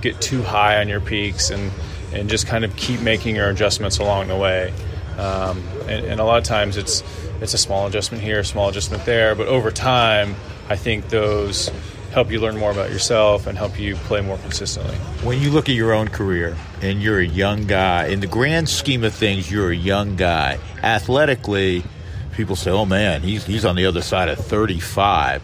get 0.00 0.20
too 0.20 0.42
high 0.42 0.80
on 0.80 0.88
your 0.88 1.00
peaks 1.00 1.50
and 1.50 1.70
and 2.12 2.28
just 2.28 2.46
kind 2.46 2.64
of 2.64 2.74
keep 2.76 3.00
making 3.00 3.36
your 3.36 3.48
adjustments 3.50 3.98
along 3.98 4.28
the 4.28 4.36
way. 4.36 4.72
Um, 5.16 5.62
and, 5.82 6.06
and, 6.06 6.20
a 6.20 6.24
lot 6.24 6.38
of 6.38 6.44
times 6.44 6.76
it's 6.76 7.02
it's 7.40 7.54
a 7.54 7.58
small 7.58 7.86
adjustment 7.86 8.22
here, 8.22 8.42
small 8.42 8.68
adjustment 8.68 9.04
there, 9.04 9.34
but 9.34 9.48
over 9.48 9.70
time, 9.70 10.34
I 10.68 10.76
think 10.76 11.08
those 11.08 11.70
help 12.12 12.30
you 12.30 12.40
learn 12.40 12.56
more 12.56 12.72
about 12.72 12.90
yourself 12.90 13.46
and 13.46 13.56
help 13.56 13.78
you 13.78 13.94
play 13.94 14.20
more 14.20 14.38
consistently. 14.38 14.94
When 15.22 15.40
you 15.40 15.50
look 15.50 15.68
at 15.68 15.74
your 15.74 15.92
own 15.92 16.08
career 16.08 16.56
and 16.82 17.02
you're 17.02 17.20
a 17.20 17.26
young 17.26 17.66
guy, 17.66 18.06
in 18.06 18.20
the 18.20 18.26
grand 18.26 18.68
scheme 18.68 19.04
of 19.04 19.14
things, 19.14 19.50
you're 19.50 19.70
a 19.70 19.76
young 19.76 20.16
guy. 20.16 20.58
Athletically, 20.82 21.84
people 22.32 22.56
say, 22.56 22.70
"Oh 22.70 22.86
man, 22.86 23.22
he's 23.22 23.44
he's 23.44 23.64
on 23.64 23.76
the 23.76 23.86
other 23.86 24.02
side 24.02 24.28
of 24.28 24.38
35." 24.38 25.42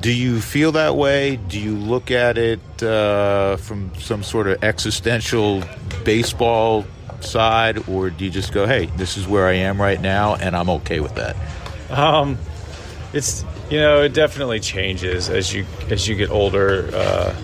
Do 0.00 0.12
you 0.12 0.40
feel 0.40 0.72
that 0.72 0.96
way? 0.96 1.36
Do 1.36 1.58
you 1.58 1.74
look 1.74 2.10
at 2.10 2.38
it 2.38 2.82
uh, 2.82 3.56
from 3.56 3.92
some 3.96 4.22
sort 4.22 4.46
of 4.46 4.62
existential 4.62 5.62
baseball 6.04 6.84
side, 7.20 7.88
or 7.88 8.10
do 8.10 8.24
you 8.24 8.30
just 8.30 8.52
go, 8.52 8.66
"Hey, 8.66 8.86
this 8.96 9.16
is 9.16 9.26
where 9.26 9.46
I 9.46 9.54
am 9.54 9.80
right 9.80 10.00
now, 10.00 10.36
and 10.36 10.54
I'm 10.54 10.70
okay 10.70 11.00
with 11.00 11.16
that"? 11.16 11.36
Um, 11.90 12.38
it's 13.12 13.44
you 13.70 13.80
know, 13.80 14.02
it 14.02 14.12
definitely 14.12 14.60
changes 14.60 15.28
as 15.28 15.52
you 15.52 15.66
as 15.90 16.06
you 16.06 16.14
get 16.14 16.30
older. 16.30 16.90
Uh, 16.92 17.34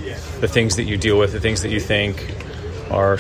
the 0.41 0.49
things 0.49 0.77
that 0.77 0.85
you 0.85 0.97
deal 0.97 1.19
with, 1.19 1.33
the 1.33 1.41
things 1.41 1.63
that 1.63 1.71
you 1.71 1.81
think 1.81 2.35
are 2.91 3.19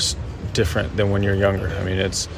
different 0.52 0.96
than 0.96 1.10
when 1.10 1.22
you're 1.22 1.34
younger. 1.34 1.68
I 1.68 1.84
mean, 1.84 1.98
it's 1.98 2.28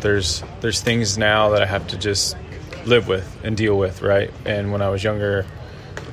there's 0.00 0.42
there's 0.60 0.80
things 0.80 1.18
now 1.18 1.50
that 1.50 1.62
I 1.62 1.66
have 1.66 1.88
to 1.88 1.98
just 1.98 2.36
live 2.84 3.08
with 3.08 3.26
and 3.42 3.56
deal 3.56 3.76
with, 3.76 4.02
right? 4.02 4.30
And 4.44 4.72
when 4.72 4.80
I 4.80 4.88
was 4.88 5.02
younger, 5.02 5.44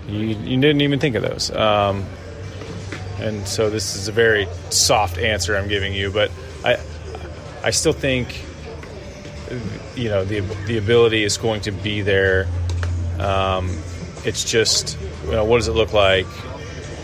you, 0.08 0.20
you 0.20 0.60
didn't 0.60 0.82
even 0.82 0.99
think 0.99 1.16
of 1.16 1.24
those. 1.24 1.51
Um, 1.51 2.06
and 3.20 3.47
so 3.47 3.70
this 3.70 3.95
is 3.95 4.08
a 4.08 4.12
very 4.12 4.47
soft 4.70 5.18
answer 5.18 5.56
I'm 5.56 5.68
giving 5.68 5.93
you, 5.93 6.12
but 6.12 6.32
I 6.64 6.78
I 7.64 7.72
still 7.72 7.93
think 7.93 8.43
you 9.95 10.10
know 10.10 10.26
the 10.26 10.41
the 10.66 10.78
ability 10.78 11.24
is 11.24 11.38
going 11.38 11.62
to 11.62 11.72
be 11.72 12.01
there. 12.01 12.47
Um, 13.20 13.78
it's 14.26 14.49
just 14.49 14.97
you 15.26 15.32
know 15.32 15.45
what 15.45 15.58
does 15.58 15.68
it 15.68 15.74
look 15.74 15.93
like 15.93 16.26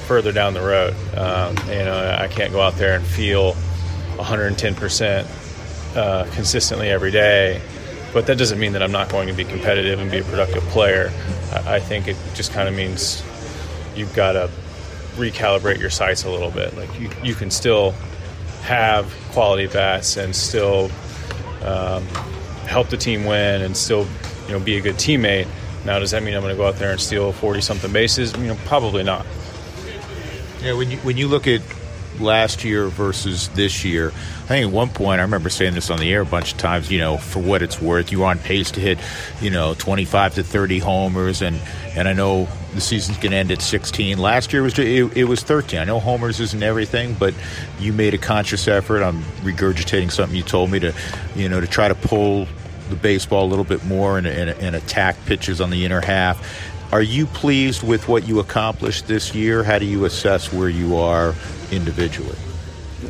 further 0.07 0.31
down 0.31 0.53
the 0.53 0.61
road? 0.61 0.93
Um, 1.15 1.55
you 1.69 1.85
know 1.85 2.17
I 2.19 2.27
can't 2.27 2.51
go 2.51 2.61
out 2.61 2.75
there 2.75 2.95
and 2.95 3.05
feel 3.05 3.53
110 4.15 4.75
percent 4.75 5.27
uh, 5.95 6.25
consistently 6.33 6.89
every 6.89 7.11
day 7.11 7.61
but 8.13 8.25
that 8.27 8.37
doesn't 8.37 8.59
mean 8.59 8.73
that 8.73 8.83
I'm 8.83 8.91
not 8.91 9.09
going 9.09 9.27
to 9.27 9.33
be 9.33 9.43
competitive 9.43 9.99
and 9.99 10.09
be 10.09 10.19
a 10.19 10.23
productive 10.23 10.63
player. 10.63 11.11
I 11.51 11.79
think 11.79 12.07
it 12.07 12.17
just 12.33 12.51
kind 12.51 12.67
of 12.67 12.75
means 12.75 13.23
you've 13.95 14.13
got 14.15 14.33
to 14.33 14.49
recalibrate 15.15 15.79
your 15.79 15.89
sights 15.89 16.23
a 16.23 16.29
little 16.29 16.51
bit. 16.51 16.75
Like 16.75 16.99
you, 16.99 17.09
you 17.23 17.35
can 17.35 17.51
still 17.51 17.91
have 18.61 19.13
quality 19.31 19.67
bats 19.67 20.17
and 20.17 20.35
still 20.35 20.91
um, 21.63 22.03
help 22.65 22.89
the 22.89 22.97
team 22.97 23.25
win 23.25 23.61
and 23.61 23.75
still 23.75 24.07
you 24.47 24.53
know 24.53 24.59
be 24.59 24.77
a 24.77 24.81
good 24.81 24.95
teammate. 24.95 25.47
Now, 25.85 25.99
does 25.99 26.11
that 26.11 26.23
mean 26.23 26.35
I'm 26.35 26.41
going 26.41 26.53
to 26.53 26.57
go 26.57 26.67
out 26.67 26.75
there 26.75 26.91
and 26.91 26.99
steal 26.99 27.31
40 27.31 27.61
something 27.61 27.91
bases? 27.91 28.35
You 28.35 28.47
know, 28.47 28.57
probably 28.65 29.03
not. 29.03 29.25
Yeah, 30.61 30.73
when 30.73 30.91
you 30.91 30.97
when 30.99 31.15
you 31.15 31.27
look 31.27 31.47
at 31.47 31.61
last 32.19 32.63
year 32.63 32.87
versus 32.87 33.49
this 33.49 33.83
year. 33.85 34.09
I 34.09 34.47
think 34.47 34.67
at 34.67 34.73
one 34.73 34.89
point, 34.89 35.19
I 35.19 35.23
remember 35.23 35.49
saying 35.49 35.73
this 35.73 35.89
on 35.89 35.99
the 35.99 36.11
air 36.11 36.21
a 36.21 36.25
bunch 36.25 36.53
of 36.53 36.57
times, 36.57 36.89
you 36.91 36.99
know, 36.99 37.17
for 37.17 37.39
what 37.39 37.61
it's 37.61 37.81
worth, 37.81 38.11
you 38.11 38.19
were 38.19 38.25
on 38.25 38.39
pace 38.39 38.71
to 38.71 38.79
hit, 38.79 38.97
you 39.41 39.49
know, 39.49 39.75
25 39.75 40.35
to 40.35 40.43
30 40.43 40.79
homers. 40.79 41.41
And, 41.41 41.59
and 41.95 42.07
I 42.07 42.13
know 42.13 42.47
the 42.73 42.81
season's 42.81 43.17
going 43.17 43.31
to 43.31 43.37
end 43.37 43.51
at 43.51 43.61
16. 43.61 44.17
Last 44.17 44.53
year 44.53 44.63
was 44.63 44.77
it, 44.79 45.15
it, 45.17 45.25
was 45.25 45.43
13. 45.43 45.79
I 45.79 45.83
know 45.85 45.99
homers 45.99 46.39
isn't 46.39 46.63
everything, 46.63 47.13
but 47.13 47.33
you 47.79 47.93
made 47.93 48.13
a 48.13 48.17
conscious 48.17 48.67
effort. 48.67 49.03
I'm 49.03 49.21
regurgitating 49.41 50.11
something 50.11 50.35
you 50.35 50.43
told 50.43 50.71
me 50.71 50.79
to, 50.79 50.93
you 51.35 51.49
know, 51.49 51.61
to 51.61 51.67
try 51.67 51.87
to 51.87 51.95
pull 51.95 52.47
the 52.89 52.95
baseball 52.95 53.45
a 53.45 53.49
little 53.49 53.65
bit 53.65 53.85
more 53.85 54.17
and, 54.17 54.27
and, 54.27 54.49
and 54.49 54.75
attack 54.75 55.15
pitches 55.25 55.61
on 55.61 55.69
the 55.69 55.85
inner 55.85 56.01
half. 56.01 56.68
Are 56.91 57.01
you 57.01 57.27
pleased 57.27 57.83
with 57.83 58.07
what 58.07 58.27
you 58.27 58.39
accomplished 58.39 59.07
this 59.07 59.35
year? 59.35 59.63
How 59.63 59.77
do 59.77 59.85
you 59.85 60.05
assess 60.05 60.51
where 60.51 60.69
you 60.69 60.97
are 60.97 61.35
individually? 61.71 62.37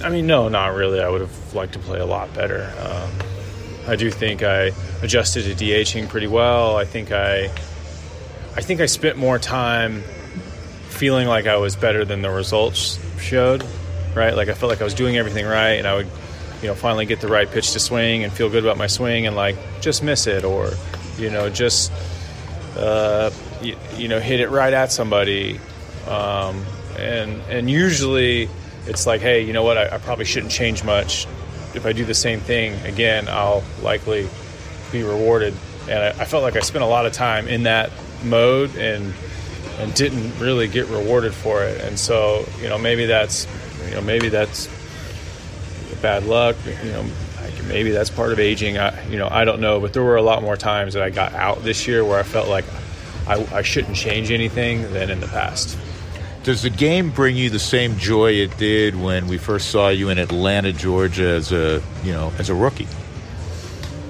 I 0.03 0.09
mean, 0.09 0.27
no, 0.27 0.49
not 0.49 0.75
really. 0.75 0.99
I 0.99 1.07
would 1.09 1.21
have 1.21 1.53
liked 1.53 1.73
to 1.73 1.79
play 1.79 1.99
a 1.99 2.05
lot 2.05 2.33
better. 2.33 2.71
Um, 2.79 3.11
I 3.87 3.95
do 3.95 4.11
think 4.11 4.43
I 4.43 4.71
adjusted 5.01 5.43
to 5.43 5.65
DHing 5.65 6.09
pretty 6.09 6.27
well. 6.27 6.75
I 6.75 6.85
think 6.85 7.11
I, 7.11 7.45
I 8.55 8.61
think 8.61 8.81
I 8.81 8.85
spent 8.85 9.17
more 9.17 9.39
time 9.39 10.01
feeling 10.89 11.27
like 11.27 11.47
I 11.47 11.55
was 11.55 11.75
better 11.75 12.03
than 12.03 12.21
the 12.21 12.29
results 12.29 12.99
showed. 13.19 13.65
Right, 14.13 14.35
like 14.35 14.49
I 14.49 14.55
felt 14.55 14.71
like 14.71 14.81
I 14.81 14.83
was 14.83 14.95
doing 14.95 15.17
everything 15.17 15.45
right, 15.45 15.73
and 15.73 15.87
I 15.87 15.95
would, 15.95 16.07
you 16.61 16.67
know, 16.67 16.73
finally 16.73 17.05
get 17.05 17.21
the 17.21 17.27
right 17.27 17.49
pitch 17.49 17.71
to 17.73 17.79
swing 17.79 18.23
and 18.23 18.33
feel 18.33 18.49
good 18.49 18.65
about 18.65 18.75
my 18.75 18.87
swing, 18.87 19.27
and 19.27 19.35
like 19.35 19.55
just 19.81 20.03
miss 20.03 20.25
it, 20.25 20.43
or, 20.43 20.71
you 21.17 21.29
know, 21.29 21.47
just, 21.47 21.91
uh, 22.77 23.31
you, 23.61 23.75
you 23.95 24.07
know, 24.07 24.19
hit 24.19 24.39
it 24.39 24.49
right 24.49 24.73
at 24.73 24.91
somebody. 24.91 25.59
Um, 26.07 26.63
and 26.97 27.41
and 27.49 27.69
usually 27.69 28.49
it's 28.85 29.05
like, 29.05 29.21
hey, 29.21 29.43
you 29.43 29.53
know 29.53 29.63
what? 29.63 29.77
I, 29.77 29.95
I, 29.95 29.97
probably 29.99 30.25
shouldn't 30.25 30.51
change 30.51 30.83
much. 30.83 31.27
If 31.75 31.85
I 31.85 31.93
do 31.93 32.03
the 32.03 32.13
same 32.13 32.39
thing 32.39 32.73
again, 32.85 33.27
I'll 33.29 33.63
likely 33.81 34.27
be 34.91 35.03
rewarded. 35.03 35.53
And 35.87 35.99
I, 35.99 36.09
I 36.09 36.25
felt 36.25 36.43
like 36.43 36.55
I 36.55 36.61
spent 36.61 36.83
a 36.83 36.87
lot 36.87 37.05
of 37.05 37.13
time 37.13 37.47
in 37.47 37.63
that 37.63 37.91
mode 38.23 38.75
and 38.75 39.13
and 39.77 39.93
didn't 39.93 40.37
really 40.39 40.67
get 40.67 40.87
rewarded 40.87 41.33
for 41.33 41.63
it. 41.63 41.81
And 41.81 41.97
so, 41.97 42.45
you 42.61 42.67
know, 42.67 42.77
maybe 42.77 43.05
that's 43.05 43.47
you 43.87 43.95
know, 43.95 44.01
maybe 44.01 44.29
that's 44.29 44.67
bad 46.01 46.25
luck. 46.25 46.55
You 46.83 46.91
know, 46.91 47.05
maybe 47.67 47.91
that's 47.91 48.09
part 48.09 48.31
of 48.31 48.39
aging. 48.39 48.77
I, 48.77 49.07
you 49.09 49.17
know, 49.17 49.27
I 49.29 49.45
don't 49.45 49.59
know, 49.61 49.79
but 49.79 49.93
there 49.93 50.03
were 50.03 50.15
a 50.15 50.21
lot 50.21 50.41
more 50.41 50.57
times 50.57 50.93
that 50.93 51.03
I 51.03 51.09
got 51.09 51.33
out 51.33 51.63
this 51.63 51.87
year 51.87 52.03
where 52.05 52.19
I 52.19 52.23
felt 52.23 52.47
like 52.47 52.65
I, 53.27 53.45
I 53.57 53.61
shouldn't 53.61 53.95
change 53.95 54.31
anything 54.31 54.91
than 54.93 55.09
in 55.09 55.19
the 55.19 55.27
past. 55.27 55.77
Does 56.43 56.61
the 56.61 56.69
game 56.69 57.11
bring 57.11 57.35
you 57.35 57.49
the 57.49 57.59
same 57.59 57.97
joy 57.97 58.31
it 58.31 58.57
did 58.57 58.95
when 58.95 59.27
we 59.27 59.37
first 59.37 59.69
saw 59.69 59.89
you 59.89 60.09
in 60.09 60.17
Atlanta, 60.17 60.71
Georgia, 60.71 61.27
as 61.27 61.51
a 61.51 61.81
you 62.03 62.13
know 62.13 62.31
as 62.39 62.49
a 62.49 62.55
rookie? 62.55 62.87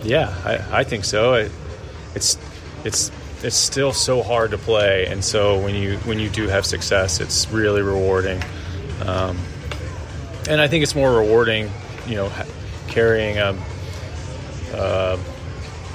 Yeah, 0.03 0.33
I, 0.45 0.79
I 0.79 0.83
think 0.83 1.05
so. 1.05 1.33
It, 1.33 1.51
it's 2.15 2.37
it's 2.83 3.11
it's 3.43 3.55
still 3.55 3.93
so 3.93 4.21
hard 4.21 4.51
to 4.51 4.57
play, 4.57 5.07
and 5.07 5.23
so 5.23 5.59
when 5.59 5.75
you 5.75 5.97
when 5.99 6.19
you 6.19 6.29
do 6.29 6.47
have 6.47 6.65
success, 6.65 7.19
it's 7.19 7.49
really 7.49 7.81
rewarding. 7.81 8.41
Um, 9.05 9.37
and 10.49 10.61
I 10.61 10.67
think 10.67 10.83
it's 10.83 10.95
more 10.95 11.11
rewarding, 11.11 11.69
you 12.07 12.15
know, 12.15 12.31
carrying 12.89 13.37
a, 13.37 13.55
uh, 14.73 15.17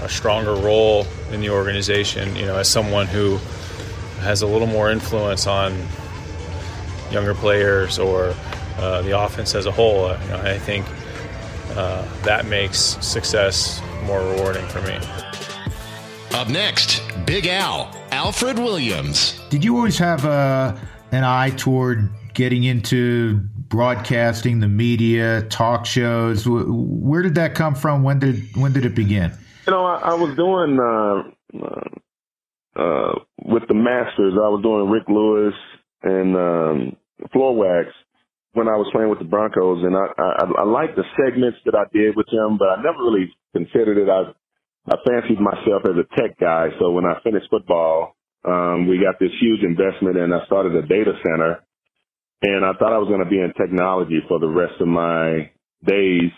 a 0.00 0.08
stronger 0.08 0.54
role 0.54 1.06
in 1.30 1.40
the 1.40 1.50
organization. 1.50 2.34
You 2.36 2.46
know, 2.46 2.56
as 2.56 2.68
someone 2.68 3.06
who 3.06 3.38
has 4.20 4.42
a 4.42 4.46
little 4.46 4.66
more 4.66 4.90
influence 4.90 5.46
on 5.46 5.76
younger 7.10 7.34
players 7.34 7.98
or 7.98 8.34
uh, 8.78 9.02
the 9.02 9.18
offense 9.18 9.54
as 9.54 9.66
a 9.66 9.70
whole. 9.70 10.10
You 10.10 10.28
know, 10.28 10.40
I 10.42 10.58
think 10.58 10.86
uh, 11.76 12.06
that 12.22 12.46
makes 12.46 12.78
success 12.78 13.80
more 14.04 14.20
rewarding 14.20 14.66
for 14.68 14.80
me. 14.82 14.98
Up 16.32 16.48
next, 16.48 17.02
Big 17.26 17.46
Al, 17.46 17.94
Alfred 18.10 18.58
Williams. 18.58 19.40
Did 19.50 19.64
you 19.64 19.76
always 19.76 19.98
have 19.98 20.24
uh, 20.24 20.76
an 21.12 21.22
eye 21.22 21.50
toward 21.50 22.10
getting 22.34 22.64
into 22.64 23.40
broadcasting, 23.74 24.60
the 24.60 24.68
media, 24.68 25.42
talk 25.50 25.84
shows? 25.84 26.46
Where 26.46 27.22
did 27.22 27.34
that 27.34 27.56
come 27.56 27.74
from? 27.74 28.04
When 28.04 28.20
did 28.20 28.54
when 28.54 28.72
did 28.72 28.86
it 28.86 28.94
begin? 28.94 29.32
You 29.66 29.72
know, 29.72 29.84
I, 29.84 30.10
I 30.10 30.14
was 30.14 30.30
doing 30.36 30.78
uh, 30.78 31.58
uh, 31.58 31.90
uh, 32.78 33.14
with 33.42 33.66
the 33.66 33.74
Masters. 33.74 34.34
I 34.38 34.46
was 34.46 34.62
doing 34.62 34.88
Rick 34.88 35.08
Lewis 35.08 35.54
and 36.04 36.36
um, 36.36 36.96
Floorwax 37.34 37.90
when 38.52 38.68
I 38.68 38.78
was 38.78 38.86
playing 38.92 39.10
with 39.10 39.18
the 39.18 39.26
Broncos, 39.26 39.82
and 39.82 39.96
I, 39.96 40.06
I 40.22 40.62
I 40.62 40.64
liked 40.64 40.94
the 40.94 41.02
segments 41.18 41.58
that 41.66 41.74
I 41.74 41.90
did 41.92 42.14
with 42.14 42.30
them, 42.30 42.56
but 42.56 42.70
I 42.70 42.76
never 42.76 43.02
really 43.02 43.34
considered 43.50 43.98
it. 43.98 44.06
I 44.06 44.30
I 44.86 44.94
fancied 45.02 45.42
myself 45.42 45.82
as 45.82 45.98
a 45.98 46.06
tech 46.14 46.38
guy, 46.38 46.68
so 46.78 46.92
when 46.92 47.06
I 47.06 47.18
finished 47.24 47.50
football, 47.50 48.14
um, 48.44 48.86
we 48.86 49.02
got 49.02 49.18
this 49.18 49.34
huge 49.40 49.66
investment, 49.66 50.16
and 50.16 50.32
I 50.32 50.46
started 50.46 50.76
a 50.76 50.86
data 50.86 51.18
center, 51.26 51.66
and 52.44 52.64
I 52.64 52.72
thought 52.78 52.92
I 52.92 52.98
was 52.98 53.08
going 53.08 53.24
to 53.24 53.30
be 53.30 53.40
in 53.40 53.52
technology 53.56 54.20
for 54.28 54.38
the 54.38 54.48
rest 54.48 54.74
of 54.78 54.86
my 54.86 55.50
days. 55.82 56.30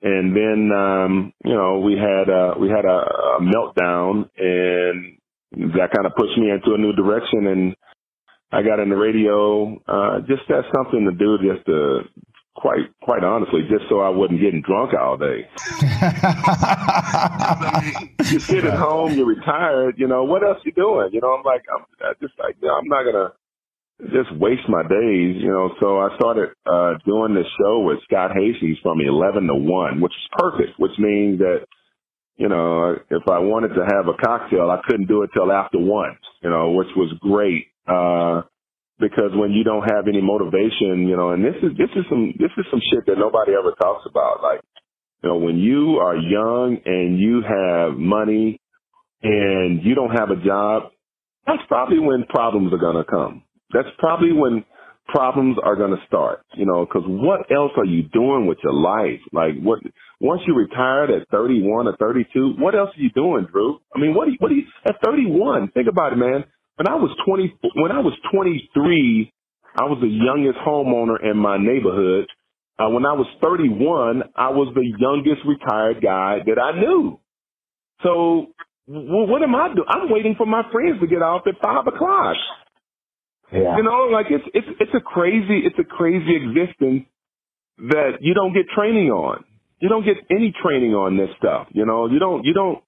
And 0.00 0.34
then, 0.34 0.70
um, 0.72 1.32
you 1.44 1.54
know, 1.54 1.80
we 1.80 1.94
had 1.94 2.28
a, 2.28 2.54
we 2.58 2.68
had 2.68 2.84
a, 2.84 3.02
a 3.02 3.40
meltdown 3.42 4.30
and 4.38 5.18
that 5.74 5.90
kind 5.92 6.06
of 6.06 6.14
pushed 6.16 6.38
me 6.38 6.50
into 6.50 6.74
a 6.74 6.78
new 6.78 6.92
direction. 6.92 7.48
And 7.48 7.74
I 8.52 8.62
got 8.62 8.78
in 8.78 8.90
the 8.90 8.96
radio, 8.96 9.76
uh, 9.88 10.20
just 10.20 10.48
as 10.50 10.64
something 10.72 11.10
to 11.10 11.16
do, 11.18 11.38
just 11.42 11.66
to 11.66 12.02
quite, 12.54 12.86
quite 13.02 13.24
honestly, 13.24 13.62
just 13.68 13.88
so 13.88 13.98
I 14.00 14.10
wasn't 14.10 14.40
getting 14.40 14.62
drunk 14.62 14.94
all 14.94 15.16
day. 15.16 15.48
you 18.30 18.38
sit 18.38 18.64
at 18.64 18.78
home, 18.78 19.14
you're 19.14 19.26
retired, 19.26 19.96
you 19.98 20.06
know, 20.06 20.22
what 20.22 20.44
else 20.44 20.58
you 20.64 20.70
doing? 20.72 21.10
You 21.12 21.20
know, 21.20 21.34
I'm 21.34 21.42
like, 21.42 21.64
I'm 21.74 21.84
I 22.00 22.12
just 22.22 22.38
like, 22.38 22.54
you 22.62 22.68
know, 22.68 22.74
I'm 22.74 22.86
not 22.86 23.02
going 23.02 23.16
to, 23.16 23.32
just 24.08 24.32
waste 24.36 24.68
my 24.68 24.82
days, 24.82 25.36
you 25.40 25.48
know. 25.48 25.70
So 25.80 25.98
I 26.00 26.14
started 26.16 26.50
uh 26.66 26.94
doing 27.04 27.34
this 27.34 27.46
show 27.60 27.80
with 27.80 27.98
Scott 28.04 28.32
Hastings 28.34 28.78
from 28.82 29.00
eleven 29.00 29.46
to 29.46 29.54
one, 29.54 30.00
which 30.00 30.12
is 30.12 30.28
perfect, 30.38 30.78
which 30.78 30.96
means 30.98 31.38
that, 31.40 31.66
you 32.36 32.48
know, 32.48 32.96
if 33.10 33.22
I 33.28 33.38
wanted 33.40 33.74
to 33.74 33.84
have 33.84 34.08
a 34.08 34.16
cocktail, 34.16 34.70
I 34.70 34.80
couldn't 34.88 35.08
do 35.08 35.22
it 35.22 35.30
till 35.34 35.52
after 35.52 35.78
one, 35.78 36.16
you 36.42 36.50
know, 36.50 36.72
which 36.72 36.88
was 36.96 37.12
great. 37.20 37.66
Uh 37.86 38.42
because 38.98 39.32
when 39.34 39.52
you 39.52 39.64
don't 39.64 39.88
have 39.90 40.08
any 40.08 40.20
motivation, 40.20 41.08
you 41.08 41.16
know, 41.16 41.30
and 41.30 41.44
this 41.44 41.56
is 41.62 41.76
this 41.76 41.90
is 41.96 42.04
some 42.08 42.32
this 42.38 42.50
is 42.56 42.64
some 42.70 42.80
shit 42.92 43.06
that 43.06 43.18
nobody 43.18 43.52
ever 43.52 43.72
talks 43.80 44.04
about. 44.08 44.42
Like, 44.42 44.60
you 45.22 45.30
know, 45.30 45.36
when 45.38 45.58
you 45.58 45.98
are 46.00 46.16
young 46.16 46.78
and 46.84 47.18
you 47.18 47.42
have 47.42 47.96
money 47.96 48.60
and 49.22 49.82
you 49.84 49.94
don't 49.94 50.12
have 50.12 50.30
a 50.30 50.36
job, 50.44 50.92
that's 51.46 51.62
probably 51.68 51.98
when 51.98 52.24
problems 52.28 52.72
are 52.72 52.78
gonna 52.78 53.04
come 53.04 53.42
that's 53.72 53.88
probably 53.98 54.32
when 54.32 54.64
problems 55.08 55.56
are 55.64 55.76
going 55.76 55.90
to 55.92 56.06
start, 56.06 56.42
you 56.54 56.66
know, 56.66 56.86
because 56.86 57.02
what 57.06 57.50
else 57.52 57.72
are 57.76 57.86
you 57.86 58.04
doing 58.12 58.46
with 58.46 58.58
your 58.64 58.74
life? 58.74 59.20
Like 59.32 59.60
what, 59.62 59.80
once 60.20 60.42
you 60.46 60.54
retired 60.54 61.10
at 61.10 61.28
31 61.30 61.88
or 61.88 61.96
32, 61.96 62.54
what 62.58 62.74
else 62.74 62.90
are 62.96 63.00
you 63.02 63.10
doing, 63.10 63.46
Drew? 63.52 63.78
I 63.94 64.00
mean, 64.00 64.14
what 64.14 64.26
do 64.26 64.32
you, 64.32 64.38
what 64.40 64.48
do 64.50 64.56
you, 64.56 64.64
at 64.86 64.96
31, 65.04 65.70
think 65.72 65.88
about 65.88 66.12
it, 66.12 66.16
man. 66.16 66.44
When 66.76 66.88
I 66.88 66.94
was 66.96 67.10
20, 67.26 67.54
when 67.76 67.92
I 67.92 68.00
was 68.00 68.14
23, 68.32 69.32
I 69.76 69.84
was 69.84 69.98
the 70.00 70.08
youngest 70.08 70.58
homeowner 70.66 71.22
in 71.30 71.36
my 71.36 71.58
neighborhood. 71.58 72.26
Uh, 72.78 72.90
when 72.90 73.06
I 73.06 73.12
was 73.14 73.26
31, 73.42 74.24
I 74.36 74.50
was 74.50 74.72
the 74.74 74.86
youngest 74.98 75.42
retired 75.46 76.02
guy 76.02 76.40
that 76.46 76.60
I 76.60 76.80
knew. 76.80 77.20
So, 78.02 78.48
well, 78.88 79.26
what 79.26 79.42
am 79.42 79.54
I 79.54 79.68
doing? 79.74 79.88
I'm 79.88 80.10
waiting 80.10 80.34
for 80.36 80.46
my 80.46 80.62
friends 80.72 81.00
to 81.00 81.06
get 81.06 81.22
off 81.22 81.42
at 81.46 81.54
five 81.62 81.86
o'clock. 81.86 82.36
Yeah. 83.52 83.76
You 83.76 83.82
know, 83.82 84.08
like 84.12 84.26
it's 84.30 84.44
it's 84.54 84.66
it's 84.78 84.92
a 84.94 85.00
crazy 85.00 85.62
it's 85.64 85.78
a 85.78 85.84
crazy 85.84 86.36
existence 86.36 87.06
that 87.78 88.18
you 88.20 88.34
don't 88.34 88.52
get 88.52 88.66
training 88.74 89.10
on. 89.10 89.44
You 89.80 89.88
don't 89.88 90.04
get 90.04 90.16
any 90.30 90.52
training 90.62 90.94
on 90.94 91.16
this 91.16 91.30
stuff. 91.38 91.68
You 91.72 91.86
know, 91.86 92.06
you 92.06 92.18
don't 92.18 92.44
you 92.44 92.52
don't 92.52 92.82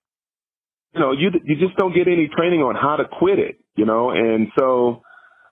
you 0.95 1.01
know 1.01 1.13
you 1.13 1.31
you 1.45 1.57
just 1.57 1.77
don't 1.77 1.95
get 1.95 2.07
any 2.07 2.29
training 2.29 2.61
on 2.61 2.75
how 2.75 2.97
to 2.97 3.05
quit 3.05 3.39
it. 3.39 3.59
You 3.77 3.87
know, 3.87 4.11
and 4.11 4.49
so 4.59 5.03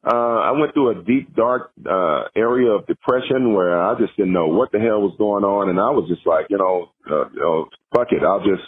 uh 0.06 0.14
I 0.14 0.52
went 0.52 0.74
through 0.74 1.00
a 1.00 1.02
deep 1.02 1.34
dark 1.34 1.72
uh 1.88 2.24
area 2.36 2.70
of 2.70 2.86
depression 2.86 3.54
where 3.54 3.80
I 3.82 3.98
just 3.98 4.16
didn't 4.16 4.32
know 4.32 4.46
what 4.46 4.70
the 4.72 4.78
hell 4.78 5.00
was 5.00 5.14
going 5.18 5.44
on, 5.44 5.70
and 5.70 5.80
I 5.80 5.90
was 5.90 6.08
just 6.08 6.26
like, 6.26 6.46
you 6.50 6.58
know, 6.58 6.92
uh, 7.10 7.28
you 7.30 7.40
know, 7.40 7.66
fuck 7.94 8.08
it, 8.12 8.22
I'll 8.22 8.44
just 8.44 8.62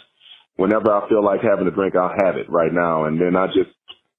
whenever 0.55 0.91
I 0.91 1.07
feel 1.09 1.23
like 1.23 1.41
having 1.41 1.67
a 1.67 1.71
drink, 1.71 1.95
I'll 1.95 2.15
have 2.25 2.35
it 2.37 2.49
right 2.49 2.71
now, 2.73 3.05
and 3.05 3.19
then 3.19 3.35
I 3.35 3.47
just 3.47 3.71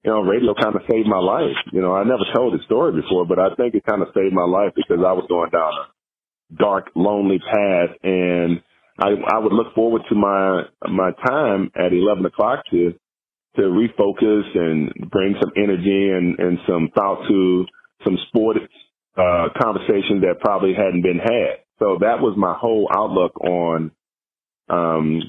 you 0.05 0.13
know, 0.13 0.21
radio 0.21 0.55
kind 0.55 0.77
of 0.77 0.83
saved 0.91 1.09
my 1.09 1.19
life. 1.19 1.57
You 1.73 1.81
know, 1.81 1.95
I 1.95 2.05
never 2.05 2.25
told 2.35 2.53
the 2.53 2.63
story 2.67 2.93
before, 3.01 3.27
but 3.27 3.39
I 3.39 3.55
think 3.57 3.75
it 3.75 3.87
kind 3.87 4.03
of 4.03 4.09
saved 4.15 4.35
my 4.35 4.45
life 4.45 4.73
because 4.77 4.99
I 5.01 5.13
was 5.13 5.25
going 5.29 5.51
down 5.51 5.73
a 5.73 6.57
dark, 6.57 6.91
lonely 6.95 7.39
path, 7.39 7.97
and 8.03 8.61
I 8.99 9.09
I 9.09 9.39
would 9.39 9.53
look 9.53 9.75
forward 9.75 10.03
to 10.11 10.15
my 10.15 10.63
my 10.89 11.11
time 11.27 11.71
at 11.75 11.93
eleven 11.93 12.27
o'clock 12.27 12.65
to 12.71 12.93
to 13.57 13.63
refocus 13.63 14.45
and 14.55 15.11
bring 15.11 15.37
some 15.41 15.53
energy 15.57 16.11
and 16.11 16.39
and 16.39 16.59
some 16.69 16.91
thought 16.95 17.27
to 17.29 17.65
some 18.05 18.19
sport 18.29 18.59
uh, 19.17 19.49
conversations 19.61 20.21
that 20.21 20.41
probably 20.41 20.75
hadn't 20.75 21.03
been 21.03 21.19
had. 21.19 21.65
So 21.79 21.99
that 22.01 22.21
was 22.21 22.35
my 22.37 22.55
whole 22.59 22.89
outlook 22.95 23.41
on 23.41 23.91
um, 24.69 25.23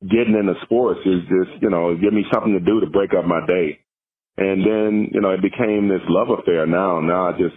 getting 0.00 0.34
into 0.34 0.54
sports 0.62 1.00
is 1.04 1.20
just 1.28 1.62
you 1.62 1.70
know 1.70 1.94
give 1.96 2.14
me 2.14 2.24
something 2.32 2.54
to 2.54 2.60
do 2.60 2.80
to 2.80 2.86
break 2.86 3.10
up 3.12 3.26
my 3.26 3.44
day. 3.46 3.81
And 4.36 4.64
then, 4.64 5.08
you 5.12 5.20
know, 5.20 5.30
it 5.30 5.42
became 5.42 5.88
this 5.88 6.00
love 6.08 6.28
affair 6.30 6.66
now. 6.66 7.00
Now 7.00 7.28
I 7.28 7.32
just, 7.32 7.54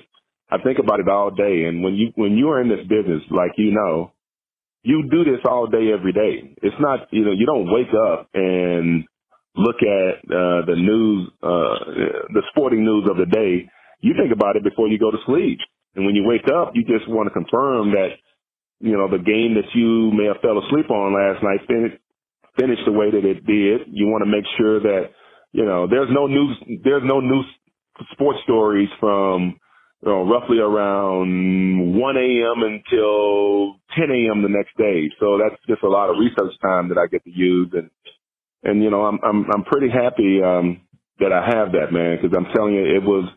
I 0.51 0.57
think 0.61 0.79
about 0.79 0.99
it 0.99 1.07
all 1.07 1.31
day. 1.31 1.65
And 1.65 1.83
when 1.83 1.95
you, 1.95 2.11
when 2.15 2.37
you 2.37 2.49
are 2.49 2.61
in 2.61 2.69
this 2.69 2.85
business, 2.87 3.23
like 3.31 3.51
you 3.57 3.71
know, 3.71 4.11
you 4.83 5.07
do 5.09 5.23
this 5.23 5.41
all 5.49 5.67
day, 5.67 5.91
every 5.91 6.13
day. 6.13 6.53
It's 6.61 6.75
not, 6.79 7.07
you 7.11 7.25
know, 7.25 7.31
you 7.31 7.45
don't 7.45 7.71
wake 7.71 7.93
up 7.95 8.29
and 8.33 9.03
look 9.55 9.77
at, 9.81 10.19
uh, 10.29 10.61
the 10.67 10.75
news, 10.75 11.31
uh, 11.41 12.29
the 12.33 12.43
sporting 12.51 12.83
news 12.85 13.07
of 13.09 13.17
the 13.17 13.25
day. 13.25 13.67
You 14.01 14.13
think 14.19 14.31
about 14.31 14.57
it 14.57 14.63
before 14.63 14.87
you 14.87 14.99
go 14.99 15.09
to 15.09 15.17
sleep. 15.25 15.59
And 15.95 16.05
when 16.05 16.13
you 16.13 16.23
wake 16.27 16.45
up, 16.53 16.73
you 16.75 16.83
just 16.83 17.09
want 17.09 17.27
to 17.27 17.33
confirm 17.33 17.91
that, 17.91 18.19
you 18.81 18.97
know, 18.97 19.09
the 19.09 19.23
game 19.23 19.55
that 19.55 19.71
you 19.73 20.11
may 20.11 20.25
have 20.25 20.41
fell 20.43 20.59
asleep 20.59 20.91
on 20.91 21.15
last 21.15 21.41
night 21.41 21.65
finished, 21.65 21.97
finished 22.59 22.83
the 22.85 22.91
way 22.91 23.09
that 23.09 23.25
it 23.25 23.47
did. 23.47 23.87
You 23.87 24.07
want 24.07 24.21
to 24.23 24.29
make 24.29 24.45
sure 24.57 24.81
that, 24.81 25.15
you 25.55 25.65
know, 25.65 25.87
there's 25.87 26.09
no 26.11 26.27
news, 26.27 26.57
there's 26.83 27.03
no 27.05 27.21
news 27.21 27.45
sports 28.11 28.39
stories 28.43 28.89
from, 28.99 29.57
you 30.03 30.09
know, 30.11 30.23
roughly 30.27 30.59
around 30.59 31.95
1 31.95 32.17
a.m. 32.17 32.63
until 32.63 33.77
10 33.97 34.11
a.m. 34.11 34.43
the 34.43 34.49
next 34.49 34.77
day. 34.77 35.09
So 35.21 35.39
that's 35.39 35.55
just 35.69 35.83
a 35.83 35.89
lot 35.89 36.09
of 36.11 36.17
research 36.19 36.53
time 36.61 36.89
that 36.89 36.99
I 36.99 37.07
get 37.07 37.23
to 37.23 37.31
use. 37.31 37.69
And, 37.73 37.89
and, 38.63 38.83
you 38.83 38.91
know, 38.91 39.03
I'm, 39.05 39.19
I'm, 39.23 39.45
I'm 39.53 39.63
pretty 39.65 39.89
happy, 39.89 40.41
um, 40.43 40.81
that 41.19 41.33
I 41.33 41.45
have 41.45 41.73
that, 41.73 41.93
man, 41.93 42.19
because 42.21 42.37
I'm 42.37 42.53
telling 42.53 42.75
you, 42.75 42.85
it 42.85 43.03
was, 43.03 43.29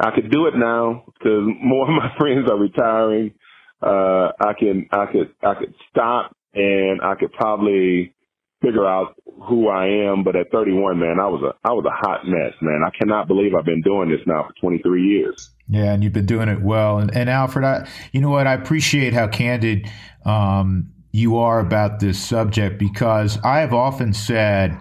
I 0.00 0.10
could 0.14 0.30
do 0.30 0.48
it 0.48 0.54
now 0.56 1.04
because 1.06 1.44
more 1.62 1.84
of 1.88 1.94
my 1.96 2.12
friends 2.18 2.50
are 2.50 2.58
retiring. 2.58 3.34
Uh, 3.82 4.32
I 4.40 4.54
can, 4.58 4.88
I 4.92 5.06
could, 5.12 5.34
I 5.42 5.54
could 5.54 5.74
stop 5.90 6.36
and 6.54 7.02
I 7.02 7.14
could 7.20 7.32
probably 7.32 8.14
figure 8.62 8.86
out 8.86 9.14
who 9.42 9.68
I 9.68 9.86
am, 9.86 10.22
but 10.22 10.36
at 10.36 10.50
31, 10.50 10.98
man, 10.98 11.18
I 11.18 11.26
was 11.26 11.42
a 11.42 11.68
I 11.68 11.72
was 11.72 11.84
a 11.86 11.90
hot 11.90 12.26
mess, 12.26 12.52
man. 12.60 12.82
I 12.86 12.90
cannot 12.96 13.26
believe 13.26 13.54
I've 13.54 13.64
been 13.64 13.80
doing 13.80 14.10
this 14.10 14.20
now 14.26 14.46
for 14.46 14.54
23 14.60 15.02
years. 15.02 15.50
Yeah, 15.68 15.92
and 15.92 16.02
you've 16.02 16.12
been 16.12 16.26
doing 16.26 16.48
it 16.48 16.60
well. 16.60 16.98
And, 16.98 17.14
and 17.16 17.30
Alfred, 17.30 17.64
I, 17.64 17.88
you 18.12 18.20
know 18.20 18.30
what? 18.30 18.46
I 18.46 18.54
appreciate 18.54 19.14
how 19.14 19.28
candid 19.28 19.88
um, 20.24 20.92
you 21.12 21.38
are 21.38 21.60
about 21.60 22.00
this 22.00 22.18
subject 22.18 22.78
because 22.78 23.38
I 23.44 23.60
have 23.60 23.72
often 23.72 24.12
said, 24.12 24.76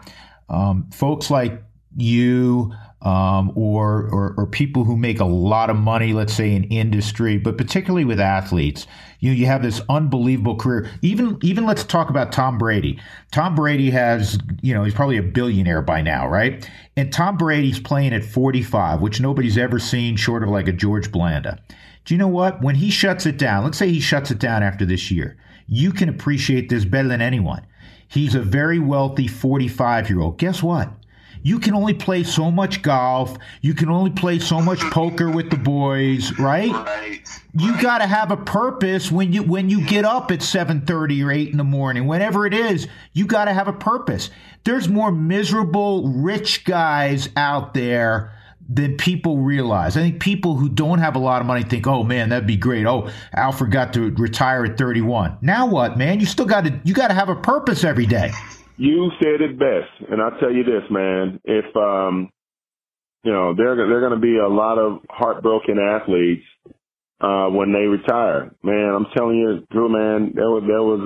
um, 0.49 0.89
folks 0.91 1.29
like 1.29 1.61
you 1.95 2.73
um, 3.01 3.53
or, 3.55 4.09
or, 4.11 4.33
or 4.37 4.45
people 4.45 4.83
who 4.83 4.97
make 4.97 5.19
a 5.19 5.25
lot 5.25 5.69
of 5.69 5.77
money, 5.77 6.11
let's 6.11 6.33
say 6.33 6.53
in 6.53 6.65
industry, 6.65 7.37
but 7.37 7.57
particularly 7.57 8.03
with 8.03 8.19
athletes. 8.19 8.87
You 9.21 9.31
you 9.31 9.45
have 9.47 9.61
this 9.61 9.81
unbelievable 9.89 10.55
career. 10.55 10.89
Even 11.01 11.37
even 11.41 11.65
let's 11.65 11.83
talk 11.83 12.09
about 12.09 12.31
Tom 12.31 12.57
Brady. 12.57 12.99
Tom 13.31 13.53
Brady 13.53 13.89
has, 13.89 14.37
you 14.61 14.73
know, 14.73 14.83
he's 14.83 14.93
probably 14.93 15.17
a 15.17 15.23
billionaire 15.23 15.81
by 15.81 16.01
now, 16.01 16.27
right? 16.27 16.69
And 16.95 17.11
Tom 17.11 17.37
Brady's 17.37 17.79
playing 17.79 18.13
at 18.13 18.23
45, 18.23 19.01
which 19.01 19.19
nobody's 19.19 19.57
ever 19.57 19.77
seen 19.77 20.15
short 20.15 20.43
of 20.43 20.49
like 20.49 20.67
a 20.67 20.73
George 20.73 21.11
Blanda. 21.11 21.59
Do 22.05 22.13
you 22.13 22.17
know 22.17 22.27
what? 22.27 22.61
When 22.61 22.75
he 22.75 22.89
shuts 22.89 23.25
it 23.25 23.37
down, 23.37 23.63
let's 23.65 23.77
say 23.77 23.89
he 23.89 23.99
shuts 23.99 24.31
it 24.31 24.39
down 24.39 24.63
after 24.63 24.85
this 24.85 25.11
year, 25.11 25.37
you 25.67 25.91
can 25.91 26.09
appreciate 26.09 26.69
this 26.69 26.85
better 26.85 27.07
than 27.07 27.21
anyone. 27.21 27.65
He's 28.07 28.35
a 28.35 28.41
very 28.41 28.79
wealthy 28.79 29.27
45 29.27 30.09
year 30.09 30.19
old. 30.21 30.37
Guess 30.37 30.63
what? 30.63 30.91
You 31.43 31.59
can 31.59 31.73
only 31.73 31.93
play 31.93 32.23
so 32.23 32.51
much 32.51 32.81
golf. 32.81 33.37
You 33.61 33.73
can 33.73 33.89
only 33.89 34.11
play 34.11 34.39
so 34.39 34.61
much 34.61 34.79
poker 34.91 35.29
with 35.29 35.49
the 35.49 35.57
boys, 35.57 36.37
right? 36.37 36.71
right. 36.71 37.21
You 37.53 37.79
got 37.81 37.99
to 37.99 38.07
have 38.07 38.31
a 38.31 38.37
purpose 38.37 39.11
when 39.11 39.33
you 39.33 39.43
when 39.43 39.69
you 39.69 39.85
get 39.85 40.05
up 40.05 40.31
at 40.31 40.39
7:30 40.39 41.25
or 41.25 41.31
8 41.31 41.49
in 41.49 41.57
the 41.57 41.63
morning, 41.63 42.07
whenever 42.07 42.45
it 42.45 42.53
is, 42.53 42.87
you 43.13 43.25
got 43.25 43.45
to 43.45 43.53
have 43.53 43.67
a 43.67 43.73
purpose. 43.73 44.29
There's 44.65 44.87
more 44.87 45.11
miserable 45.11 46.09
rich 46.09 46.65
guys 46.65 47.29
out 47.35 47.73
there 47.73 48.33
than 48.71 48.97
people 48.97 49.39
realize. 49.39 49.97
I 49.97 50.01
think 50.01 50.19
people 50.19 50.55
who 50.55 50.69
don't 50.69 50.99
have 50.99 51.15
a 51.15 51.19
lot 51.19 51.41
of 51.41 51.47
money 51.47 51.63
think, 51.63 51.87
"Oh 51.87 52.03
man, 52.03 52.29
that'd 52.29 52.45
be 52.47 52.57
great. 52.57 52.85
Oh, 52.85 53.09
Alfred 53.33 53.71
got 53.71 53.93
to 53.93 54.11
retire 54.11 54.65
at 54.65 54.77
31." 54.77 55.37
Now 55.41 55.65
what, 55.65 55.97
man? 55.97 56.19
You 56.19 56.27
still 56.27 56.45
got 56.45 56.65
to 56.65 56.79
you 56.83 56.93
got 56.93 57.07
to 57.07 57.15
have 57.15 57.29
a 57.29 57.35
purpose 57.35 57.83
every 57.83 58.05
day. 58.05 58.31
You 58.79 59.11
said 59.21 59.41
it 59.41 59.59
best, 59.59 60.11
and 60.11 60.21
I'll 60.21 60.39
tell 60.39 60.53
you 60.53 60.63
this, 60.63 60.89
man. 60.91 61.41
If 61.45 61.75
um, 61.77 62.31
you 63.23 63.31
know, 63.33 63.55
there 63.55 63.75
there 63.75 64.01
going 64.01 64.13
to 64.13 64.19
be 64.19 64.37
a 64.37 64.47
lot 64.49 64.79
of 64.79 65.01
heartbroken 65.09 65.79
athletes 65.79 66.45
uh, 67.21 67.47
when 67.49 67.73
they 67.73 67.87
retire. 67.87 68.55
Man, 68.63 68.93
I'm 68.95 69.07
telling 69.17 69.37
you, 69.37 69.67
Drew, 69.71 69.89
man, 69.89 70.33
there 70.35 70.49
was 70.49 70.63
there 70.67 70.83
was 70.83 71.03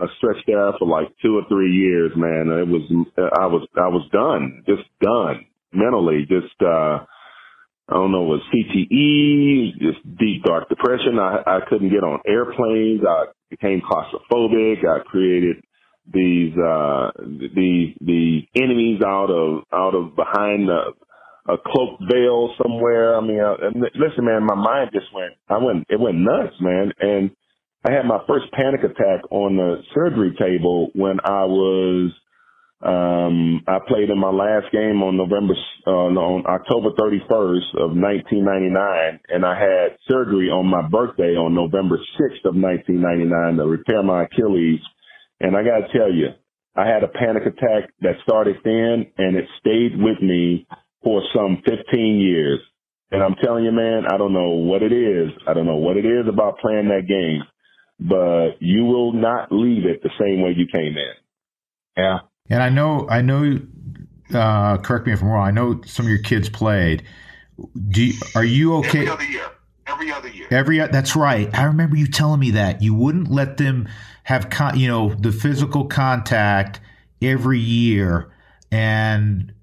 uh, 0.00 0.04
a 0.04 0.08
stretch 0.18 0.44
there 0.46 0.72
for 0.78 0.88
like 0.88 1.08
two 1.22 1.36
or 1.38 1.42
three 1.48 1.74
years, 1.74 2.12
man. 2.16 2.48
It 2.48 2.68
was 2.68 2.82
I 3.18 3.46
was 3.46 3.68
I 3.76 3.88
was 3.88 4.08
done, 4.12 4.64
just 4.66 4.88
done 5.02 5.46
mentally, 5.72 6.26
just. 6.28 6.54
uh 6.62 7.06
I 7.90 7.94
don't 7.94 8.12
know, 8.12 8.22
was 8.22 8.42
CTE, 8.52 9.78
just 9.80 10.18
deep 10.18 10.44
dark 10.44 10.68
depression. 10.68 11.18
I, 11.18 11.40
I 11.46 11.60
couldn't 11.70 11.90
get 11.90 12.04
on 12.04 12.20
airplanes. 12.26 13.00
I 13.08 13.26
became 13.50 13.80
claustrophobic. 13.80 14.86
I 14.86 15.00
created 15.04 15.56
these 16.12 16.52
uh 16.56 17.10
the 17.16 17.94
the 18.00 18.40
enemies 18.56 19.00
out 19.04 19.30
of 19.30 19.64
out 19.72 19.94
of 19.94 20.16
behind 20.16 20.68
a, 20.70 21.52
a 21.52 21.56
cloaked 21.66 22.02
veil 22.10 22.54
somewhere. 22.62 23.16
I 23.16 23.20
mean, 23.20 23.40
uh, 23.40 23.56
listen, 23.94 24.24
man, 24.24 24.44
my 24.44 24.54
mind 24.54 24.90
just 24.92 25.12
went. 25.14 25.34
I 25.48 25.58
went. 25.58 25.86
It 25.88 26.00
went 26.00 26.18
nuts, 26.18 26.54
man. 26.60 26.92
And 27.00 27.30
I 27.84 27.92
had 27.92 28.06
my 28.06 28.20
first 28.26 28.50
panic 28.52 28.80
attack 28.80 29.30
on 29.30 29.56
the 29.56 29.82
surgery 29.94 30.34
table 30.38 30.90
when 30.94 31.18
I 31.24 31.44
was. 31.44 32.12
Um, 32.80 33.64
I 33.66 33.78
played 33.88 34.08
in 34.08 34.20
my 34.20 34.30
last 34.30 34.70
game 34.70 35.02
on 35.02 35.16
November, 35.16 35.54
uh, 35.84 35.90
on 35.90 36.46
October 36.46 36.90
31st 36.94 37.74
of 37.74 37.90
1999, 37.90 39.18
and 39.30 39.44
I 39.44 39.58
had 39.58 39.98
surgery 40.08 40.46
on 40.46 40.66
my 40.66 40.86
birthday 40.86 41.34
on 41.34 41.56
November 41.56 41.98
6th 41.98 42.46
of 42.46 42.54
1999 42.54 43.56
to 43.56 43.66
repair 43.66 44.04
my 44.04 44.26
Achilles 44.30 44.78
and 45.40 45.56
I 45.56 45.62
got 45.62 45.86
to 45.86 45.98
tell 45.98 46.12
you, 46.12 46.28
I 46.76 46.86
had 46.86 47.02
a 47.02 47.08
panic 47.08 47.42
attack 47.44 47.90
that 48.00 48.14
started 48.22 48.56
then 48.64 49.06
and 49.18 49.36
it 49.36 49.46
stayed 49.60 49.98
with 49.98 50.20
me 50.22 50.66
for 51.02 51.22
some 51.34 51.62
15 51.66 52.20
years. 52.20 52.60
And 53.10 53.22
I'm 53.22 53.34
telling 53.42 53.64
you, 53.64 53.72
man, 53.72 54.04
I 54.06 54.16
don't 54.16 54.32
know 54.32 54.50
what 54.50 54.82
it 54.82 54.92
is. 54.92 55.30
I 55.46 55.54
don't 55.54 55.66
know 55.66 55.76
what 55.76 55.96
it 55.96 56.04
is 56.04 56.28
about 56.28 56.58
playing 56.58 56.88
that 56.88 57.06
game, 57.08 57.42
but 57.98 58.60
you 58.60 58.84
will 58.84 59.12
not 59.12 59.50
leave 59.50 59.86
it 59.86 60.02
the 60.02 60.10
same 60.20 60.42
way 60.42 60.54
you 60.56 60.66
came 60.66 60.96
in. 60.96 61.12
Yeah. 61.96 62.18
And 62.50 62.62
I 62.62 62.68
know, 62.68 63.08
I 63.08 63.22
know, 63.22 63.60
uh, 64.34 64.78
correct 64.78 65.06
me 65.06 65.14
if 65.14 65.22
I'm 65.22 65.28
wrong. 65.28 65.46
I 65.46 65.50
know 65.50 65.80
some 65.86 66.06
of 66.06 66.10
your 66.10 66.22
kids 66.22 66.48
played. 66.48 67.02
Do 67.90 68.04
you, 68.04 68.14
are 68.34 68.44
you 68.44 68.76
okay? 68.76 69.00
Every 69.00 69.08
other 69.08 69.24
year. 69.24 69.50
Every 69.86 70.12
other 70.12 70.28
year. 70.28 70.46
Every 70.50 70.78
that's 70.78 71.16
right. 71.16 71.48
I 71.54 71.64
remember 71.64 71.96
you 71.96 72.06
telling 72.06 72.40
me 72.40 72.52
that 72.52 72.82
you 72.82 72.94
wouldn't 72.94 73.30
let 73.30 73.56
them 73.56 73.88
have 74.28 74.50
con- 74.50 74.78
you 74.78 74.86
know 74.86 75.14
the 75.14 75.32
physical 75.32 75.86
contact 75.86 76.80
every 77.22 77.58
year 77.58 78.30
and 78.70 79.54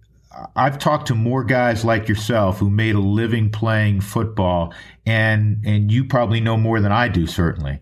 I've 0.56 0.80
talked 0.80 1.06
to 1.10 1.16
more 1.16 1.44
guys 1.44 1.86
like 1.86 2.10
yourself 2.10 2.58
who 2.58 2.72
made 2.72 2.96
a 2.96 3.00
living 3.00 3.52
playing 3.52 4.02
football 4.02 4.74
and 5.06 5.64
and 5.68 5.92
you 5.92 6.04
probably 6.04 6.42
know 6.42 6.58
more 6.58 6.80
than 6.80 6.92
I 6.92 7.10
do 7.10 7.28
certainly 7.28 7.80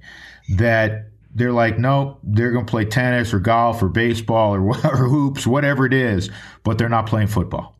that 0.57 1.05
they're 1.33 1.53
like 1.53 1.79
no 1.79 2.19
they're 2.21 2.51
going 2.51 2.65
to 2.65 2.69
play 2.69 2.83
tennis 2.83 3.33
or 3.33 3.39
golf 3.39 3.81
or 3.81 3.87
baseball 3.87 4.53
or, 4.53 4.67
or 4.67 5.07
hoops 5.07 5.47
whatever 5.47 5.85
it 5.85 5.93
is 5.93 6.29
but 6.65 6.77
they're 6.77 6.89
not 6.89 7.07
playing 7.07 7.27
football. 7.27 7.77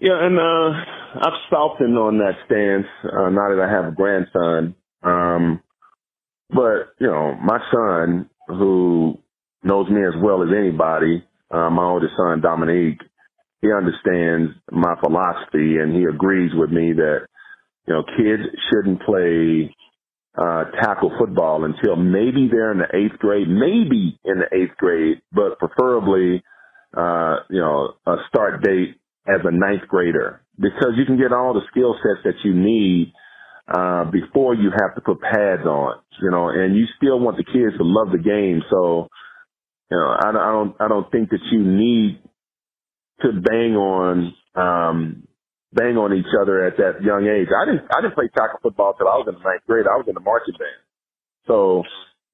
Yeah, 0.00 0.18
and 0.20 0.36
uh, 0.36 0.70
I've 1.14 1.38
softened 1.48 1.96
on 1.96 2.18
that 2.18 2.34
stance 2.44 2.86
uh, 3.04 3.30
now 3.30 3.54
that 3.54 3.64
I 3.64 3.70
have 3.70 3.86
a 3.86 3.94
grandson. 3.94 4.74
Um, 5.04 5.60
but, 6.50 6.94
you 6.98 7.06
know, 7.06 7.34
my 7.42 7.58
son, 7.72 8.30
who 8.48 9.18
knows 9.62 9.88
me 9.90 10.00
as 10.04 10.14
well 10.22 10.42
as 10.42 10.48
anybody, 10.56 11.24
uh, 11.50 11.70
my 11.70 11.84
oldest 11.84 12.14
son, 12.16 12.40
Dominique, 12.40 13.00
he 13.60 13.68
understands 13.72 14.52
my 14.70 14.94
philosophy 15.00 15.76
and 15.78 15.94
he 15.94 16.04
agrees 16.04 16.52
with 16.54 16.70
me 16.70 16.92
that, 16.92 17.26
you 17.86 17.94
know, 17.94 18.04
kids 18.16 18.42
shouldn't 18.70 19.02
play 19.02 19.74
uh, 20.36 20.64
tackle 20.80 21.12
football 21.18 21.64
until 21.64 21.96
maybe 21.96 22.48
they're 22.50 22.72
in 22.72 22.78
the 22.78 22.96
eighth 22.96 23.18
grade, 23.18 23.48
maybe 23.48 24.18
in 24.24 24.38
the 24.38 24.56
eighth 24.56 24.76
grade, 24.76 25.20
but 25.32 25.58
preferably, 25.58 26.42
uh, 26.96 27.36
you 27.50 27.60
know, 27.60 27.94
a 28.06 28.16
start 28.28 28.62
date 28.62 28.96
as 29.26 29.40
a 29.44 29.50
ninth 29.50 29.88
grader. 29.88 30.40
Because 30.58 30.92
you 30.96 31.04
can 31.04 31.18
get 31.18 31.32
all 31.32 31.54
the 31.54 31.66
skill 31.70 31.94
sets 32.02 32.24
that 32.24 32.44
you 32.44 32.54
need 32.54 33.12
uh, 33.68 34.04
before 34.10 34.54
you 34.54 34.70
have 34.70 34.94
to 34.94 35.00
put 35.00 35.20
pads 35.20 35.64
on, 35.66 36.00
you 36.22 36.30
know, 36.30 36.48
and 36.48 36.74
you 36.74 36.86
still 36.96 37.20
want 37.20 37.36
the 37.36 37.44
kids 37.44 37.76
to 37.76 37.84
love 37.84 38.08
the 38.10 38.18
game. 38.18 38.62
So, 38.70 39.08
you 39.90 39.96
know, 39.96 40.08
I, 40.08 40.28
I 40.30 40.52
don't, 40.52 40.76
I 40.80 40.88
don't 40.88 41.10
think 41.12 41.30
that 41.30 41.44
you 41.52 41.60
need 41.62 42.20
to 43.20 43.28
bang 43.32 43.76
on, 43.76 44.34
um, 44.54 45.28
bang 45.72 45.96
on 45.96 46.14
each 46.14 46.32
other 46.40 46.64
at 46.64 46.78
that 46.78 47.02
young 47.02 47.28
age. 47.28 47.48
I 47.52 47.66
didn't, 47.66 47.84
I 47.92 48.00
didn't 48.00 48.14
play 48.14 48.30
tackle 48.32 48.60
football 48.62 48.94
till 48.96 49.08
I 49.08 49.20
was 49.20 49.26
in 49.28 49.34
the 49.34 49.44
ninth 49.44 49.62
grade. 49.66 49.84
I 49.84 49.96
was 50.00 50.06
in 50.08 50.14
the 50.14 50.24
marching 50.24 50.56
band. 50.56 50.80
So, 51.46 51.82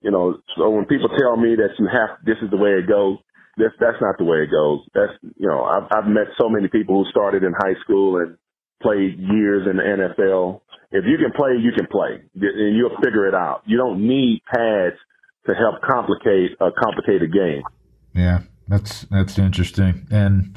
you 0.03 0.11
know, 0.11 0.39
so 0.57 0.71
when 0.71 0.87
people 0.87 1.09
tell 1.19 1.37
me 1.37 1.57
that 1.57 1.75
you 1.79 1.89
have, 1.91 2.23
this 2.25 2.39
is 2.43 2.51
the 2.51 2.59
way 2.59 2.79
it 2.79 2.87
goes, 2.87 3.19
that's, 3.57 3.75
that's 3.81 3.99
not 4.01 4.19
the 4.19 4.25
way 4.25 4.39
it 4.39 4.51
goes. 4.51 4.87
That's, 4.95 5.15
you 5.39 5.49
know, 5.49 5.63
I've, 5.65 5.91
I've 5.91 6.11
met 6.11 6.31
so 6.39 6.49
many 6.49 6.69
people 6.69 7.03
who 7.03 7.11
started 7.11 7.43
in 7.43 7.55
high 7.55 7.79
school 7.83 8.19
and 8.19 8.37
played 8.83 9.19
years 9.19 9.67
in 9.71 9.79
the 9.79 9.83
NFL 9.83 10.61
if 10.95 11.05
you 11.07 11.19
can 11.19 11.33
play, 11.33 11.57
you 11.61 11.73
can 11.73 11.89
play, 11.89 12.23
and 12.41 12.77
you'll 12.77 12.97
figure 13.03 13.27
it 13.27 13.35
out. 13.35 13.63
You 13.67 13.77
don't 13.77 14.07
need 14.07 14.43
pads 14.47 14.95
to 15.47 15.53
help 15.55 15.83
complicate 15.83 16.53
a 16.61 16.71
complicated 16.71 17.33
game. 17.33 17.65
Yeah, 18.15 18.43
that's 18.69 19.03
that's 19.11 19.37
interesting, 19.37 20.07
and 20.11 20.57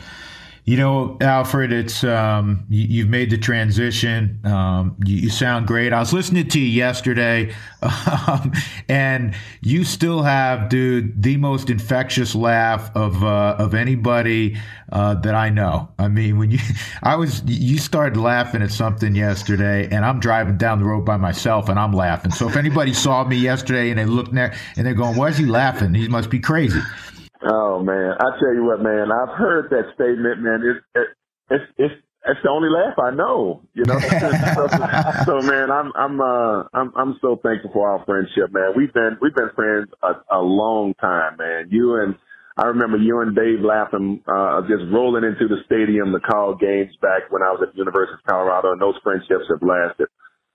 you 0.68 0.76
know, 0.76 1.16
Alfred, 1.22 1.72
it's 1.72 2.04
um, 2.04 2.66
you, 2.68 3.04
have 3.04 3.10
made 3.10 3.30
the 3.30 3.38
transition. 3.38 4.38
Um, 4.44 4.98
you, 5.06 5.16
you, 5.16 5.30
sound 5.30 5.66
great. 5.66 5.94
I 5.94 6.00
was 6.00 6.12
listening 6.12 6.50
to 6.50 6.60
you 6.60 6.66
yesterday, 6.66 7.56
um, 7.82 8.52
and 8.90 9.34
you 9.62 9.86
still 9.86 10.24
have, 10.24 10.68
dude, 10.68 11.24
the 11.24 11.38
most 11.38 11.70
infectious 11.70 12.36
laugh 12.36 12.94
of 12.98 13.24
uh, 13.24 13.56
of 13.58 13.76
anybody 13.76 14.58
uh, 14.92 15.14
that 15.14 15.36
I 15.36 15.50
know. 15.50 15.88
I 16.00 16.10
mean, 16.10 16.38
when 16.38 16.52
you, 16.52 16.60
I 17.02 17.16
was, 17.16 17.42
you 17.46 17.78
started 17.78 18.18
laughing 18.18 18.62
at 18.62 18.72
something 18.72 19.16
yesterday, 19.16 19.88
and 19.90 20.04
I'm 20.04 20.20
driving 20.20 20.58
down 20.58 20.80
the 20.80 20.86
road 20.86 21.06
by 21.06 21.16
myself, 21.16 21.70
and 21.70 21.80
I'm 21.80 21.94
laughing. 21.94 22.32
So 22.32 22.46
if 22.50 22.58
anybody 22.58 22.92
saw 22.94 23.24
me 23.24 23.38
yesterday 23.38 23.90
and 23.90 23.98
they 23.98 24.06
looked 24.06 24.34
there 24.34 24.54
and 24.76 24.86
they're 24.86 24.94
going, 24.94 25.16
"Why 25.16 25.30
is 25.30 25.38
he 25.38 25.46
laughing? 25.46 25.94
He 25.94 26.10
must 26.10 26.30
be 26.30 26.42
crazy." 26.42 26.82
Oh 27.44 27.84
man, 27.84 28.14
I 28.20 28.40
tell 28.40 28.54
you 28.54 28.66
what, 28.66 28.82
man, 28.82 29.12
I've 29.12 29.36
heard 29.38 29.70
that 29.70 29.94
statement, 29.96 30.42
man. 30.42 30.62
It's 30.64 31.08
it's 31.50 31.64
it's 31.78 31.94
it's 32.28 32.40
the 32.44 32.50
only 32.50 32.70
laugh 32.70 32.98
I 33.00 33.12
know, 33.12 33.62
you 33.74 33.86
know. 33.86 34.00
so, 34.00 34.68
so, 35.26 35.48
man, 35.48 35.72
I'm 35.72 35.92
I'm 35.96 36.20
uh 36.20 36.64
I'm 36.74 36.92
I'm 36.96 37.20
so 37.22 37.40
thankful 37.42 37.72
for 37.72 37.90
our 37.90 38.04
friendship, 38.06 38.52
man. 38.52 38.74
We've 38.76 38.94
been 38.94 39.18
we've 39.22 39.36
been 39.36 39.52
friends 39.56 39.88
a, 40.02 40.38
a 40.38 40.42
long 40.42 40.94
time, 41.00 41.38
man. 41.38 41.68
You 41.70 42.02
and 42.02 42.16
I 42.58 42.66
remember 42.68 42.98
you 42.98 43.22
and 43.22 43.36
Dave 43.36 43.62
laughing, 43.62 44.24
uh, 44.28 44.62
just 44.62 44.90
rolling 44.92 45.24
into 45.24 45.48
the 45.48 45.62
stadium 45.66 46.12
to 46.12 46.20
call 46.20 46.56
games 46.56 46.92
back 47.02 47.30
when 47.30 47.44
I 47.44 47.54
was 47.54 47.62
at 47.62 47.74
the 47.74 47.78
University 47.78 48.18
of 48.18 48.26
Colorado, 48.26 48.74
and 48.74 48.82
those 48.82 48.98
friendships 49.04 49.46
have 49.48 49.62
lasted, 49.62 50.10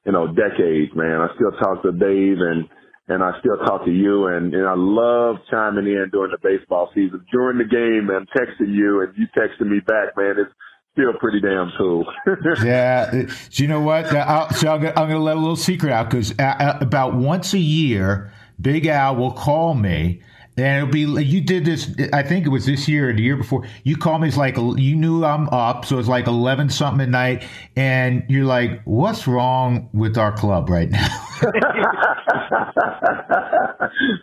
you 0.05 0.11
know, 0.11 0.27
decades, 0.27 0.91
man. 0.99 1.23
I 1.23 1.31
still 1.39 1.53
talk 1.63 1.83
to 1.87 1.93
Dave 1.93 2.43
and 2.43 2.67
and 3.09 3.23
I 3.23 3.39
still 3.41 3.57
talk 3.59 3.85
to 3.85 3.91
you, 3.91 4.27
and, 4.27 4.55
and 4.55 4.67
I 4.67 4.75
love 4.77 5.37
chiming 5.51 5.87
in 5.87 6.09
during 6.13 6.31
the 6.31 6.39
baseball 6.43 6.91
season. 6.95 7.25
During 7.33 7.59
the 7.59 7.65
game, 7.65 8.11
and 8.11 8.29
texting 8.31 8.75
you, 8.75 9.03
and 9.03 9.13
you 9.17 9.27
texting 9.37 9.69
me 9.69 9.81
back, 9.81 10.17
man. 10.17 10.37
It's 10.39 10.53
still 10.93 11.13
pretty 11.19 11.41
damn 11.41 11.73
cool. 11.77 12.07
yeah. 12.65 13.11
Do 13.11 13.63
you 13.63 13.69
know 13.69 13.81
what? 13.81 14.15
I'll, 14.15 14.51
so 14.53 14.73
I'm 14.73 14.81
going 14.81 15.11
to 15.11 15.19
let 15.19 15.37
a 15.37 15.41
little 15.41 15.57
secret 15.57 15.93
out 15.93 16.11
because 16.11 16.33
uh, 16.39 16.43
uh, 16.43 16.79
about 16.81 17.15
once 17.15 17.55
a 17.55 17.59
year, 17.59 18.33
Big 18.61 18.87
Al 18.87 19.17
will 19.17 19.33
call 19.33 19.75
me 19.75 20.23
and 20.57 20.83
it'll 20.83 20.93
be 20.93 21.25
you 21.25 21.41
did 21.41 21.65
this. 21.65 21.91
I 22.13 22.23
think 22.23 22.45
it 22.45 22.51
was 22.51 22.67
this 22.67 22.87
year 22.87 23.11
or 23.11 23.13
the 23.15 23.23
year 23.23 23.37
before. 23.37 23.67
You 23.85 23.97
called 23.97 24.21
me. 24.21 24.29
It's 24.29 24.37
like 24.37 24.57
you 24.57 24.97
knew 24.97 25.25
I'm 25.25 25.49
up, 25.49 25.85
so 25.87 25.99
it's 25.99 26.09
like 26.09 26.27
eleven 26.27 26.69
something 26.69 27.01
at 27.01 27.09
night, 27.09 27.45
and 27.75 28.25
you're 28.29 28.45
like, 28.45 28.83
"What's 28.85 29.27
wrong 29.27 29.89
with 29.93 30.19
our 30.19 30.33
club 30.33 30.69
right 30.69 30.91
now?" 30.91 31.09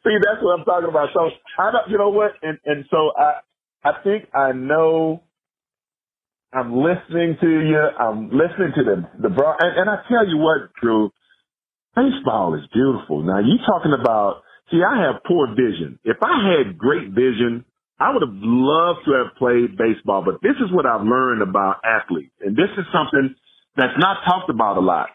See, 0.03 0.17
that's 0.23 0.41
what 0.41 0.59
I'm 0.59 0.65
talking 0.65 0.89
about. 0.89 1.09
So 1.13 1.29
I 1.57 1.71
don't, 1.71 1.89
you 1.89 1.97
know 1.97 2.09
what, 2.09 2.31
and 2.43 2.59
and 2.65 2.85
so 2.91 3.11
I 3.17 3.39
I 3.83 3.91
think 4.03 4.29
I 4.33 4.51
know. 4.51 5.23
I'm 6.51 6.75
listening 6.75 7.37
to 7.41 7.47
you. 7.47 7.77
I'm 7.99 8.29
listening 8.29 8.73
to 8.75 8.83
the 8.83 9.09
the 9.21 9.29
broad, 9.29 9.57
and, 9.59 9.81
and 9.81 9.89
I 9.89 10.01
tell 10.09 10.27
you 10.27 10.37
what, 10.37 10.73
Drew, 10.81 11.11
baseball 11.95 12.55
is 12.55 12.61
beautiful. 12.73 13.23
Now 13.23 13.39
you 13.39 13.57
talking 13.65 13.93
about 13.99 14.43
See, 14.71 14.81
I 14.83 15.05
have 15.07 15.23
poor 15.25 15.47
vision. 15.49 15.99
If 16.03 16.17
I 16.21 16.53
had 16.53 16.77
great 16.77 17.09
vision, 17.09 17.65
I 17.99 18.13
would 18.13 18.21
have 18.21 18.35
loved 18.35 18.99
to 19.05 19.11
have 19.17 19.35
played 19.37 19.77
baseball, 19.77 20.23
but 20.23 20.41
this 20.41 20.55
is 20.63 20.71
what 20.71 20.85
I've 20.85 21.05
learned 21.05 21.41
about 21.41 21.81
athletes. 21.83 22.33
And 22.39 22.55
this 22.55 22.69
is 22.77 22.85
something 22.93 23.35
that's 23.75 23.97
not 23.97 24.23
talked 24.25 24.49
about 24.49 24.77
a 24.77 24.81
lot. 24.81 25.09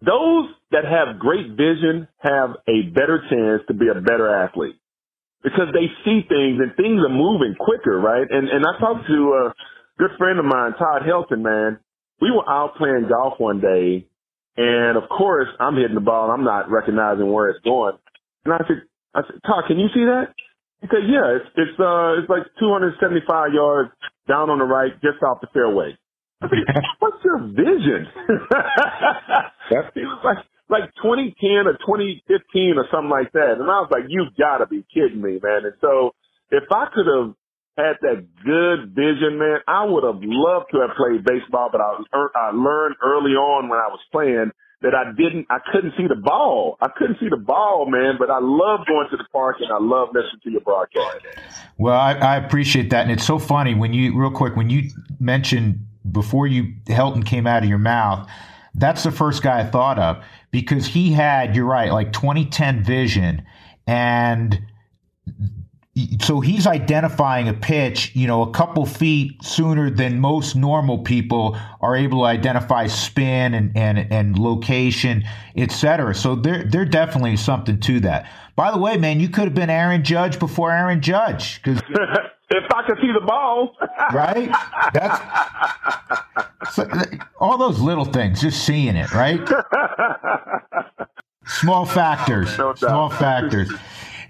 Those 0.00 0.48
that 0.70 0.84
have 0.84 1.18
great 1.18 1.50
vision 1.50 2.08
have 2.18 2.56
a 2.66 2.90
better 2.90 3.22
chance 3.30 3.62
to 3.68 3.74
be 3.74 3.86
a 3.88 4.00
better 4.00 4.28
athlete 4.28 4.76
because 5.42 5.68
they 5.72 5.86
see 6.04 6.22
things 6.28 6.58
and 6.62 6.74
things 6.76 7.02
are 7.02 7.12
moving 7.12 7.54
quicker, 7.58 7.98
right? 8.00 8.26
And, 8.28 8.48
and 8.48 8.64
I 8.64 8.78
talked 8.80 9.06
to 9.06 9.46
a 9.46 9.54
good 9.98 10.10
friend 10.18 10.38
of 10.38 10.44
mine, 10.44 10.72
Todd 10.78 11.02
Helton, 11.02 11.42
man. 11.42 11.78
We 12.20 12.30
were 12.30 12.48
out 12.48 12.76
playing 12.76 13.08
golf 13.08 13.38
one 13.38 13.60
day 13.60 14.06
and 14.56 14.96
of 14.96 15.08
course 15.08 15.48
I'm 15.60 15.76
hitting 15.76 15.94
the 15.94 16.00
ball 16.00 16.30
and 16.30 16.32
I'm 16.32 16.44
not 16.44 16.70
recognizing 16.70 17.30
where 17.30 17.50
it's 17.50 17.64
going. 17.64 17.96
And 18.44 18.54
I 18.54 18.58
said, 18.66 18.82
I 19.14 19.20
said, 19.22 19.40
Todd, 19.46 19.64
can 19.68 19.78
you 19.78 19.88
see 19.94 20.04
that? 20.04 20.34
He 20.80 20.88
said, 20.88 21.06
yeah, 21.06 21.38
it's, 21.38 21.46
it's, 21.54 21.78
uh, 21.78 22.18
it's 22.18 22.28
like 22.28 22.42
275 22.58 23.54
yards 23.54 23.90
down 24.26 24.50
on 24.50 24.58
the 24.58 24.64
right, 24.64 24.92
just 25.00 25.22
off 25.22 25.40
the 25.40 25.46
fairway. 25.54 25.96
I 26.42 26.48
said, 26.48 26.58
what's 26.98 27.22
your 27.24 27.38
vision? 27.38 28.08
he 29.94 30.02
was 30.02 30.22
like, 30.24 30.42
like 30.68 30.90
2010 30.98 31.70
or 31.70 31.78
2015 31.86 32.78
or 32.78 32.86
something 32.90 33.10
like 33.10 33.30
that. 33.32 33.60
And 33.60 33.70
I 33.70 33.78
was 33.84 33.90
like, 33.92 34.08
you've 34.08 34.34
got 34.34 34.58
to 34.58 34.66
be 34.66 34.84
kidding 34.92 35.22
me, 35.22 35.38
man. 35.42 35.70
And 35.70 35.78
so 35.80 36.14
if 36.50 36.64
I 36.72 36.86
could 36.90 37.06
have 37.06 37.34
had 37.78 37.96
that 38.02 38.26
good 38.42 38.90
vision, 38.96 39.38
man, 39.38 39.62
I 39.68 39.84
would 39.84 40.02
have 40.02 40.18
loved 40.24 40.72
to 40.72 40.82
have 40.82 40.96
played 40.96 41.22
baseball, 41.22 41.68
but 41.70 41.80
I, 41.80 42.00
I 42.10 42.50
learned 42.50 42.96
early 43.04 43.38
on 43.38 43.68
when 43.68 43.78
I 43.78 43.88
was 43.88 44.00
playing 44.10 44.50
that 44.82 44.94
I 44.94 45.12
didn't, 45.12 45.46
I 45.48 45.58
couldn't 45.72 45.94
see 45.96 46.06
the 46.06 46.16
ball. 46.16 46.76
I 46.80 46.88
couldn't 46.88 47.18
see 47.20 47.28
the 47.28 47.36
ball, 47.36 47.86
man, 47.88 48.14
but 48.18 48.30
I 48.30 48.38
love 48.40 48.86
going 48.86 49.08
to 49.10 49.16
the 49.16 49.24
park 49.32 49.56
and 49.60 49.70
I 49.72 49.78
love 49.78 50.08
listening 50.08 50.40
to 50.44 50.50
your 50.50 50.60
broadcast. 50.60 51.24
Well, 51.78 51.98
I, 51.98 52.12
I 52.14 52.36
appreciate 52.36 52.90
that. 52.90 53.02
And 53.02 53.10
it's 53.10 53.24
so 53.24 53.38
funny 53.38 53.74
when 53.74 53.92
you, 53.92 54.18
real 54.18 54.30
quick, 54.30 54.56
when 54.56 54.70
you 54.70 54.90
mentioned 55.20 55.86
before 56.10 56.46
you, 56.46 56.74
Helton 56.86 57.24
came 57.24 57.46
out 57.46 57.62
of 57.62 57.68
your 57.68 57.78
mouth, 57.78 58.28
that's 58.74 59.02
the 59.02 59.12
first 59.12 59.42
guy 59.42 59.60
I 59.60 59.64
thought 59.64 59.98
of 59.98 60.24
because 60.50 60.86
he 60.86 61.12
had, 61.12 61.54
you're 61.54 61.66
right, 61.66 61.92
like 61.92 62.12
2010 62.12 62.82
vision 62.82 63.44
and 63.86 64.60
so 66.20 66.40
he's 66.40 66.66
identifying 66.66 67.48
a 67.48 67.52
pitch, 67.52 68.12
you 68.14 68.26
know, 68.26 68.40
a 68.40 68.50
couple 68.50 68.86
feet 68.86 69.42
sooner 69.44 69.90
than 69.90 70.20
most 70.20 70.56
normal 70.56 71.00
people 71.00 71.58
are 71.82 71.94
able 71.96 72.20
to 72.20 72.24
identify 72.24 72.86
spin 72.86 73.52
and 73.52 73.76
and, 73.76 73.98
and 74.10 74.38
location, 74.38 75.22
etc. 75.54 76.14
So 76.14 76.34
there 76.34 76.64
there 76.64 76.86
definitely 76.86 77.34
is 77.34 77.44
something 77.44 77.78
to 77.80 78.00
that. 78.00 78.30
By 78.56 78.70
the 78.70 78.78
way, 78.78 78.96
man, 78.96 79.20
you 79.20 79.28
could 79.28 79.44
have 79.44 79.54
been 79.54 79.68
Aaron 79.68 80.02
Judge 80.02 80.38
before 80.38 80.70
Aaron 80.70 81.02
Judge 81.02 81.62
because 81.62 81.82
if 82.50 82.64
I 82.74 82.82
could 82.86 82.96
see 83.02 83.12
the 83.12 83.24
ball, 83.26 83.76
right? 84.14 84.50
That's 84.94 85.20
so, 86.74 86.88
all 87.38 87.58
those 87.58 87.80
little 87.80 88.06
things, 88.06 88.40
just 88.40 88.64
seeing 88.64 88.96
it, 88.96 89.12
right? 89.12 89.40
Small 91.44 91.84
factors, 91.84 92.56
no 92.56 92.72
small 92.74 93.10
factors. 93.10 93.68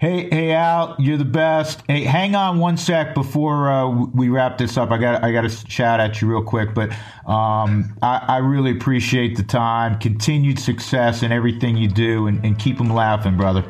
Hey, 0.03 0.27
hey, 0.29 0.51
Al, 0.51 0.97
you're 0.99 1.15
the 1.15 1.23
best. 1.23 1.81
Hey, 1.87 2.03
hang 2.03 2.35
on 2.35 2.59
one 2.59 2.75
sec 2.75 3.13
before 3.13 3.71
uh, 3.71 3.87
we 3.87 4.27
wrap 4.27 4.57
this 4.57 4.75
up. 4.75 4.91
I 4.91 4.97
got 4.97 5.23
I 5.23 5.31
got 5.31 5.43
to 5.43 5.49
shout 5.49 6.01
at 6.01 6.21
you 6.21 6.27
real 6.27 6.43
quick, 6.43 6.73
but 6.73 6.89
um, 7.25 7.95
I, 8.01 8.21
I, 8.27 8.37
really 8.39 8.71
appreciate 8.71 9.37
the 9.37 9.43
time, 9.43 9.97
continued 9.99 10.59
success 10.59 11.23
in 11.23 11.31
everything 11.31 11.77
you 11.77 11.87
do, 11.87 12.27
and, 12.27 12.43
and 12.43 12.59
keep 12.59 12.77
them 12.77 12.89
laughing, 12.89 13.37
brother. 13.37 13.63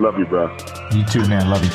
Love 0.00 0.18
you, 0.18 0.24
bro. 0.24 0.56
You 0.90 1.04
too, 1.04 1.28
man. 1.28 1.50
Love 1.50 1.62
you. 1.62 1.70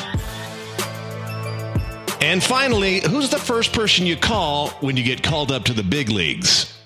And 2.20 2.42
finally, 2.42 3.02
who's 3.08 3.30
the 3.30 3.38
first 3.38 3.72
person 3.72 4.06
you 4.06 4.16
call 4.16 4.70
when 4.80 4.96
you 4.96 5.04
get 5.04 5.22
called 5.22 5.52
up 5.52 5.62
to 5.66 5.72
the 5.72 5.84
big 5.84 6.08
leagues? 6.08 6.76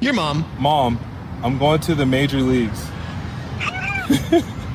Your 0.00 0.14
mom. 0.14 0.44
Mom, 0.58 0.98
I'm 1.44 1.58
going 1.58 1.78
to 1.82 1.94
the 1.94 2.06
major 2.06 2.40
leagues. 2.40 2.88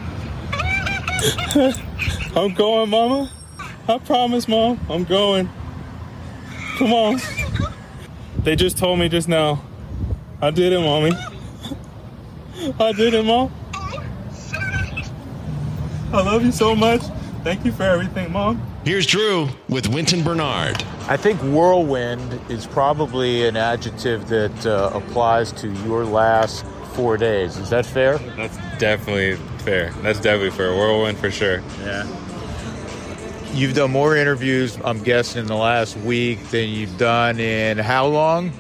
I'm 2.35 2.53
going, 2.55 2.89
Mama. 2.89 3.29
I 3.87 3.97
promise, 3.99 4.47
Mom. 4.47 4.79
I'm 4.89 5.03
going. 5.03 5.49
Come 6.77 6.93
on. 6.93 7.19
They 8.39 8.55
just 8.55 8.77
told 8.77 8.97
me 8.97 9.07
just 9.07 9.27
now. 9.27 9.63
I 10.41 10.49
did 10.49 10.73
it, 10.73 10.79
Mommy. 10.79 11.11
I 12.79 12.91
did 12.93 13.13
it, 13.13 13.23
Mom. 13.23 13.53
I 16.11 16.21
love 16.23 16.43
you 16.43 16.51
so 16.51 16.75
much. 16.75 17.01
Thank 17.43 17.65
you 17.65 17.71
for 17.71 17.83
everything, 17.83 18.31
Mom. 18.31 18.59
Here's 18.83 19.05
Drew 19.05 19.47
with 19.69 19.87
Wynton 19.87 20.23
Bernard. 20.23 20.83
I 21.07 21.17
think 21.17 21.39
whirlwind 21.41 22.41
is 22.49 22.65
probably 22.65 23.47
an 23.47 23.55
adjective 23.55 24.27
that 24.29 24.65
uh, 24.65 24.89
applies 24.95 25.51
to 25.53 25.71
your 25.83 26.03
last 26.03 26.65
four 26.93 27.15
days. 27.15 27.57
Is 27.57 27.69
that 27.69 27.85
fair? 27.85 28.17
That's 28.17 28.57
definitely 28.79 29.37
fair. 29.61 29.91
That's 30.01 30.19
definitely 30.19 30.51
fair. 30.51 30.73
Whirlwind 30.75 31.17
for 31.17 31.31
sure. 31.31 31.61
Yeah. 31.81 32.07
You've 33.53 33.75
done 33.75 33.91
more 33.91 34.15
interviews, 34.15 34.77
I'm 34.83 35.03
guessing, 35.03 35.41
in 35.41 35.47
the 35.47 35.55
last 35.55 35.97
week 35.97 36.41
than 36.51 36.69
you've 36.69 36.97
done 36.97 37.39
in 37.39 37.77
how 37.77 38.07
long? 38.07 38.51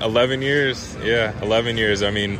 11 0.00 0.42
years. 0.42 0.96
Yeah, 1.02 1.38
11 1.42 1.76
years. 1.76 2.02
I 2.04 2.10
mean, 2.10 2.38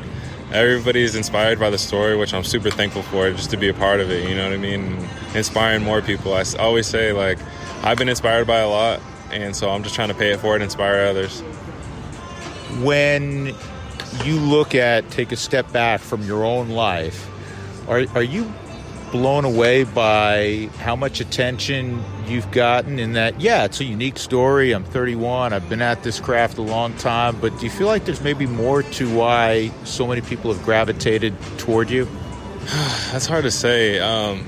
everybody's 0.52 1.16
inspired 1.16 1.58
by 1.58 1.70
the 1.70 1.78
story, 1.78 2.16
which 2.16 2.32
I'm 2.32 2.44
super 2.44 2.70
thankful 2.70 3.02
for, 3.02 3.30
just 3.32 3.50
to 3.50 3.56
be 3.56 3.68
a 3.68 3.74
part 3.74 3.98
of 3.98 4.10
it. 4.10 4.28
You 4.28 4.36
know 4.36 4.44
what 4.44 4.52
I 4.52 4.58
mean? 4.58 5.08
Inspiring 5.34 5.82
more 5.82 6.00
people. 6.02 6.34
I 6.34 6.44
always 6.58 6.86
say, 6.86 7.12
like, 7.12 7.38
I've 7.82 7.98
been 7.98 8.08
inspired 8.08 8.46
by 8.46 8.58
a 8.58 8.68
lot, 8.68 9.00
and 9.32 9.54
so 9.54 9.68
I'm 9.70 9.82
just 9.82 9.96
trying 9.96 10.08
to 10.08 10.14
pay 10.14 10.30
it 10.30 10.38
forward 10.38 10.56
and 10.56 10.64
inspire 10.64 11.06
others. 11.06 11.40
When 12.80 13.54
you 14.24 14.38
look 14.38 14.74
at, 14.74 15.10
take 15.10 15.32
a 15.32 15.36
step 15.36 15.72
back 15.72 16.00
from 16.00 16.22
your 16.22 16.44
own 16.44 16.68
life, 16.68 17.28
are, 17.88 18.04
are 18.14 18.22
you 18.22 18.52
blown 19.12 19.44
away 19.44 19.84
by 19.84 20.68
how 20.78 20.96
much 20.96 21.20
attention 21.20 22.02
you've 22.26 22.50
gotten 22.50 22.98
in 22.98 23.12
that 23.12 23.40
yeah 23.40 23.64
it's 23.64 23.80
a 23.80 23.84
unique 23.84 24.18
story 24.18 24.72
i'm 24.72 24.82
31 24.82 25.52
i've 25.52 25.68
been 25.68 25.80
at 25.80 26.02
this 26.02 26.18
craft 26.18 26.58
a 26.58 26.62
long 26.62 26.92
time 26.94 27.38
but 27.40 27.56
do 27.58 27.64
you 27.64 27.70
feel 27.70 27.86
like 27.86 28.04
there's 28.04 28.20
maybe 28.20 28.46
more 28.46 28.82
to 28.82 29.08
why 29.14 29.70
so 29.84 30.06
many 30.06 30.20
people 30.20 30.52
have 30.52 30.62
gravitated 30.64 31.32
toward 31.56 31.88
you? 31.88 32.04
That's 33.12 33.26
hard 33.26 33.44
to 33.44 33.50
say 33.50 34.00
um, 34.00 34.44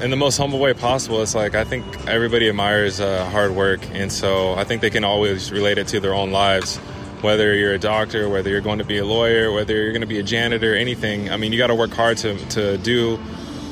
in 0.00 0.10
the 0.10 0.16
most 0.16 0.38
humble 0.38 0.58
way 0.60 0.72
possible 0.72 1.20
it's 1.20 1.34
like 1.34 1.54
i 1.54 1.64
think 1.64 1.84
everybody 2.06 2.48
admires 2.48 3.00
uh, 3.00 3.24
hard 3.26 3.54
work 3.54 3.80
and 3.92 4.10
so 4.10 4.54
i 4.54 4.64
think 4.64 4.80
they 4.80 4.90
can 4.90 5.04
always 5.04 5.52
relate 5.52 5.76
it 5.76 5.88
to 5.88 6.00
their 6.00 6.14
own 6.14 6.30
lives 6.30 6.80
whether 7.20 7.54
you're 7.54 7.74
a 7.74 7.78
doctor, 7.78 8.28
whether 8.28 8.50
you're 8.50 8.60
going 8.60 8.78
to 8.78 8.84
be 8.84 8.98
a 8.98 9.04
lawyer, 9.04 9.52
whether 9.52 9.74
you're 9.74 9.92
going 9.92 10.02
to 10.02 10.06
be 10.06 10.18
a 10.18 10.22
janitor, 10.22 10.74
anything. 10.74 11.30
I 11.30 11.36
mean, 11.36 11.52
you 11.52 11.58
got 11.58 11.68
to 11.68 11.74
work 11.74 11.92
hard 11.92 12.18
to, 12.18 12.36
to 12.50 12.78
do 12.78 13.16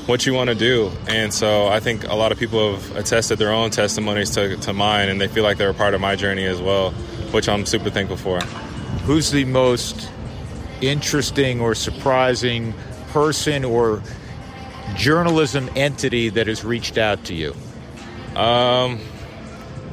what 0.07 0.25
you 0.25 0.35
want 0.35 0.49
to 0.49 0.55
do. 0.55 0.91
And 1.09 1.33
so 1.33 1.67
I 1.67 1.81
think 1.81 2.05
a 2.05 2.15
lot 2.15 2.33
of 2.33 2.39
people 2.39 2.75
have 2.75 2.97
attested 2.97 3.39
their 3.39 3.53
own 3.53 3.71
testimonies 3.71 4.31
to, 4.31 4.57
to 4.57 4.73
mine, 4.73 5.09
and 5.09 5.21
they 5.21 5.29
feel 5.29 5.45
like 5.45 5.59
they're 5.59 5.71
a 5.71 5.75
part 5.75 5.95
of 5.95 6.01
my 6.01 6.17
journey 6.17 6.45
as 6.45 6.61
well, 6.61 6.93
which 7.33 7.49
I'm 7.49 7.67
super 7.67 7.91
thankful 7.91 8.17
for. 8.17 8.41
Who's 9.05 9.31
the 9.31 9.45
most 9.45 10.09
interesting 10.81 11.61
or 11.61 11.75
surprising 11.75 12.75
person 13.09 13.65
or 13.65 14.03
journalism 14.95 15.69
entity 15.75 16.29
that 16.31 16.47
has 16.47 16.65
reached 16.65 16.99
out 16.99 17.25
to 17.25 17.35
you? 17.35 17.55
Um, 18.37 19.01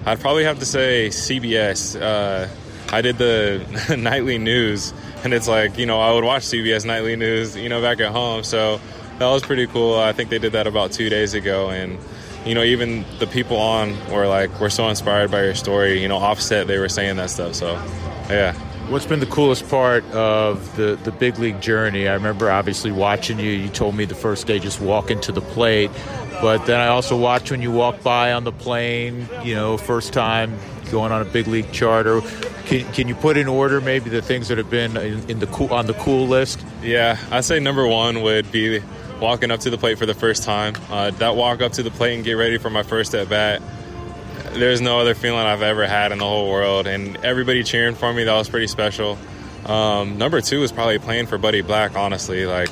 I'd 0.06 0.20
probably 0.20 0.44
have 0.44 0.60
to 0.60 0.66
say 0.66 1.08
CBS. 1.10 2.00
Uh, 2.00 2.48
I 2.94 3.02
did 3.02 3.18
the 3.18 3.96
nightly 4.00 4.38
news, 4.38 4.94
and 5.24 5.34
it's 5.34 5.48
like 5.48 5.80
you 5.80 5.88
know 5.88 6.00
I 6.00 6.14
would 6.14 6.24
watch 6.24 6.44
CBS 6.44 6.86
nightly 6.86 7.16
news, 7.16 7.56
you 7.56 7.68
know, 7.68 7.82
back 7.82 8.00
at 8.00 8.12
home. 8.12 8.44
So 8.44 8.80
that 9.18 9.28
was 9.28 9.42
pretty 9.42 9.66
cool. 9.66 9.98
I 9.98 10.14
think 10.14 10.30
they 10.30 10.38
did 10.38 10.54
that 10.54 10.68
about 10.68 10.92
two 10.92 11.10
days 11.10 11.34
ago, 11.34 11.72
and 11.72 11.98
you 12.46 12.54
know 12.54 12.62
even 12.62 13.04
the 13.18 13.26
people 13.26 13.58
on 13.58 13.98
were 14.12 14.28
like, 14.28 14.60
"We're 14.60 14.70
so 14.70 14.88
inspired 14.90 15.32
by 15.32 15.44
your 15.44 15.56
story." 15.56 16.04
You 16.04 16.08
know, 16.08 16.18
Offset, 16.18 16.68
they 16.68 16.78
were 16.78 16.88
saying 16.88 17.18
that 17.18 17.32
stuff. 17.32 17.56
So 17.56 17.74
yeah. 18.30 18.54
What's 18.90 19.06
been 19.06 19.22
the 19.22 19.26
coolest 19.26 19.70
part 19.70 20.04
of 20.12 20.76
the, 20.76 21.00
the 21.06 21.12
big 21.14 21.40
league 21.40 21.62
journey? 21.62 22.10
I 22.10 22.14
remember 22.14 22.52
obviously 22.52 22.92
watching 22.92 23.40
you. 23.40 23.50
You 23.50 23.70
told 23.70 23.96
me 23.96 24.04
the 24.04 24.14
first 24.14 24.46
day 24.46 24.60
just 24.60 24.82
walking 24.82 25.22
to 25.22 25.32
the 25.32 25.40
plate, 25.40 25.90
but 26.42 26.66
then 26.66 26.82
I 26.82 26.88
also 26.88 27.18
watched 27.18 27.50
when 27.50 27.62
you 27.62 27.72
walked 27.72 28.04
by 28.04 28.34
on 28.34 28.44
the 28.44 28.52
plane. 28.52 29.30
You 29.42 29.56
know, 29.56 29.78
first 29.78 30.12
time 30.12 30.60
going 30.92 31.14
on 31.14 31.22
a 31.22 31.26
big 31.26 31.48
league 31.48 31.72
charter. 31.72 32.22
Can, 32.66 32.92
can 32.94 33.08
you 33.08 33.16
put 33.16 33.38
in 33.38 33.48
order 33.48 33.82
maybe 33.82 34.10
the 34.10 34.22
things 34.22 34.48
that 34.48 34.58
have 34.58 34.70
been 34.70 34.96
in, 34.96 35.30
in 35.30 35.40
the 35.40 35.48
cool 35.48 35.74
on 35.74 35.86
the 35.86 35.94
cool 35.94 36.28
list? 36.28 36.64
Yeah, 36.82 37.18
I'd 37.32 37.46
say 37.46 37.60
number 37.60 37.86
one 37.88 38.22
would 38.22 38.52
be 38.52 38.82
walking 39.20 39.52
up 39.52 39.60
to 39.62 39.70
the 39.70 39.78
plate 39.78 39.98
for 39.98 40.06
the 40.06 40.14
first 40.14 40.44
time. 40.44 40.76
Uh, 40.90 41.12
that 41.12 41.36
walk 41.36 41.62
up 41.62 41.74
to 41.74 41.84
the 41.84 41.92
plate 41.92 42.16
and 42.16 42.24
get 42.24 42.34
ready 42.34 42.58
for 42.58 42.70
my 42.70 42.84
first 42.84 43.14
at 43.16 43.30
bat 43.30 43.62
there's 44.54 44.82
no 44.82 45.00
other 45.00 45.16
feeling 45.16 45.40
I've 45.40 45.62
ever 45.62 45.88
had 45.88 46.12
in 46.12 46.20
the 46.20 46.26
whole 46.26 46.50
world. 46.50 46.88
And 46.88 47.18
everybody 47.18 47.64
cheering 47.64 47.96
for 47.96 48.14
me, 48.14 48.24
that 48.24 48.34
was 48.34 48.50
pretty 48.50 48.68
special. 48.68 49.18
Um, 49.66 50.18
number 50.18 50.42
two 50.42 50.60
was 50.60 50.72
probably 50.72 51.00
playing 51.00 51.28
for 51.28 51.38
Buddy 51.38 51.62
Black, 51.62 51.96
honestly. 51.96 52.46
Like, 52.46 52.70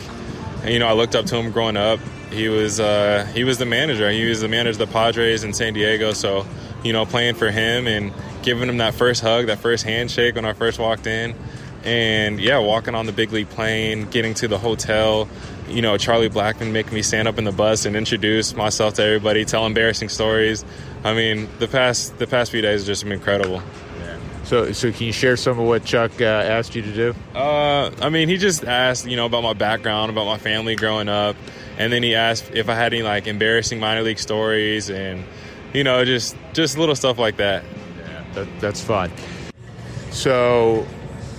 you 0.66 0.80
know, 0.80 0.88
I 0.88 0.94
looked 0.94 1.16
up 1.16 1.26
to 1.28 1.38
him 1.38 1.52
growing 1.52 1.78
up. 1.78 2.00
He 2.32 2.48
was 2.48 2.80
uh, 2.80 3.30
he 3.34 3.44
was 3.44 3.58
the 3.58 3.66
manager. 3.66 4.10
He 4.10 4.26
was 4.28 4.42
the 4.42 4.48
manager 4.48 4.82
of 4.82 4.89
the 4.89 4.94
Padres 4.94 5.44
in 5.44 5.54
San 5.54 5.74
Diego. 5.74 6.14
So, 6.14 6.46
you 6.84 6.94
know, 6.94 7.06
playing 7.06 7.36
for 7.36 7.52
him 7.52 7.88
and 7.88 8.14
giving 8.44 8.70
him 8.70 8.78
that 8.78 8.94
first 8.94 9.22
hug, 9.22 9.48
that 9.48 9.60
first 9.60 9.84
handshake 9.84 10.36
when 10.36 10.46
I 10.46 10.54
first 10.54 10.80
walked 10.80 11.08
in, 11.08 11.36
and 11.84 12.39
yeah, 12.39 12.60
walking 12.60 12.96
on 12.96 13.06
the 13.06 13.12
big 13.12 13.32
league 13.32 13.50
plane, 13.50 14.10
getting 14.10 14.34
to 14.36 14.48
the 14.48 14.58
hotel. 14.58 15.28
You 15.68 15.82
know, 15.82 15.98
Charlie 15.98 16.30
Blackmon 16.30 16.72
making 16.72 16.94
me 16.94 17.02
stand 17.02 17.28
up 17.28 17.38
in 17.38 17.44
the 17.46 17.52
bus 17.52 17.86
and 17.86 17.96
introduce 17.96 18.54
myself 18.56 18.96
to 18.96 19.04
everybody, 19.04 19.46
tell 19.46 19.66
embarrassing 19.66 20.10
stories. 20.10 20.66
I 21.04 21.14
mean, 21.14 21.50
the 21.60 21.68
past 21.68 22.18
the 22.20 22.28
past 22.28 22.52
few 22.52 22.62
days 22.62 22.82
have 22.82 22.88
just 22.88 23.04
been 23.04 23.14
incredible. 23.14 23.62
So, 24.44 24.74
so 24.74 24.92
can 24.92 25.06
you 25.06 25.14
share 25.14 25.38
some 25.38 25.58
of 25.58 25.66
what 25.66 25.86
Chuck 25.86 26.20
uh, 26.20 26.26
asked 26.26 26.76
you 26.76 26.82
to 26.82 26.94
do? 26.94 27.16
Uh, 27.34 27.89
I 28.02 28.10
mean, 28.10 28.28
he 28.28 28.36
just 28.36 28.66
asked, 28.66 29.06
you 29.06 29.16
know, 29.16 29.26
about 29.26 29.44
my 29.44 29.54
background, 29.54 30.10
about 30.10 30.26
my 30.26 30.38
family 30.38 30.76
growing 30.76 31.08
up, 31.08 31.38
and 31.78 31.94
then 31.94 32.04
he 32.04 32.16
asked 32.16 32.52
if 32.54 32.68
I 32.68 32.76
had 32.76 32.94
any 32.94 33.02
like 33.02 33.28
embarrassing 33.28 33.80
minor 33.80 34.02
league 34.02 34.20
stories, 34.20 34.89
and 34.89 35.24
you 35.74 35.86
know, 35.86 36.04
just 36.04 36.36
just 36.52 36.78
little 36.78 36.96
stuff 36.96 37.18
like 37.18 37.38
that. 37.38 37.64
That, 38.34 38.48
that's 38.60 38.82
fun. 38.82 39.12
So, 40.12 40.86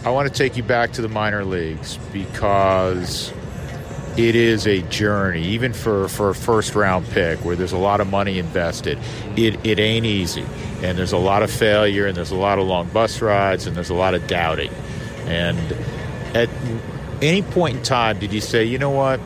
I 0.04 0.10
want 0.10 0.28
to 0.28 0.34
take 0.34 0.56
you 0.56 0.64
back 0.64 0.92
to 0.94 1.02
the 1.02 1.08
minor 1.08 1.44
leagues 1.44 1.96
because 2.12 3.32
it 4.16 4.34
is 4.34 4.66
a 4.66 4.82
journey, 4.82 5.42
even 5.44 5.72
for, 5.72 6.08
for 6.08 6.30
a 6.30 6.34
first 6.34 6.74
round 6.74 7.06
pick 7.06 7.38
where 7.44 7.54
there's 7.54 7.72
a 7.72 7.78
lot 7.78 8.00
of 8.00 8.10
money 8.10 8.38
invested. 8.38 8.98
It, 9.36 9.64
it 9.64 9.78
ain't 9.78 10.04
easy. 10.04 10.44
And 10.82 10.98
there's 10.98 11.12
a 11.12 11.18
lot 11.18 11.42
of 11.42 11.50
failure, 11.50 12.06
and 12.06 12.16
there's 12.16 12.32
a 12.32 12.36
lot 12.36 12.58
of 12.58 12.66
long 12.66 12.88
bus 12.88 13.22
rides, 13.22 13.66
and 13.66 13.76
there's 13.76 13.90
a 13.90 13.94
lot 13.94 14.14
of 14.14 14.26
doubting. 14.26 14.72
And 15.26 15.58
at 16.34 16.50
any 17.22 17.42
point 17.42 17.76
in 17.76 17.82
time, 17.84 18.18
did 18.18 18.32
you 18.32 18.40
say, 18.40 18.64
you 18.64 18.78
know 18.78 18.90
what, 18.90 19.20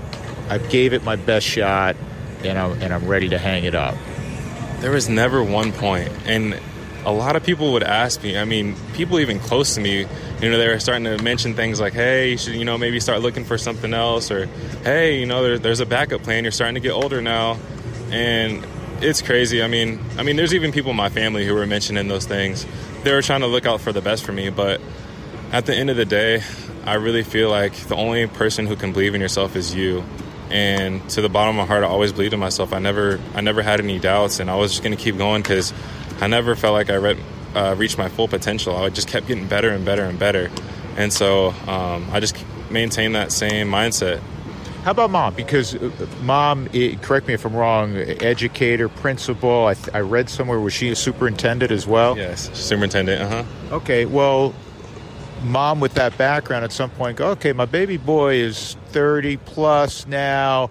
I 0.51 0.59
gave 0.59 0.93
it 0.93 1.03
my 1.05 1.17
best 1.17 1.47
shot, 1.47 1.97
and 2.45 2.59
I'm, 2.59 2.83
and 2.83 2.93
I'm 2.93 3.09
ready 3.09 3.31
to 3.31 3.39
hang 3.39 3.64
it 3.64 3.75
up? 3.75 3.97
There 4.81 4.91
was 4.91 5.09
never 5.09 5.43
one 5.43 5.73
point. 5.73 6.12
And 6.27 6.61
a 7.07 7.12
lot 7.12 7.36
of 7.36 7.44
people 7.44 7.72
would 7.72 7.84
ask 7.84 8.20
me, 8.24 8.36
I 8.36 8.44
mean, 8.44 8.74
people 8.94 9.20
even 9.20 9.38
close 9.38 9.76
to 9.76 9.80
me, 9.80 10.00
you 10.40 10.50
know, 10.50 10.59
they 10.59 10.66
were 10.66 10.80
starting 10.80 11.04
to 11.04 11.22
mention 11.22 11.54
things 11.54 11.80
like, 11.80 11.92
hey, 11.92 12.32
you 12.32 12.36
should, 12.36 12.57
you 12.57 12.64
know, 12.64 12.76
maybe 12.76 12.98
start 12.98 13.22
looking 13.22 13.44
for 13.44 13.57
something 13.57 13.94
else, 13.94 14.32
or 14.32 14.46
hey, 14.82 15.20
you 15.20 15.24
know, 15.24 15.42
there, 15.44 15.59
there's 15.59 15.78
a 15.78 15.86
backup 15.86 16.24
plan. 16.24 16.42
You're 16.42 16.50
starting 16.50 16.74
to 16.74 16.80
get 16.80 16.90
older 16.90 17.22
now, 17.22 17.59
and 18.11 18.66
it's 19.00 19.22
crazy. 19.22 19.62
I 19.62 19.68
mean, 19.68 20.00
I 20.18 20.24
mean, 20.24 20.34
there's 20.34 20.52
even 20.52 20.72
people 20.72 20.90
in 20.90 20.96
my 20.96 21.09
family 21.09 21.46
who 21.46 21.54
were 21.54 21.66
mentioning 21.66 22.09
those 22.09 22.26
things. 22.26 22.66
They 23.04 23.12
were 23.12 23.22
trying 23.22 23.42
to 23.42 23.46
look 23.46 23.66
out 23.66 23.80
for 23.80 23.92
the 23.92 24.02
best 24.02 24.24
for 24.24 24.32
me, 24.32 24.50
but 24.50 24.80
at 25.52 25.64
the 25.64 25.76
end 25.76 25.90
of 25.90 25.96
the 25.96 26.04
day, 26.04 26.42
I 26.84 26.94
really 26.94 27.22
feel 27.22 27.50
like 27.50 27.72
the 27.74 27.94
only 27.94 28.26
person 28.26 28.66
who 28.66 28.74
can 28.74 28.92
believe 28.92 29.14
in 29.14 29.20
yourself 29.20 29.54
is 29.54 29.72
you. 29.72 30.02
And 30.50 31.09
to 31.11 31.20
the 31.20 31.28
bottom 31.28 31.59
of 31.59 31.62
my 31.62 31.66
heart, 31.66 31.84
I 31.84 31.86
always 31.86 32.12
believed 32.12 32.34
in 32.34 32.40
myself. 32.40 32.72
I 32.72 32.78
never, 32.80 33.20
I 33.34 33.42
never 33.42 33.62
had 33.62 33.80
any 33.80 34.00
doubts, 34.00 34.40
and 34.40 34.50
I 34.50 34.57
was 34.57 34.72
just 34.72 34.82
to 34.82 34.96
keep 34.96 35.16
going 35.18 35.42
because 35.42 35.72
I 36.21 36.27
never 36.27 36.57
felt 36.57 36.73
like 36.73 36.91
I 36.91 36.97
read 36.97 37.19
uh, 37.55 37.75
reach 37.77 37.97
my 37.97 38.09
full 38.09 38.29
potential. 38.29 38.77
I 38.77 38.91
just 38.91 39.09
kept 39.09 39.27
getting 39.27 39.47
better 39.47 39.71
and 39.71 39.85
better 39.85 40.05
and 40.05 40.19
better. 40.19 40.51
And 40.97 41.12
so 41.12 41.51
um, 41.67 42.07
I 42.12 42.21
just 42.21 42.37
maintained 42.71 43.14
that 43.14 43.33
same 43.33 43.69
mindset. 43.69 44.21
How 44.83 44.93
about 44.93 45.11
mom? 45.11 45.35
Because 45.35 45.75
uh, 45.75 45.91
mom, 46.23 46.69
it, 46.73 47.03
correct 47.03 47.27
me 47.27 47.35
if 47.35 47.45
I'm 47.45 47.57
wrong, 47.57 47.97
educator, 47.97 48.89
principal. 48.89 49.67
I, 49.67 49.75
th- 49.75 49.89
I, 49.95 50.01
read 50.01 50.31
somewhere 50.31 50.61
was 50.61 50.75
she 50.75 50.91
a 50.91 50.97
superintendent 50.97 51.73
as 51.73 51.87
well? 51.87 52.17
Yes, 52.17 52.57
superintendent. 52.57 53.21
Uh 53.21 53.29
huh. 53.29 53.75
Okay, 53.77 54.05
well, 54.05 54.55
mom 55.43 55.81
with 55.81 55.95
that 55.95 56.17
background 56.17 56.64
at 56.64 56.73
some 56.73 56.91
point 56.91 57.17
go, 57.17 57.31
okay, 57.31 57.53
my 57.53 57.64
baby 57.64 57.97
boy 57.97 58.37
is 58.37 58.77
30 58.91 59.39
plus 59.39 60.07
now. 60.07 60.71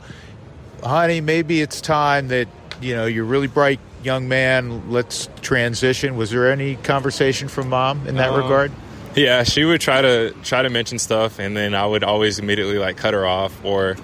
Honey, 0.82 1.20
maybe 1.20 1.62
it's 1.62 1.82
time 1.82 2.30
that 2.30 2.48
you 2.82 2.96
know 2.96 3.06
you're 3.06 3.26
really 3.26 3.48
bright 3.48 3.80
young 4.06 4.28
man, 4.28 4.92
let's 4.92 5.28
transition. 5.42 6.16
Was 6.16 6.30
there 6.30 6.52
any 6.52 6.76
conversation 6.76 7.48
from 7.48 7.70
mom 7.70 8.08
in 8.08 8.16
that 8.16 8.30
um, 8.30 8.42
regard? 8.42 8.72
Yeah, 9.16 9.44
she 9.44 9.64
would 9.64 9.82
try 9.82 10.02
to 10.02 10.32
try 10.44 10.62
to 10.62 10.70
mention 10.70 11.00
stuff, 11.00 11.40
and 11.40 11.56
then 11.56 11.74
I 11.74 11.86
would 11.86 12.04
always 12.04 12.38
immediately 12.38 12.78
like 12.78 12.98
cut 12.98 13.14
her 13.14 13.26
off, 13.26 13.64
or 13.64 13.96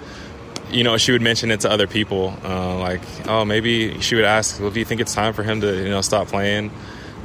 you 0.70 0.84
know, 0.84 0.96
she 0.96 1.12
would 1.12 1.22
mention 1.22 1.50
it 1.50 1.60
to 1.60 1.70
other 1.70 1.86
people, 1.86 2.34
uh, 2.42 2.78
like, 2.78 3.02
oh, 3.28 3.44
maybe 3.44 4.00
she 4.00 4.14
would 4.14 4.24
ask, 4.24 4.58
well, 4.58 4.70
do 4.70 4.78
you 4.78 4.86
think 4.86 5.02
it's 5.02 5.14
time 5.14 5.34
for 5.34 5.42
him 5.42 5.60
to 5.60 5.82
you 5.82 5.90
know 5.90 6.00
stop 6.00 6.28
playing? 6.28 6.70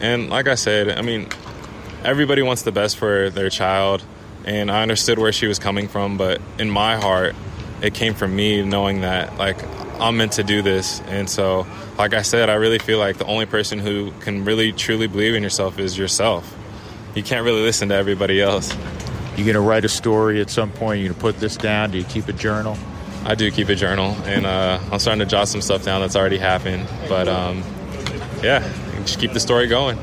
And 0.02 0.30
like 0.30 0.48
I 0.48 0.56
said, 0.56 0.90
I 0.90 1.02
mean, 1.02 1.30
everybody 2.04 2.42
wants 2.42 2.64
the 2.64 2.72
best 2.72 2.98
for 2.98 3.30
their 3.30 3.50
child, 3.50 4.04
and 4.46 4.70
I 4.70 4.82
understood 4.82 5.18
where 5.18 5.32
she 5.32 5.48
was 5.48 5.58
coming 5.58 5.88
from, 5.88 6.18
but 6.18 6.42
in 6.60 6.70
my 6.70 6.98
heart, 6.98 7.36
it 7.82 7.94
came 7.94 8.14
from 8.14 8.36
me 8.36 8.64
knowing 8.64 9.02
that 9.02 9.38
like 9.38 9.58
I'm 10.00 10.18
meant 10.18 10.34
to 10.34 10.44
do 10.44 10.62
this, 10.62 11.02
and 11.08 11.30
so 11.30 11.66
like 11.98 12.14
I 12.14 12.22
said, 12.22 12.50
I 12.50 12.56
really 12.56 12.80
feel 12.80 13.00
like 13.00 13.18
the 13.18 13.26
only 13.26 13.46
person 13.46 13.80
who 13.80 14.12
can 14.20 14.46
really 14.46 14.72
truly 14.72 15.08
believe 15.08 15.36
in 15.36 15.44
yourself 15.44 15.80
is 15.80 15.98
yourself. 15.98 16.56
You 17.16 17.24
can't 17.24 17.44
really 17.44 17.62
listen 17.62 17.90
to 17.90 17.96
everybody 17.96 18.42
else. 18.42 18.76
You 19.36 19.46
gonna 19.46 19.62
write 19.62 19.86
a 19.86 19.90
story 19.90 20.40
at 20.42 20.50
some 20.50 20.72
point? 20.72 21.02
You 21.02 21.10
gonna 21.10 21.20
put 21.20 21.40
this 21.40 21.58
down? 21.58 21.92
Do 21.92 21.98
you 21.98 22.04
keep 22.04 22.28
a 22.28 22.34
journal? 22.34 22.78
I 23.26 23.36
do 23.36 23.52
keep 23.52 23.70
a 23.70 23.76
journal, 23.76 24.16
and 24.26 24.46
uh, 24.46 24.80
I'm 24.92 25.00
starting 25.00 25.20
to 25.20 25.26
jot 25.26 25.48
some 25.48 25.62
stuff 25.62 25.84
down 25.84 26.02
that's 26.02 26.16
already 26.16 26.38
happened. 26.38 26.88
But 27.10 27.28
um, 27.28 27.64
yeah, 28.42 28.60
just 29.02 29.20
keep 29.20 29.34
the 29.34 29.40
story 29.40 29.68
going. 29.68 29.98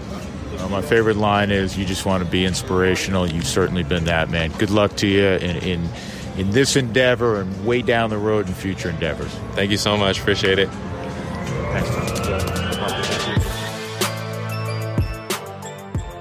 Well, 0.57 0.69
my 0.69 0.83
favorite 0.83 1.17
line 1.17 1.51
is, 1.51 1.79
"You 1.79 1.85
just 1.85 2.05
want 2.05 2.25
to 2.25 2.31
be 2.31 2.45
inspirational." 2.45 3.27
You've 3.31 3.47
certainly 3.47 3.83
been 3.83 4.05
that, 4.05 4.29
man. 4.29 4.51
Good 4.53 4.71
luck 4.71 4.97
to 4.97 5.07
you 5.07 5.25
in, 5.25 5.57
in 5.57 5.89
in 6.37 6.51
this 6.51 6.77
endeavor 6.77 7.41
and 7.41 7.67
way 7.67 7.83
down 7.83 8.11
the 8.11 8.19
road 8.19 8.47
in 8.47 8.55
future 8.55 8.91
endeavors. 8.91 9.33
Thank 9.53 9.71
you 9.71 9.77
so 9.77 9.97
much. 9.97 10.21
Appreciate 10.21 10.59
it. 10.59 10.69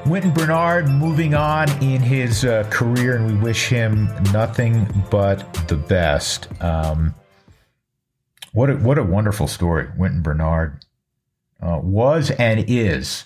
Wynton 0.05 0.32
Bernard 0.32 0.89
moving 0.89 1.34
on 1.34 1.70
in 1.82 2.01
his 2.01 2.43
uh, 2.43 2.68
career, 2.70 3.16
and 3.16 3.26
we 3.26 3.36
wish 3.36 3.70
him 3.70 4.09
nothing 4.34 4.86
but 5.09 5.53
the 5.70 5.78
best. 5.78 6.49
Um, 6.61 7.16
what 8.51 8.70
a, 8.70 8.76
what 8.76 8.97
a 8.97 9.03
wonderful 9.03 9.47
story, 9.47 9.88
Wynton 9.97 10.22
Bernard 10.22 10.84
uh, 11.61 11.80
was 11.82 12.32
and 12.32 12.66
is, 12.68 13.26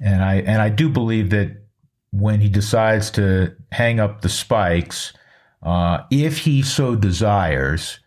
and 0.00 0.22
I 0.22 0.36
and 0.36 0.60
I 0.60 0.68
do 0.68 0.90
believe 0.90 1.30
that 1.30 1.62
when 2.10 2.40
he 2.40 2.48
decides 2.50 3.10
to 3.12 3.56
hang 3.72 3.98
up 3.98 4.20
the 4.20 4.28
spikes, 4.28 5.14
uh, 5.62 6.02
if 6.10 6.38
he 6.38 6.62
so 6.62 6.94
desires, 6.96 8.00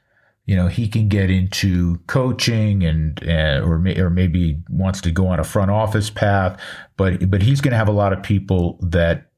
you 0.45 0.55
know, 0.55 0.67
he 0.67 0.87
can 0.87 1.07
get 1.07 1.29
into 1.29 1.97
coaching 2.07 2.83
and, 2.83 3.23
uh, 3.27 3.61
or, 3.63 3.79
may, 3.79 3.97
or 3.99 4.09
maybe 4.09 4.61
wants 4.69 5.01
to 5.01 5.11
go 5.11 5.27
on 5.27 5.39
a 5.39 5.43
front 5.43 5.71
office 5.71 6.09
path, 6.09 6.59
but, 6.97 7.29
but 7.29 7.41
he's 7.41 7.61
going 7.61 7.71
to 7.71 7.77
have 7.77 7.87
a 7.87 7.93
lot 7.93 8.13
of 8.13 8.21
people 8.21 8.77
that 8.81 9.31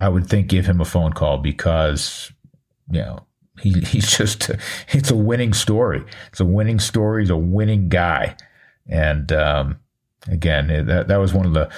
I 0.00 0.08
would 0.08 0.26
think 0.26 0.48
give 0.48 0.66
him 0.66 0.80
a 0.80 0.84
phone 0.84 1.12
call 1.12 1.38
because, 1.38 2.32
you 2.90 3.00
know, 3.00 3.26
he, 3.60 3.72
he's 3.80 4.10
just, 4.18 4.50
it's 4.88 5.10
a 5.10 5.16
winning 5.16 5.52
story. 5.52 6.04
It's 6.28 6.40
a 6.40 6.44
winning 6.44 6.80
story. 6.80 7.22
He's 7.22 7.30
a 7.30 7.36
winning 7.36 7.88
guy. 7.88 8.36
And, 8.88 9.30
um, 9.32 9.78
again, 10.28 10.86
that, 10.86 11.08
that 11.08 11.16
was 11.16 11.32
one 11.32 11.46
of 11.46 11.54
the, 11.54 11.70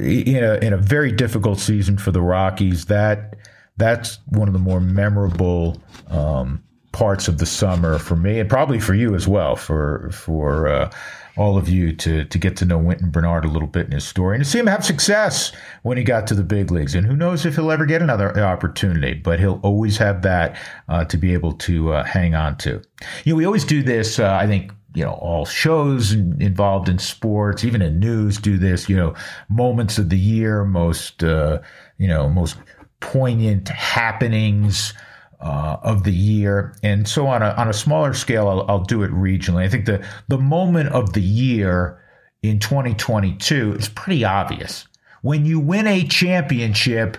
in 0.00 0.42
a, 0.44 0.54
in 0.64 0.72
a 0.72 0.78
very 0.78 1.12
difficult 1.12 1.58
season 1.58 1.98
for 1.98 2.12
the 2.12 2.22
Rockies, 2.22 2.86
that, 2.86 3.34
that's 3.76 4.18
one 4.26 4.48
of 4.48 4.54
the 4.54 4.60
more 4.60 4.80
memorable, 4.80 5.80
um, 6.08 6.62
parts 6.92 7.28
of 7.28 7.36
the 7.36 7.46
summer 7.46 7.98
for 7.98 8.16
me, 8.16 8.40
and 8.40 8.48
probably 8.48 8.80
for 8.80 8.94
you 8.94 9.14
as 9.14 9.28
well. 9.28 9.54
For 9.54 10.10
for 10.12 10.66
uh, 10.66 10.90
all 11.36 11.58
of 11.58 11.68
you 11.68 11.92
to 11.94 12.24
to 12.24 12.38
get 12.38 12.56
to 12.56 12.64
know 12.64 12.78
Wynton 12.78 13.10
Bernard 13.10 13.44
a 13.44 13.48
little 13.48 13.68
bit 13.68 13.86
in 13.86 13.92
his 13.92 14.06
story 14.06 14.36
and 14.36 14.44
to 14.44 14.50
see 14.50 14.58
him 14.58 14.66
have 14.66 14.84
success 14.84 15.52
when 15.82 15.98
he 15.98 16.04
got 16.04 16.26
to 16.28 16.34
the 16.34 16.42
big 16.42 16.70
leagues. 16.70 16.94
And 16.94 17.06
who 17.06 17.14
knows 17.14 17.44
if 17.44 17.56
he'll 17.56 17.70
ever 17.70 17.86
get 17.86 18.02
another 18.02 18.38
opportunity, 18.42 19.14
but 19.14 19.38
he'll 19.38 19.60
always 19.62 19.98
have 19.98 20.22
that 20.22 20.58
uh, 20.88 21.04
to 21.04 21.16
be 21.16 21.34
able 21.34 21.52
to 21.52 21.92
uh, 21.92 22.04
hang 22.04 22.34
on 22.34 22.56
to. 22.58 22.82
You 23.24 23.32
know, 23.32 23.36
we 23.36 23.44
always 23.44 23.64
do 23.64 23.82
this. 23.82 24.18
Uh, 24.18 24.32
I 24.34 24.46
think 24.46 24.72
you 24.94 25.04
know 25.04 25.12
all 25.12 25.44
shows 25.44 26.12
involved 26.12 26.88
in 26.88 26.98
sports, 26.98 27.64
even 27.64 27.82
in 27.82 28.00
news, 28.00 28.38
do 28.38 28.56
this. 28.56 28.88
You 28.88 28.96
know, 28.96 29.14
moments 29.50 29.98
of 29.98 30.08
the 30.08 30.18
year, 30.18 30.64
most 30.64 31.22
uh, 31.22 31.60
you 31.98 32.08
know 32.08 32.30
most 32.30 32.56
poignant 33.00 33.68
happenings 33.68 34.94
uh, 35.40 35.76
of 35.82 36.04
the 36.04 36.12
year. 36.12 36.74
And 36.82 37.06
so 37.06 37.26
on 37.26 37.42
a, 37.42 37.50
on 37.50 37.68
a 37.68 37.72
smaller 37.72 38.14
scale, 38.14 38.48
I'll, 38.48 38.64
I'll 38.68 38.84
do 38.84 39.02
it 39.02 39.10
regionally. 39.10 39.62
I 39.62 39.68
think 39.68 39.86
the, 39.86 40.06
the 40.28 40.38
moment 40.38 40.90
of 40.90 41.12
the 41.12 41.20
year 41.20 42.02
in 42.42 42.58
2022 42.58 43.74
is 43.74 43.88
pretty 43.88 44.24
obvious. 44.24 44.86
When 45.22 45.44
you 45.44 45.60
win 45.60 45.86
a 45.86 46.04
championship, 46.04 47.18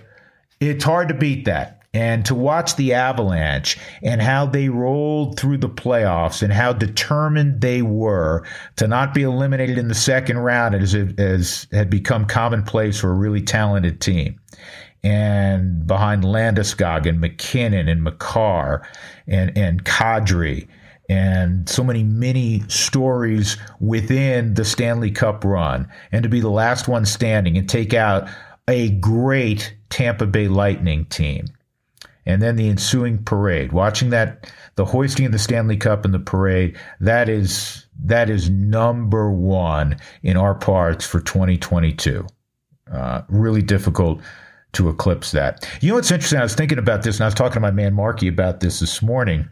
it's 0.60 0.84
hard 0.84 1.10
to 1.10 1.14
beat 1.14 1.46
that. 1.46 1.74
And 1.94 2.26
to 2.26 2.36
watch 2.36 2.76
the 2.76 2.94
Avalanche 2.94 3.80
and 4.04 4.22
how 4.22 4.46
they 4.46 4.70
rolled 4.70 5.40
through 5.40 5.58
the 5.58 5.70
playoffs 5.70 6.44
and 6.44 6.54
how 6.54 6.74
determined 6.74 7.62
they 7.62 7.82
were 7.82 8.46
to 8.76 8.88
not 8.88 9.16
be 9.16 9.24
eliminated 9.24 9.80
in 9.80 9.88
the 9.88 9.96
second 9.96 10.38
round 10.38 10.76
as, 10.76 10.94
as 10.94 11.66
had 11.72 11.90
become 11.90 12.26
commonplace 12.26 13.00
for 13.00 13.10
a 13.10 13.16
really 13.16 13.42
talented 13.42 14.00
team 14.00 14.40
and 15.04 15.86
behind 15.86 16.24
Landeskog 16.24 17.08
and 17.08 17.20
MacKinnon 17.20 17.88
and 17.88 18.04
Makar 18.04 18.88
and, 19.28 19.58
and 19.58 19.84
Kadri 19.84 20.68
and 21.10 21.70
so 21.70 21.84
many 21.84 22.04
mini 22.04 22.64
stories 22.68 23.58
within 23.80 24.56
the 24.56 24.66
Stanley 24.66 25.12
Cup 25.12 25.44
run 25.44 25.88
and 26.12 26.24
to 26.24 26.30
be 26.30 26.42
the 26.42 26.50
last 26.50 26.88
one 26.88 27.06
standing 27.06 27.58
and 27.58 27.70
take 27.70 27.94
out 27.94 28.28
a 28.68 28.90
great 28.92 29.74
Tampa 29.90 30.26
Bay 30.26 30.48
Lightning 30.48 31.06
team. 31.06 31.46
And 32.26 32.42
then 32.42 32.58
the 32.58 32.68
ensuing 32.68 33.24
parade, 33.24 33.72
watching 33.72 34.10
that, 34.10 34.52
the 34.76 34.84
hoisting 34.84 35.26
of 35.26 35.32
the 35.32 35.40
Stanley 35.40 35.78
Cup 35.78 36.04
and 36.04 36.14
the 36.14 36.20
parade, 36.20 36.78
that 37.00 37.30
is, 37.30 37.88
that 38.04 38.30
is 38.30 38.50
number 38.50 39.32
one 39.32 39.98
in 40.24 40.36
our 40.36 40.54
parts 40.54 41.06
for 41.06 41.22
2022. 41.22 42.28
Uh, 42.92 43.22
really 43.30 43.62
difficult 43.62 44.22
to 44.74 44.90
eclipse 44.90 45.32
that. 45.32 45.68
You 45.82 45.90
know 45.90 45.96
what's 45.96 46.12
interesting? 46.12 46.40
I 46.40 46.44
was 46.44 46.56
thinking 46.56 46.78
about 46.78 47.04
this, 47.04 47.18
and 47.18 47.24
I 47.24 47.28
was 47.28 47.34
talking 47.34 47.56
to 47.56 47.60
my 47.60 47.72
man 47.72 47.94
Marky 47.94 48.28
about 48.28 48.60
this 48.60 48.80
this 48.80 49.02
morning. 49.02 49.48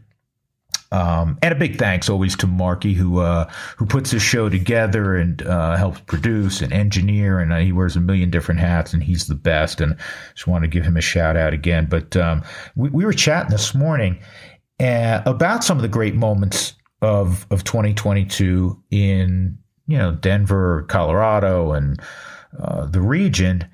Um, 0.91 1.37
and 1.41 1.51
a 1.51 1.57
big 1.57 1.77
thanks 1.77 2.09
always 2.09 2.37
to 2.37 2.47
Marky 2.47 2.93
who 2.93 3.19
uh, 3.19 3.51
who 3.75 3.85
puts 3.85 4.11
this 4.11 4.21
show 4.21 4.49
together 4.49 5.15
and 5.15 5.41
uh, 5.41 5.75
helps 5.75 5.99
produce 6.01 6.61
and 6.61 6.71
engineer, 6.71 7.39
and 7.39 7.51
uh, 7.51 7.57
he 7.57 7.71
wears 7.71 7.95
a 7.95 8.01
million 8.01 8.29
different 8.29 8.59
hats, 8.59 8.93
and 8.93 9.03
he's 9.03 9.27
the 9.27 9.35
best. 9.35 9.81
And 9.81 9.97
just 10.33 10.47
want 10.47 10.63
to 10.63 10.69
give 10.69 10.83
him 10.83 10.95
a 10.95 11.01
shout 11.01 11.35
out 11.35 11.53
again. 11.53 11.87
But 11.89 12.15
um, 12.15 12.43
we, 12.75 12.89
we, 12.89 13.05
were 13.05 13.13
chatting 13.13 13.49
this 13.49 13.73
morning 13.73 14.19
uh, 14.79 15.21
about 15.25 15.63
some 15.63 15.77
of 15.77 15.81
the 15.81 15.89
great 15.89 16.15
moments 16.15 16.75
of 17.01 17.47
of 17.49 17.63
2022 17.63 18.81
in 18.91 19.57
you 19.87 19.97
know 19.97 20.11
Denver, 20.13 20.85
Colorado, 20.87 21.73
and 21.73 21.99
uh, 22.61 22.85
the 22.85 23.01
region. 23.01 23.67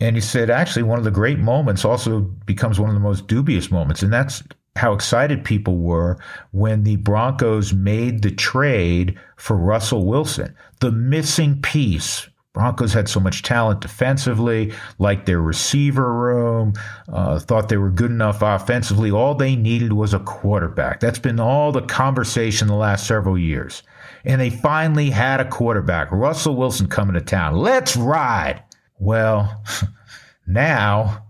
And 0.00 0.16
he 0.16 0.20
said, 0.20 0.48
actually, 0.48 0.84
one 0.84 0.98
of 0.98 1.04
the 1.04 1.10
great 1.10 1.38
moments 1.38 1.84
also 1.84 2.20
becomes 2.20 2.78
one 2.78 2.88
of 2.88 2.94
the 2.94 3.00
most 3.00 3.26
dubious 3.26 3.70
moments. 3.70 4.02
And 4.02 4.12
that's 4.12 4.42
how 4.76 4.92
excited 4.92 5.44
people 5.44 5.78
were 5.78 6.18
when 6.52 6.84
the 6.84 6.96
Broncos 6.96 7.72
made 7.72 8.22
the 8.22 8.30
trade 8.30 9.18
for 9.36 9.56
Russell 9.56 10.06
Wilson, 10.06 10.54
the 10.80 10.92
missing 10.92 11.60
piece. 11.60 12.28
Broncos 12.54 12.92
had 12.92 13.08
so 13.08 13.20
much 13.20 13.42
talent 13.42 13.80
defensively, 13.80 14.72
like 14.98 15.26
their 15.26 15.40
receiver 15.40 16.12
room, 16.12 16.72
uh, 17.12 17.38
thought 17.38 17.68
they 17.68 17.76
were 17.76 17.90
good 17.90 18.10
enough 18.10 18.40
offensively. 18.40 19.10
All 19.10 19.34
they 19.34 19.54
needed 19.54 19.92
was 19.92 20.14
a 20.14 20.18
quarterback. 20.20 21.00
That's 21.00 21.18
been 21.20 21.38
all 21.38 21.70
the 21.70 21.82
conversation 21.82 22.66
the 22.66 22.74
last 22.74 23.06
several 23.06 23.38
years. 23.38 23.82
And 24.24 24.40
they 24.40 24.50
finally 24.50 25.10
had 25.10 25.40
a 25.40 25.48
quarterback, 25.48 26.10
Russell 26.10 26.56
Wilson, 26.56 26.88
coming 26.88 27.14
to 27.14 27.20
town. 27.20 27.56
Let's 27.56 27.96
ride. 27.96 28.62
Well, 28.98 29.64
now 30.46 31.24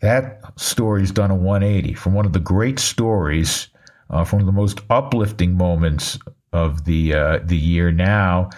that 0.00 0.42
story's 0.56 1.10
done 1.10 1.30
a 1.30 1.34
180 1.34 1.94
from 1.94 2.14
one 2.14 2.26
of 2.26 2.32
the 2.32 2.40
great 2.40 2.78
stories, 2.78 3.68
uh, 4.10 4.24
from 4.24 4.46
the 4.46 4.52
most 4.52 4.80
uplifting 4.90 5.56
moments 5.56 6.18
of 6.52 6.84
the 6.84 7.14
uh, 7.14 7.38
the 7.44 7.56
year. 7.56 7.92
Now, 7.92 8.50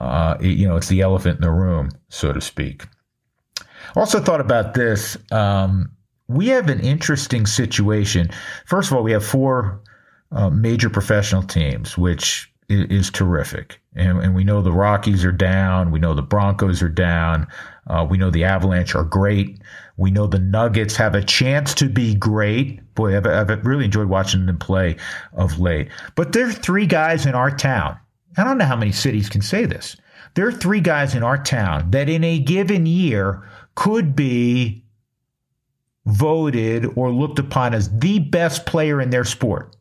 uh, 0.00 0.36
it, 0.40 0.58
you 0.58 0.66
know, 0.66 0.76
it's 0.76 0.88
the 0.88 1.00
elephant 1.00 1.36
in 1.36 1.42
the 1.42 1.50
room, 1.50 1.90
so 2.08 2.32
to 2.32 2.40
speak. 2.40 2.84
Also, 3.94 4.20
thought 4.20 4.40
about 4.40 4.74
this. 4.74 5.16
Um, 5.30 5.90
we 6.28 6.48
have 6.48 6.68
an 6.68 6.80
interesting 6.80 7.46
situation. 7.46 8.30
First 8.66 8.90
of 8.90 8.96
all, 8.96 9.02
we 9.02 9.12
have 9.12 9.24
four 9.24 9.80
uh, 10.32 10.50
major 10.50 10.90
professional 10.90 11.42
teams, 11.42 11.96
which 11.96 12.52
is, 12.68 13.10
terrific. 13.10 13.80
And, 13.94 14.18
and, 14.18 14.34
we 14.34 14.44
know 14.44 14.60
the 14.60 14.72
Rockies 14.72 15.24
are 15.24 15.32
down. 15.32 15.90
We 15.90 15.98
know 15.98 16.14
the 16.14 16.22
Broncos 16.22 16.82
are 16.82 16.88
down. 16.88 17.46
Uh, 17.86 18.06
we 18.08 18.18
know 18.18 18.30
the 18.30 18.44
Avalanche 18.44 18.94
are 18.94 19.04
great. 19.04 19.60
We 19.96 20.10
know 20.10 20.26
the 20.26 20.38
Nuggets 20.38 20.96
have 20.96 21.14
a 21.14 21.22
chance 21.22 21.74
to 21.74 21.88
be 21.88 22.14
great. 22.14 22.94
Boy, 22.94 23.16
I've, 23.16 23.26
I've 23.26 23.64
really 23.64 23.84
enjoyed 23.84 24.08
watching 24.08 24.46
them 24.46 24.58
play 24.58 24.96
of 25.32 25.58
late. 25.58 25.88
But 26.14 26.32
there 26.32 26.48
are 26.48 26.52
three 26.52 26.86
guys 26.86 27.26
in 27.26 27.34
our 27.34 27.50
town. 27.50 27.98
I 28.36 28.44
don't 28.44 28.58
know 28.58 28.64
how 28.64 28.76
many 28.76 28.92
cities 28.92 29.28
can 29.28 29.42
say 29.42 29.64
this. 29.64 29.96
There 30.34 30.46
are 30.46 30.52
three 30.52 30.80
guys 30.80 31.14
in 31.14 31.22
our 31.22 31.38
town 31.42 31.90
that 31.92 32.08
in 32.08 32.22
a 32.24 32.38
given 32.38 32.84
year 32.84 33.48
could 33.74 34.14
be 34.14 34.84
voted 36.04 36.86
or 36.96 37.10
looked 37.10 37.38
upon 37.38 37.74
as 37.74 37.90
the 37.98 38.18
best 38.18 38.66
player 38.66 39.00
in 39.00 39.10
their 39.10 39.24
sport. 39.24 39.75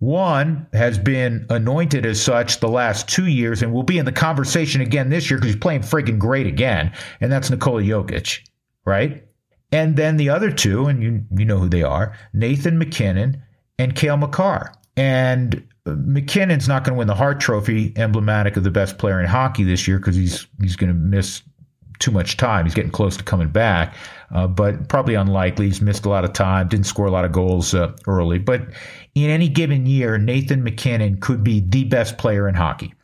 One 0.00 0.66
has 0.72 0.96
been 0.96 1.44
anointed 1.50 2.06
as 2.06 2.22
such 2.22 2.60
the 2.60 2.68
last 2.68 3.08
two 3.08 3.26
years 3.26 3.62
and 3.62 3.72
will 3.72 3.82
be 3.82 3.98
in 3.98 4.04
the 4.04 4.12
conversation 4.12 4.80
again 4.80 5.10
this 5.10 5.28
year 5.28 5.38
because 5.38 5.52
he's 5.54 5.60
playing 5.60 5.80
friggin' 5.80 6.18
great 6.18 6.46
again, 6.46 6.92
and 7.20 7.32
that's 7.32 7.50
Nikola 7.50 7.82
Jokic, 7.82 8.40
right? 8.84 9.24
And 9.72 9.96
then 9.96 10.16
the 10.16 10.30
other 10.30 10.52
two, 10.52 10.86
and 10.86 11.02
you 11.02 11.24
you 11.36 11.44
know 11.44 11.58
who 11.58 11.68
they 11.68 11.82
are, 11.82 12.16
Nathan 12.32 12.78
MacKinnon 12.78 13.42
and 13.78 13.94
Cale 13.94 14.16
Makar. 14.16 14.72
And 14.96 15.66
uh, 15.84 15.94
MacKinnon's 15.96 16.68
not 16.68 16.84
going 16.84 16.94
to 16.94 16.98
win 16.98 17.08
the 17.08 17.14
Hart 17.14 17.40
Trophy, 17.40 17.92
emblematic 17.96 18.56
of 18.56 18.64
the 18.64 18.70
best 18.70 18.98
player 18.98 19.20
in 19.20 19.26
hockey 19.26 19.64
this 19.64 19.86
year, 19.88 19.98
because 19.98 20.16
he's 20.16 20.46
he's 20.60 20.76
going 20.76 20.88
to 20.88 20.98
miss 20.98 21.42
too 21.98 22.10
much 22.12 22.36
time. 22.36 22.64
He's 22.64 22.74
getting 22.74 22.92
close 22.92 23.16
to 23.16 23.24
coming 23.24 23.48
back, 23.48 23.94
uh, 24.32 24.46
but 24.46 24.88
probably 24.88 25.14
unlikely. 25.14 25.66
He's 25.66 25.80
missed 25.80 26.04
a 26.04 26.08
lot 26.08 26.24
of 26.24 26.32
time, 26.32 26.68
didn't 26.68 26.86
score 26.86 27.06
a 27.06 27.10
lot 27.10 27.24
of 27.24 27.32
goals 27.32 27.74
uh, 27.74 27.92
early. 28.06 28.38
But 28.38 28.62
in 29.14 29.30
any 29.30 29.48
given 29.48 29.86
year, 29.86 30.18
Nathan 30.18 30.62
MacKinnon 30.62 31.20
could 31.20 31.42
be 31.42 31.60
the 31.60 31.84
best 31.84 32.18
player 32.18 32.48
in 32.48 32.54
hockey. 32.54 32.94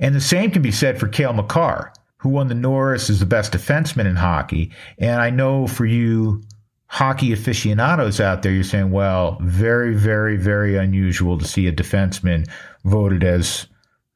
And 0.00 0.14
the 0.14 0.20
same 0.20 0.50
can 0.50 0.62
be 0.62 0.72
said 0.72 0.98
for 0.98 1.06
Cale 1.06 1.32
Makar, 1.32 1.92
who 2.18 2.30
won 2.30 2.48
the 2.48 2.54
Norris 2.54 3.08
as 3.10 3.20
the 3.20 3.26
best 3.26 3.52
defenseman 3.52 4.06
in 4.06 4.16
hockey. 4.16 4.72
And 4.98 5.20
I 5.20 5.30
know 5.30 5.66
for 5.66 5.86
you 5.86 6.42
hockey 6.86 7.32
aficionados 7.32 8.20
out 8.20 8.42
there, 8.42 8.52
you're 8.52 8.64
saying, 8.64 8.90
well, 8.90 9.38
very, 9.42 9.94
very, 9.94 10.36
very 10.36 10.76
unusual 10.76 11.38
to 11.38 11.44
see 11.44 11.66
a 11.66 11.72
defenseman 11.72 12.48
voted 12.84 13.22
as 13.22 13.66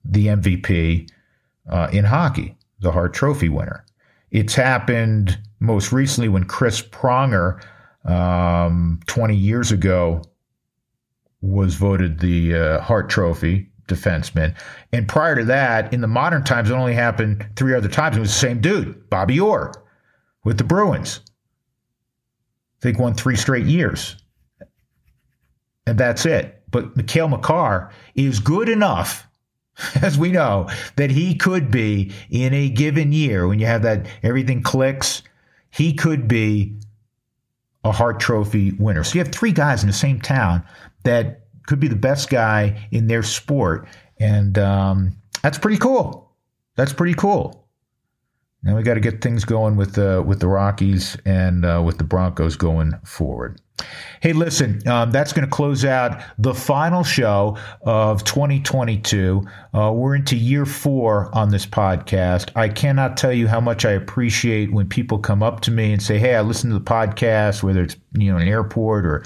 the 0.05 0.29
MVP 0.29 1.11
uh, 1.71 1.89
in 1.93 2.05
hockey, 2.05 2.57
the 2.81 2.91
Hart 2.91 3.15
Trophy 3.15 3.49
winner. 3.49 3.85
It's 4.31 4.55
happened 4.55 5.39
most 5.61 5.93
recently 5.93 6.29
when 6.29 6.45
Chris 6.45 6.83
Pronger, 6.83 7.63
um, 8.05 9.01
20 9.07 9.35
years 9.35 9.73
ago, 9.73 10.23
was 11.41 11.75
voted 11.75 12.21
the 12.21 12.55
uh, 12.55 12.81
Hart 12.81 13.09
Trophy 13.09 13.71
defenseman. 13.89 14.55
And 14.93 15.09
prior 15.09 15.37
to 15.37 15.45
that, 15.47 15.93
in 15.93 16.01
the 16.01 16.07
modern 16.07 16.45
times, 16.45 16.71
it 16.71 16.75
only 16.75 16.95
happened 16.95 17.45
three 17.57 17.75
other 17.75 17.89
times. 17.89 18.17
It 18.17 18.21
was 18.21 18.31
the 18.31 18.39
same 18.39 18.61
dude, 18.61 19.09
Bobby 19.11 19.41
Orr, 19.41 19.73
with 20.45 20.59
the 20.59 20.65
Bruins. 20.65 21.21
Think 22.81 22.99
won 22.99 23.15
three 23.15 23.37
straight 23.37 23.67
years. 23.67 24.17
And 25.87 25.99
that's 25.99 26.27
it. 26.27 26.63
But 26.71 27.07
Cale 27.07 27.29
Makar 27.29 27.91
is 28.15 28.41
good 28.41 28.69
enough, 28.69 29.27
as 30.03 30.19
we 30.19 30.33
know, 30.33 30.69
that 30.97 31.11
he 31.11 31.35
could 31.35 31.71
be 31.71 32.13
in 32.31 32.53
a 32.55 32.69
given 32.69 33.13
year 33.13 33.47
when 33.47 33.59
you 33.59 33.67
have 33.67 33.83
that 33.83 34.07
everything 34.23 34.63
clicks, 34.63 35.23
he 35.71 35.93
could 35.93 36.27
be 36.29 36.75
a 37.85 37.93
Hart 37.93 38.21
Trophy 38.21 38.73
winner. 38.73 39.05
So 39.05 39.15
you 39.15 39.25
have 39.25 39.33
three 39.33 39.53
guys 39.53 39.83
in 39.83 39.87
the 39.87 39.93
same 39.93 40.21
town 40.21 40.63
that 41.05 41.47
could 41.67 41.81
be 41.81 41.89
the 41.89 41.97
best 41.97 42.31
guy 42.31 42.89
in 42.91 43.07
their 43.07 43.23
sport. 43.23 43.87
And 44.19 44.59
um, 44.59 45.17
that's 45.43 45.59
pretty 45.59 45.79
cool. 45.79 46.33
That's 46.77 46.93
pretty 46.93 47.15
cool. 47.15 47.68
Now 48.63 48.77
we 48.77 48.83
got 48.83 48.95
to 48.95 49.01
get 49.01 49.21
things 49.21 49.45
going 49.45 49.77
with 49.77 49.95
the 49.95 50.23
with 50.27 50.41
the 50.41 50.49
Rockies 50.49 51.17
and 51.25 51.65
uh, 51.65 51.83
with 51.85 51.99
the 51.99 52.05
Broncos 52.05 52.57
going 52.57 52.93
forward. 53.05 53.61
Hey, 54.21 54.33
listen, 54.33 54.87
um, 54.89 55.13
that's 55.13 55.33
going 55.33 55.47
to 55.47 55.51
close 55.51 55.85
out 55.85 56.21
the 56.39 56.53
final 56.53 57.05
show 57.05 57.57
of 57.83 58.25
2022. 58.25 59.47
Uh, 59.73 59.93
we're 59.95 60.17
into 60.17 60.37
year 60.37 60.67
four 60.67 61.33
on 61.33 61.51
this 61.51 61.65
podcast. 61.65 62.51
I 62.57 62.69
cannot 62.69 63.17
tell 63.17 63.33
you 63.33 63.47
how 63.47 63.61
much 63.61 63.85
I 63.85 63.93
appreciate 63.93 64.73
when 64.73 64.89
people 64.89 65.19
come 65.19 65.45
up 65.45 65.61
to 65.61 65.71
me 65.71 65.93
and 65.93 66.03
say, 66.03 66.19
"Hey, 66.19 66.35
I 66.35 66.41
listened 66.41 66.73
to 66.73 66.79
the 66.79 66.85
podcast," 66.85 67.63
whether 67.63 67.83
it's 67.83 67.97
you 68.15 68.33
know 68.33 68.39
an 68.39 68.49
airport 68.49 69.07
or 69.07 69.25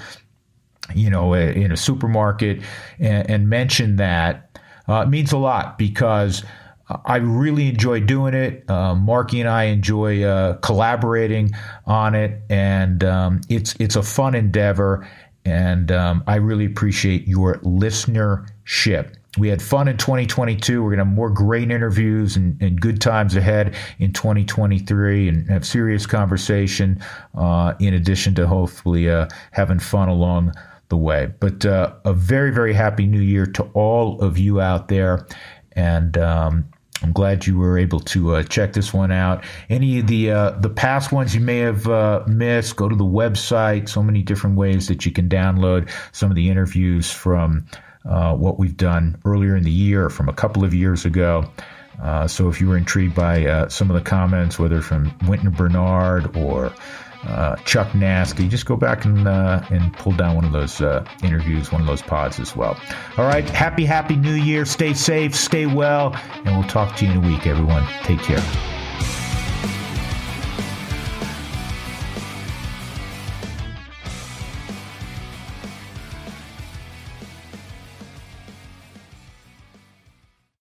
you 0.93 1.09
know 1.09 1.33
in 1.33 1.71
a 1.71 1.77
supermarket, 1.77 2.61
and, 2.99 3.27
and 3.29 3.49
mention 3.49 3.95
that. 3.95 4.49
Uh, 4.87 5.01
it 5.01 5.09
means 5.09 5.31
a 5.31 5.37
lot 5.37 5.77
because 5.77 6.43
I 6.89 7.17
really 7.17 7.69
enjoy 7.69 8.01
doing 8.01 8.33
it. 8.33 8.69
Uh, 8.69 8.95
Marky 8.95 9.39
and 9.39 9.49
I 9.49 9.65
enjoy 9.65 10.23
uh, 10.23 10.57
collaborating 10.57 11.51
on 11.85 12.13
it, 12.13 12.41
and 12.49 13.03
um, 13.03 13.41
it's 13.49 13.75
it's 13.79 13.95
a 13.95 14.03
fun 14.03 14.35
endeavor. 14.35 15.07
And 15.45 15.91
um, 15.91 16.23
I 16.25 16.35
really 16.35 16.65
appreciate 16.65 17.27
your 17.27 17.55
listenership. 17.59 19.15
We 19.37 19.47
had 19.47 19.61
fun 19.61 19.87
in 19.87 19.97
2022. 19.97 20.81
We're 20.81 20.89
going 20.89 20.99
to 20.99 21.05
have 21.05 21.13
more 21.13 21.29
great 21.29 21.71
interviews 21.71 22.35
and, 22.37 22.61
and, 22.61 22.79
good 22.79 23.01
times 23.01 23.35
ahead 23.35 23.75
in 23.97 24.13
2023 24.13 25.27
and 25.27 25.49
have 25.49 25.65
serious 25.65 26.05
conversation 26.05 27.03
uh, 27.33 27.73
in 27.79 27.95
addition 27.95 28.35
to 28.35 28.45
hopefully 28.45 29.09
uh, 29.09 29.27
having 29.51 29.79
fun 29.79 30.07
along 30.07 30.53
the 30.89 30.97
way. 30.97 31.31
But 31.39 31.65
uh, 31.65 31.93
a 32.05 32.13
very, 32.13 32.51
very 32.51 32.73
happy 32.73 33.07
new 33.07 33.19
year 33.19 33.47
to 33.47 33.63
all 33.73 34.21
of 34.21 34.37
you 34.37 34.61
out 34.61 34.87
there. 34.87 35.25
And 35.75 36.17
um, 36.17 36.69
I'm 37.01 37.11
glad 37.11 37.45
you 37.45 37.57
were 37.57 37.77
able 37.77 37.99
to 37.99 38.35
uh, 38.35 38.43
check 38.43 38.73
this 38.73 38.93
one 38.93 39.11
out. 39.11 39.43
Any 39.69 39.99
of 39.99 40.07
the 40.07 40.31
uh, 40.31 40.51
the 40.51 40.69
past 40.69 41.11
ones 41.11 41.35
you 41.35 41.41
may 41.41 41.59
have 41.59 41.87
uh, 41.87 42.23
missed, 42.27 42.75
go 42.75 42.87
to 42.87 42.95
the 42.95 43.03
website. 43.03 43.89
So 43.89 44.01
many 44.01 44.21
different 44.21 44.55
ways 44.55 44.87
that 44.87 45.05
you 45.05 45.11
can 45.11 45.27
download 45.27 45.89
some 46.13 46.29
of 46.29 46.35
the 46.35 46.49
interviews 46.49 47.11
from 47.11 47.65
uh, 48.05 48.35
what 48.35 48.57
we've 48.57 48.77
done 48.77 49.17
earlier 49.25 49.55
in 49.55 49.63
the 49.63 49.71
year, 49.71 50.09
from 50.09 50.29
a 50.29 50.33
couple 50.33 50.63
of 50.63 50.73
years 50.73 51.05
ago. 51.05 51.45
Uh, 52.01 52.27
so 52.27 52.49
if 52.49 52.59
you 52.59 52.67
were 52.67 52.77
intrigued 52.77 53.15
by 53.15 53.45
uh, 53.45 53.69
some 53.69 53.89
of 53.91 53.95
the 53.95 54.01
comments, 54.01 54.57
whether 54.57 54.81
from 54.81 55.13
Wynton 55.27 55.51
Bernard 55.51 56.35
or 56.35 56.73
uh, 57.27 57.55
Chuck 57.57 57.93
Nazty. 57.95 58.47
Just 58.47 58.65
go 58.65 58.75
back 58.75 59.05
and 59.05 59.27
uh, 59.27 59.63
and 59.69 59.93
pull 59.93 60.13
down 60.13 60.35
one 60.35 60.45
of 60.45 60.51
those 60.51 60.81
uh, 60.81 61.05
interviews, 61.23 61.71
one 61.71 61.81
of 61.81 61.87
those 61.87 62.01
pods 62.01 62.39
as 62.39 62.55
well. 62.55 62.77
All 63.17 63.25
right, 63.25 63.47
happy 63.49 63.85
happy 63.85 64.15
New 64.15 64.33
Year. 64.33 64.65
Stay 64.65 64.93
safe, 64.93 65.35
stay 65.35 65.65
well, 65.65 66.15
and 66.45 66.57
we'll 66.57 66.69
talk 66.69 66.95
to 66.97 67.05
you 67.05 67.11
in 67.11 67.17
a 67.17 67.27
week, 67.27 67.47
everyone. 67.47 67.85
Take 68.03 68.19
care. 68.19 68.82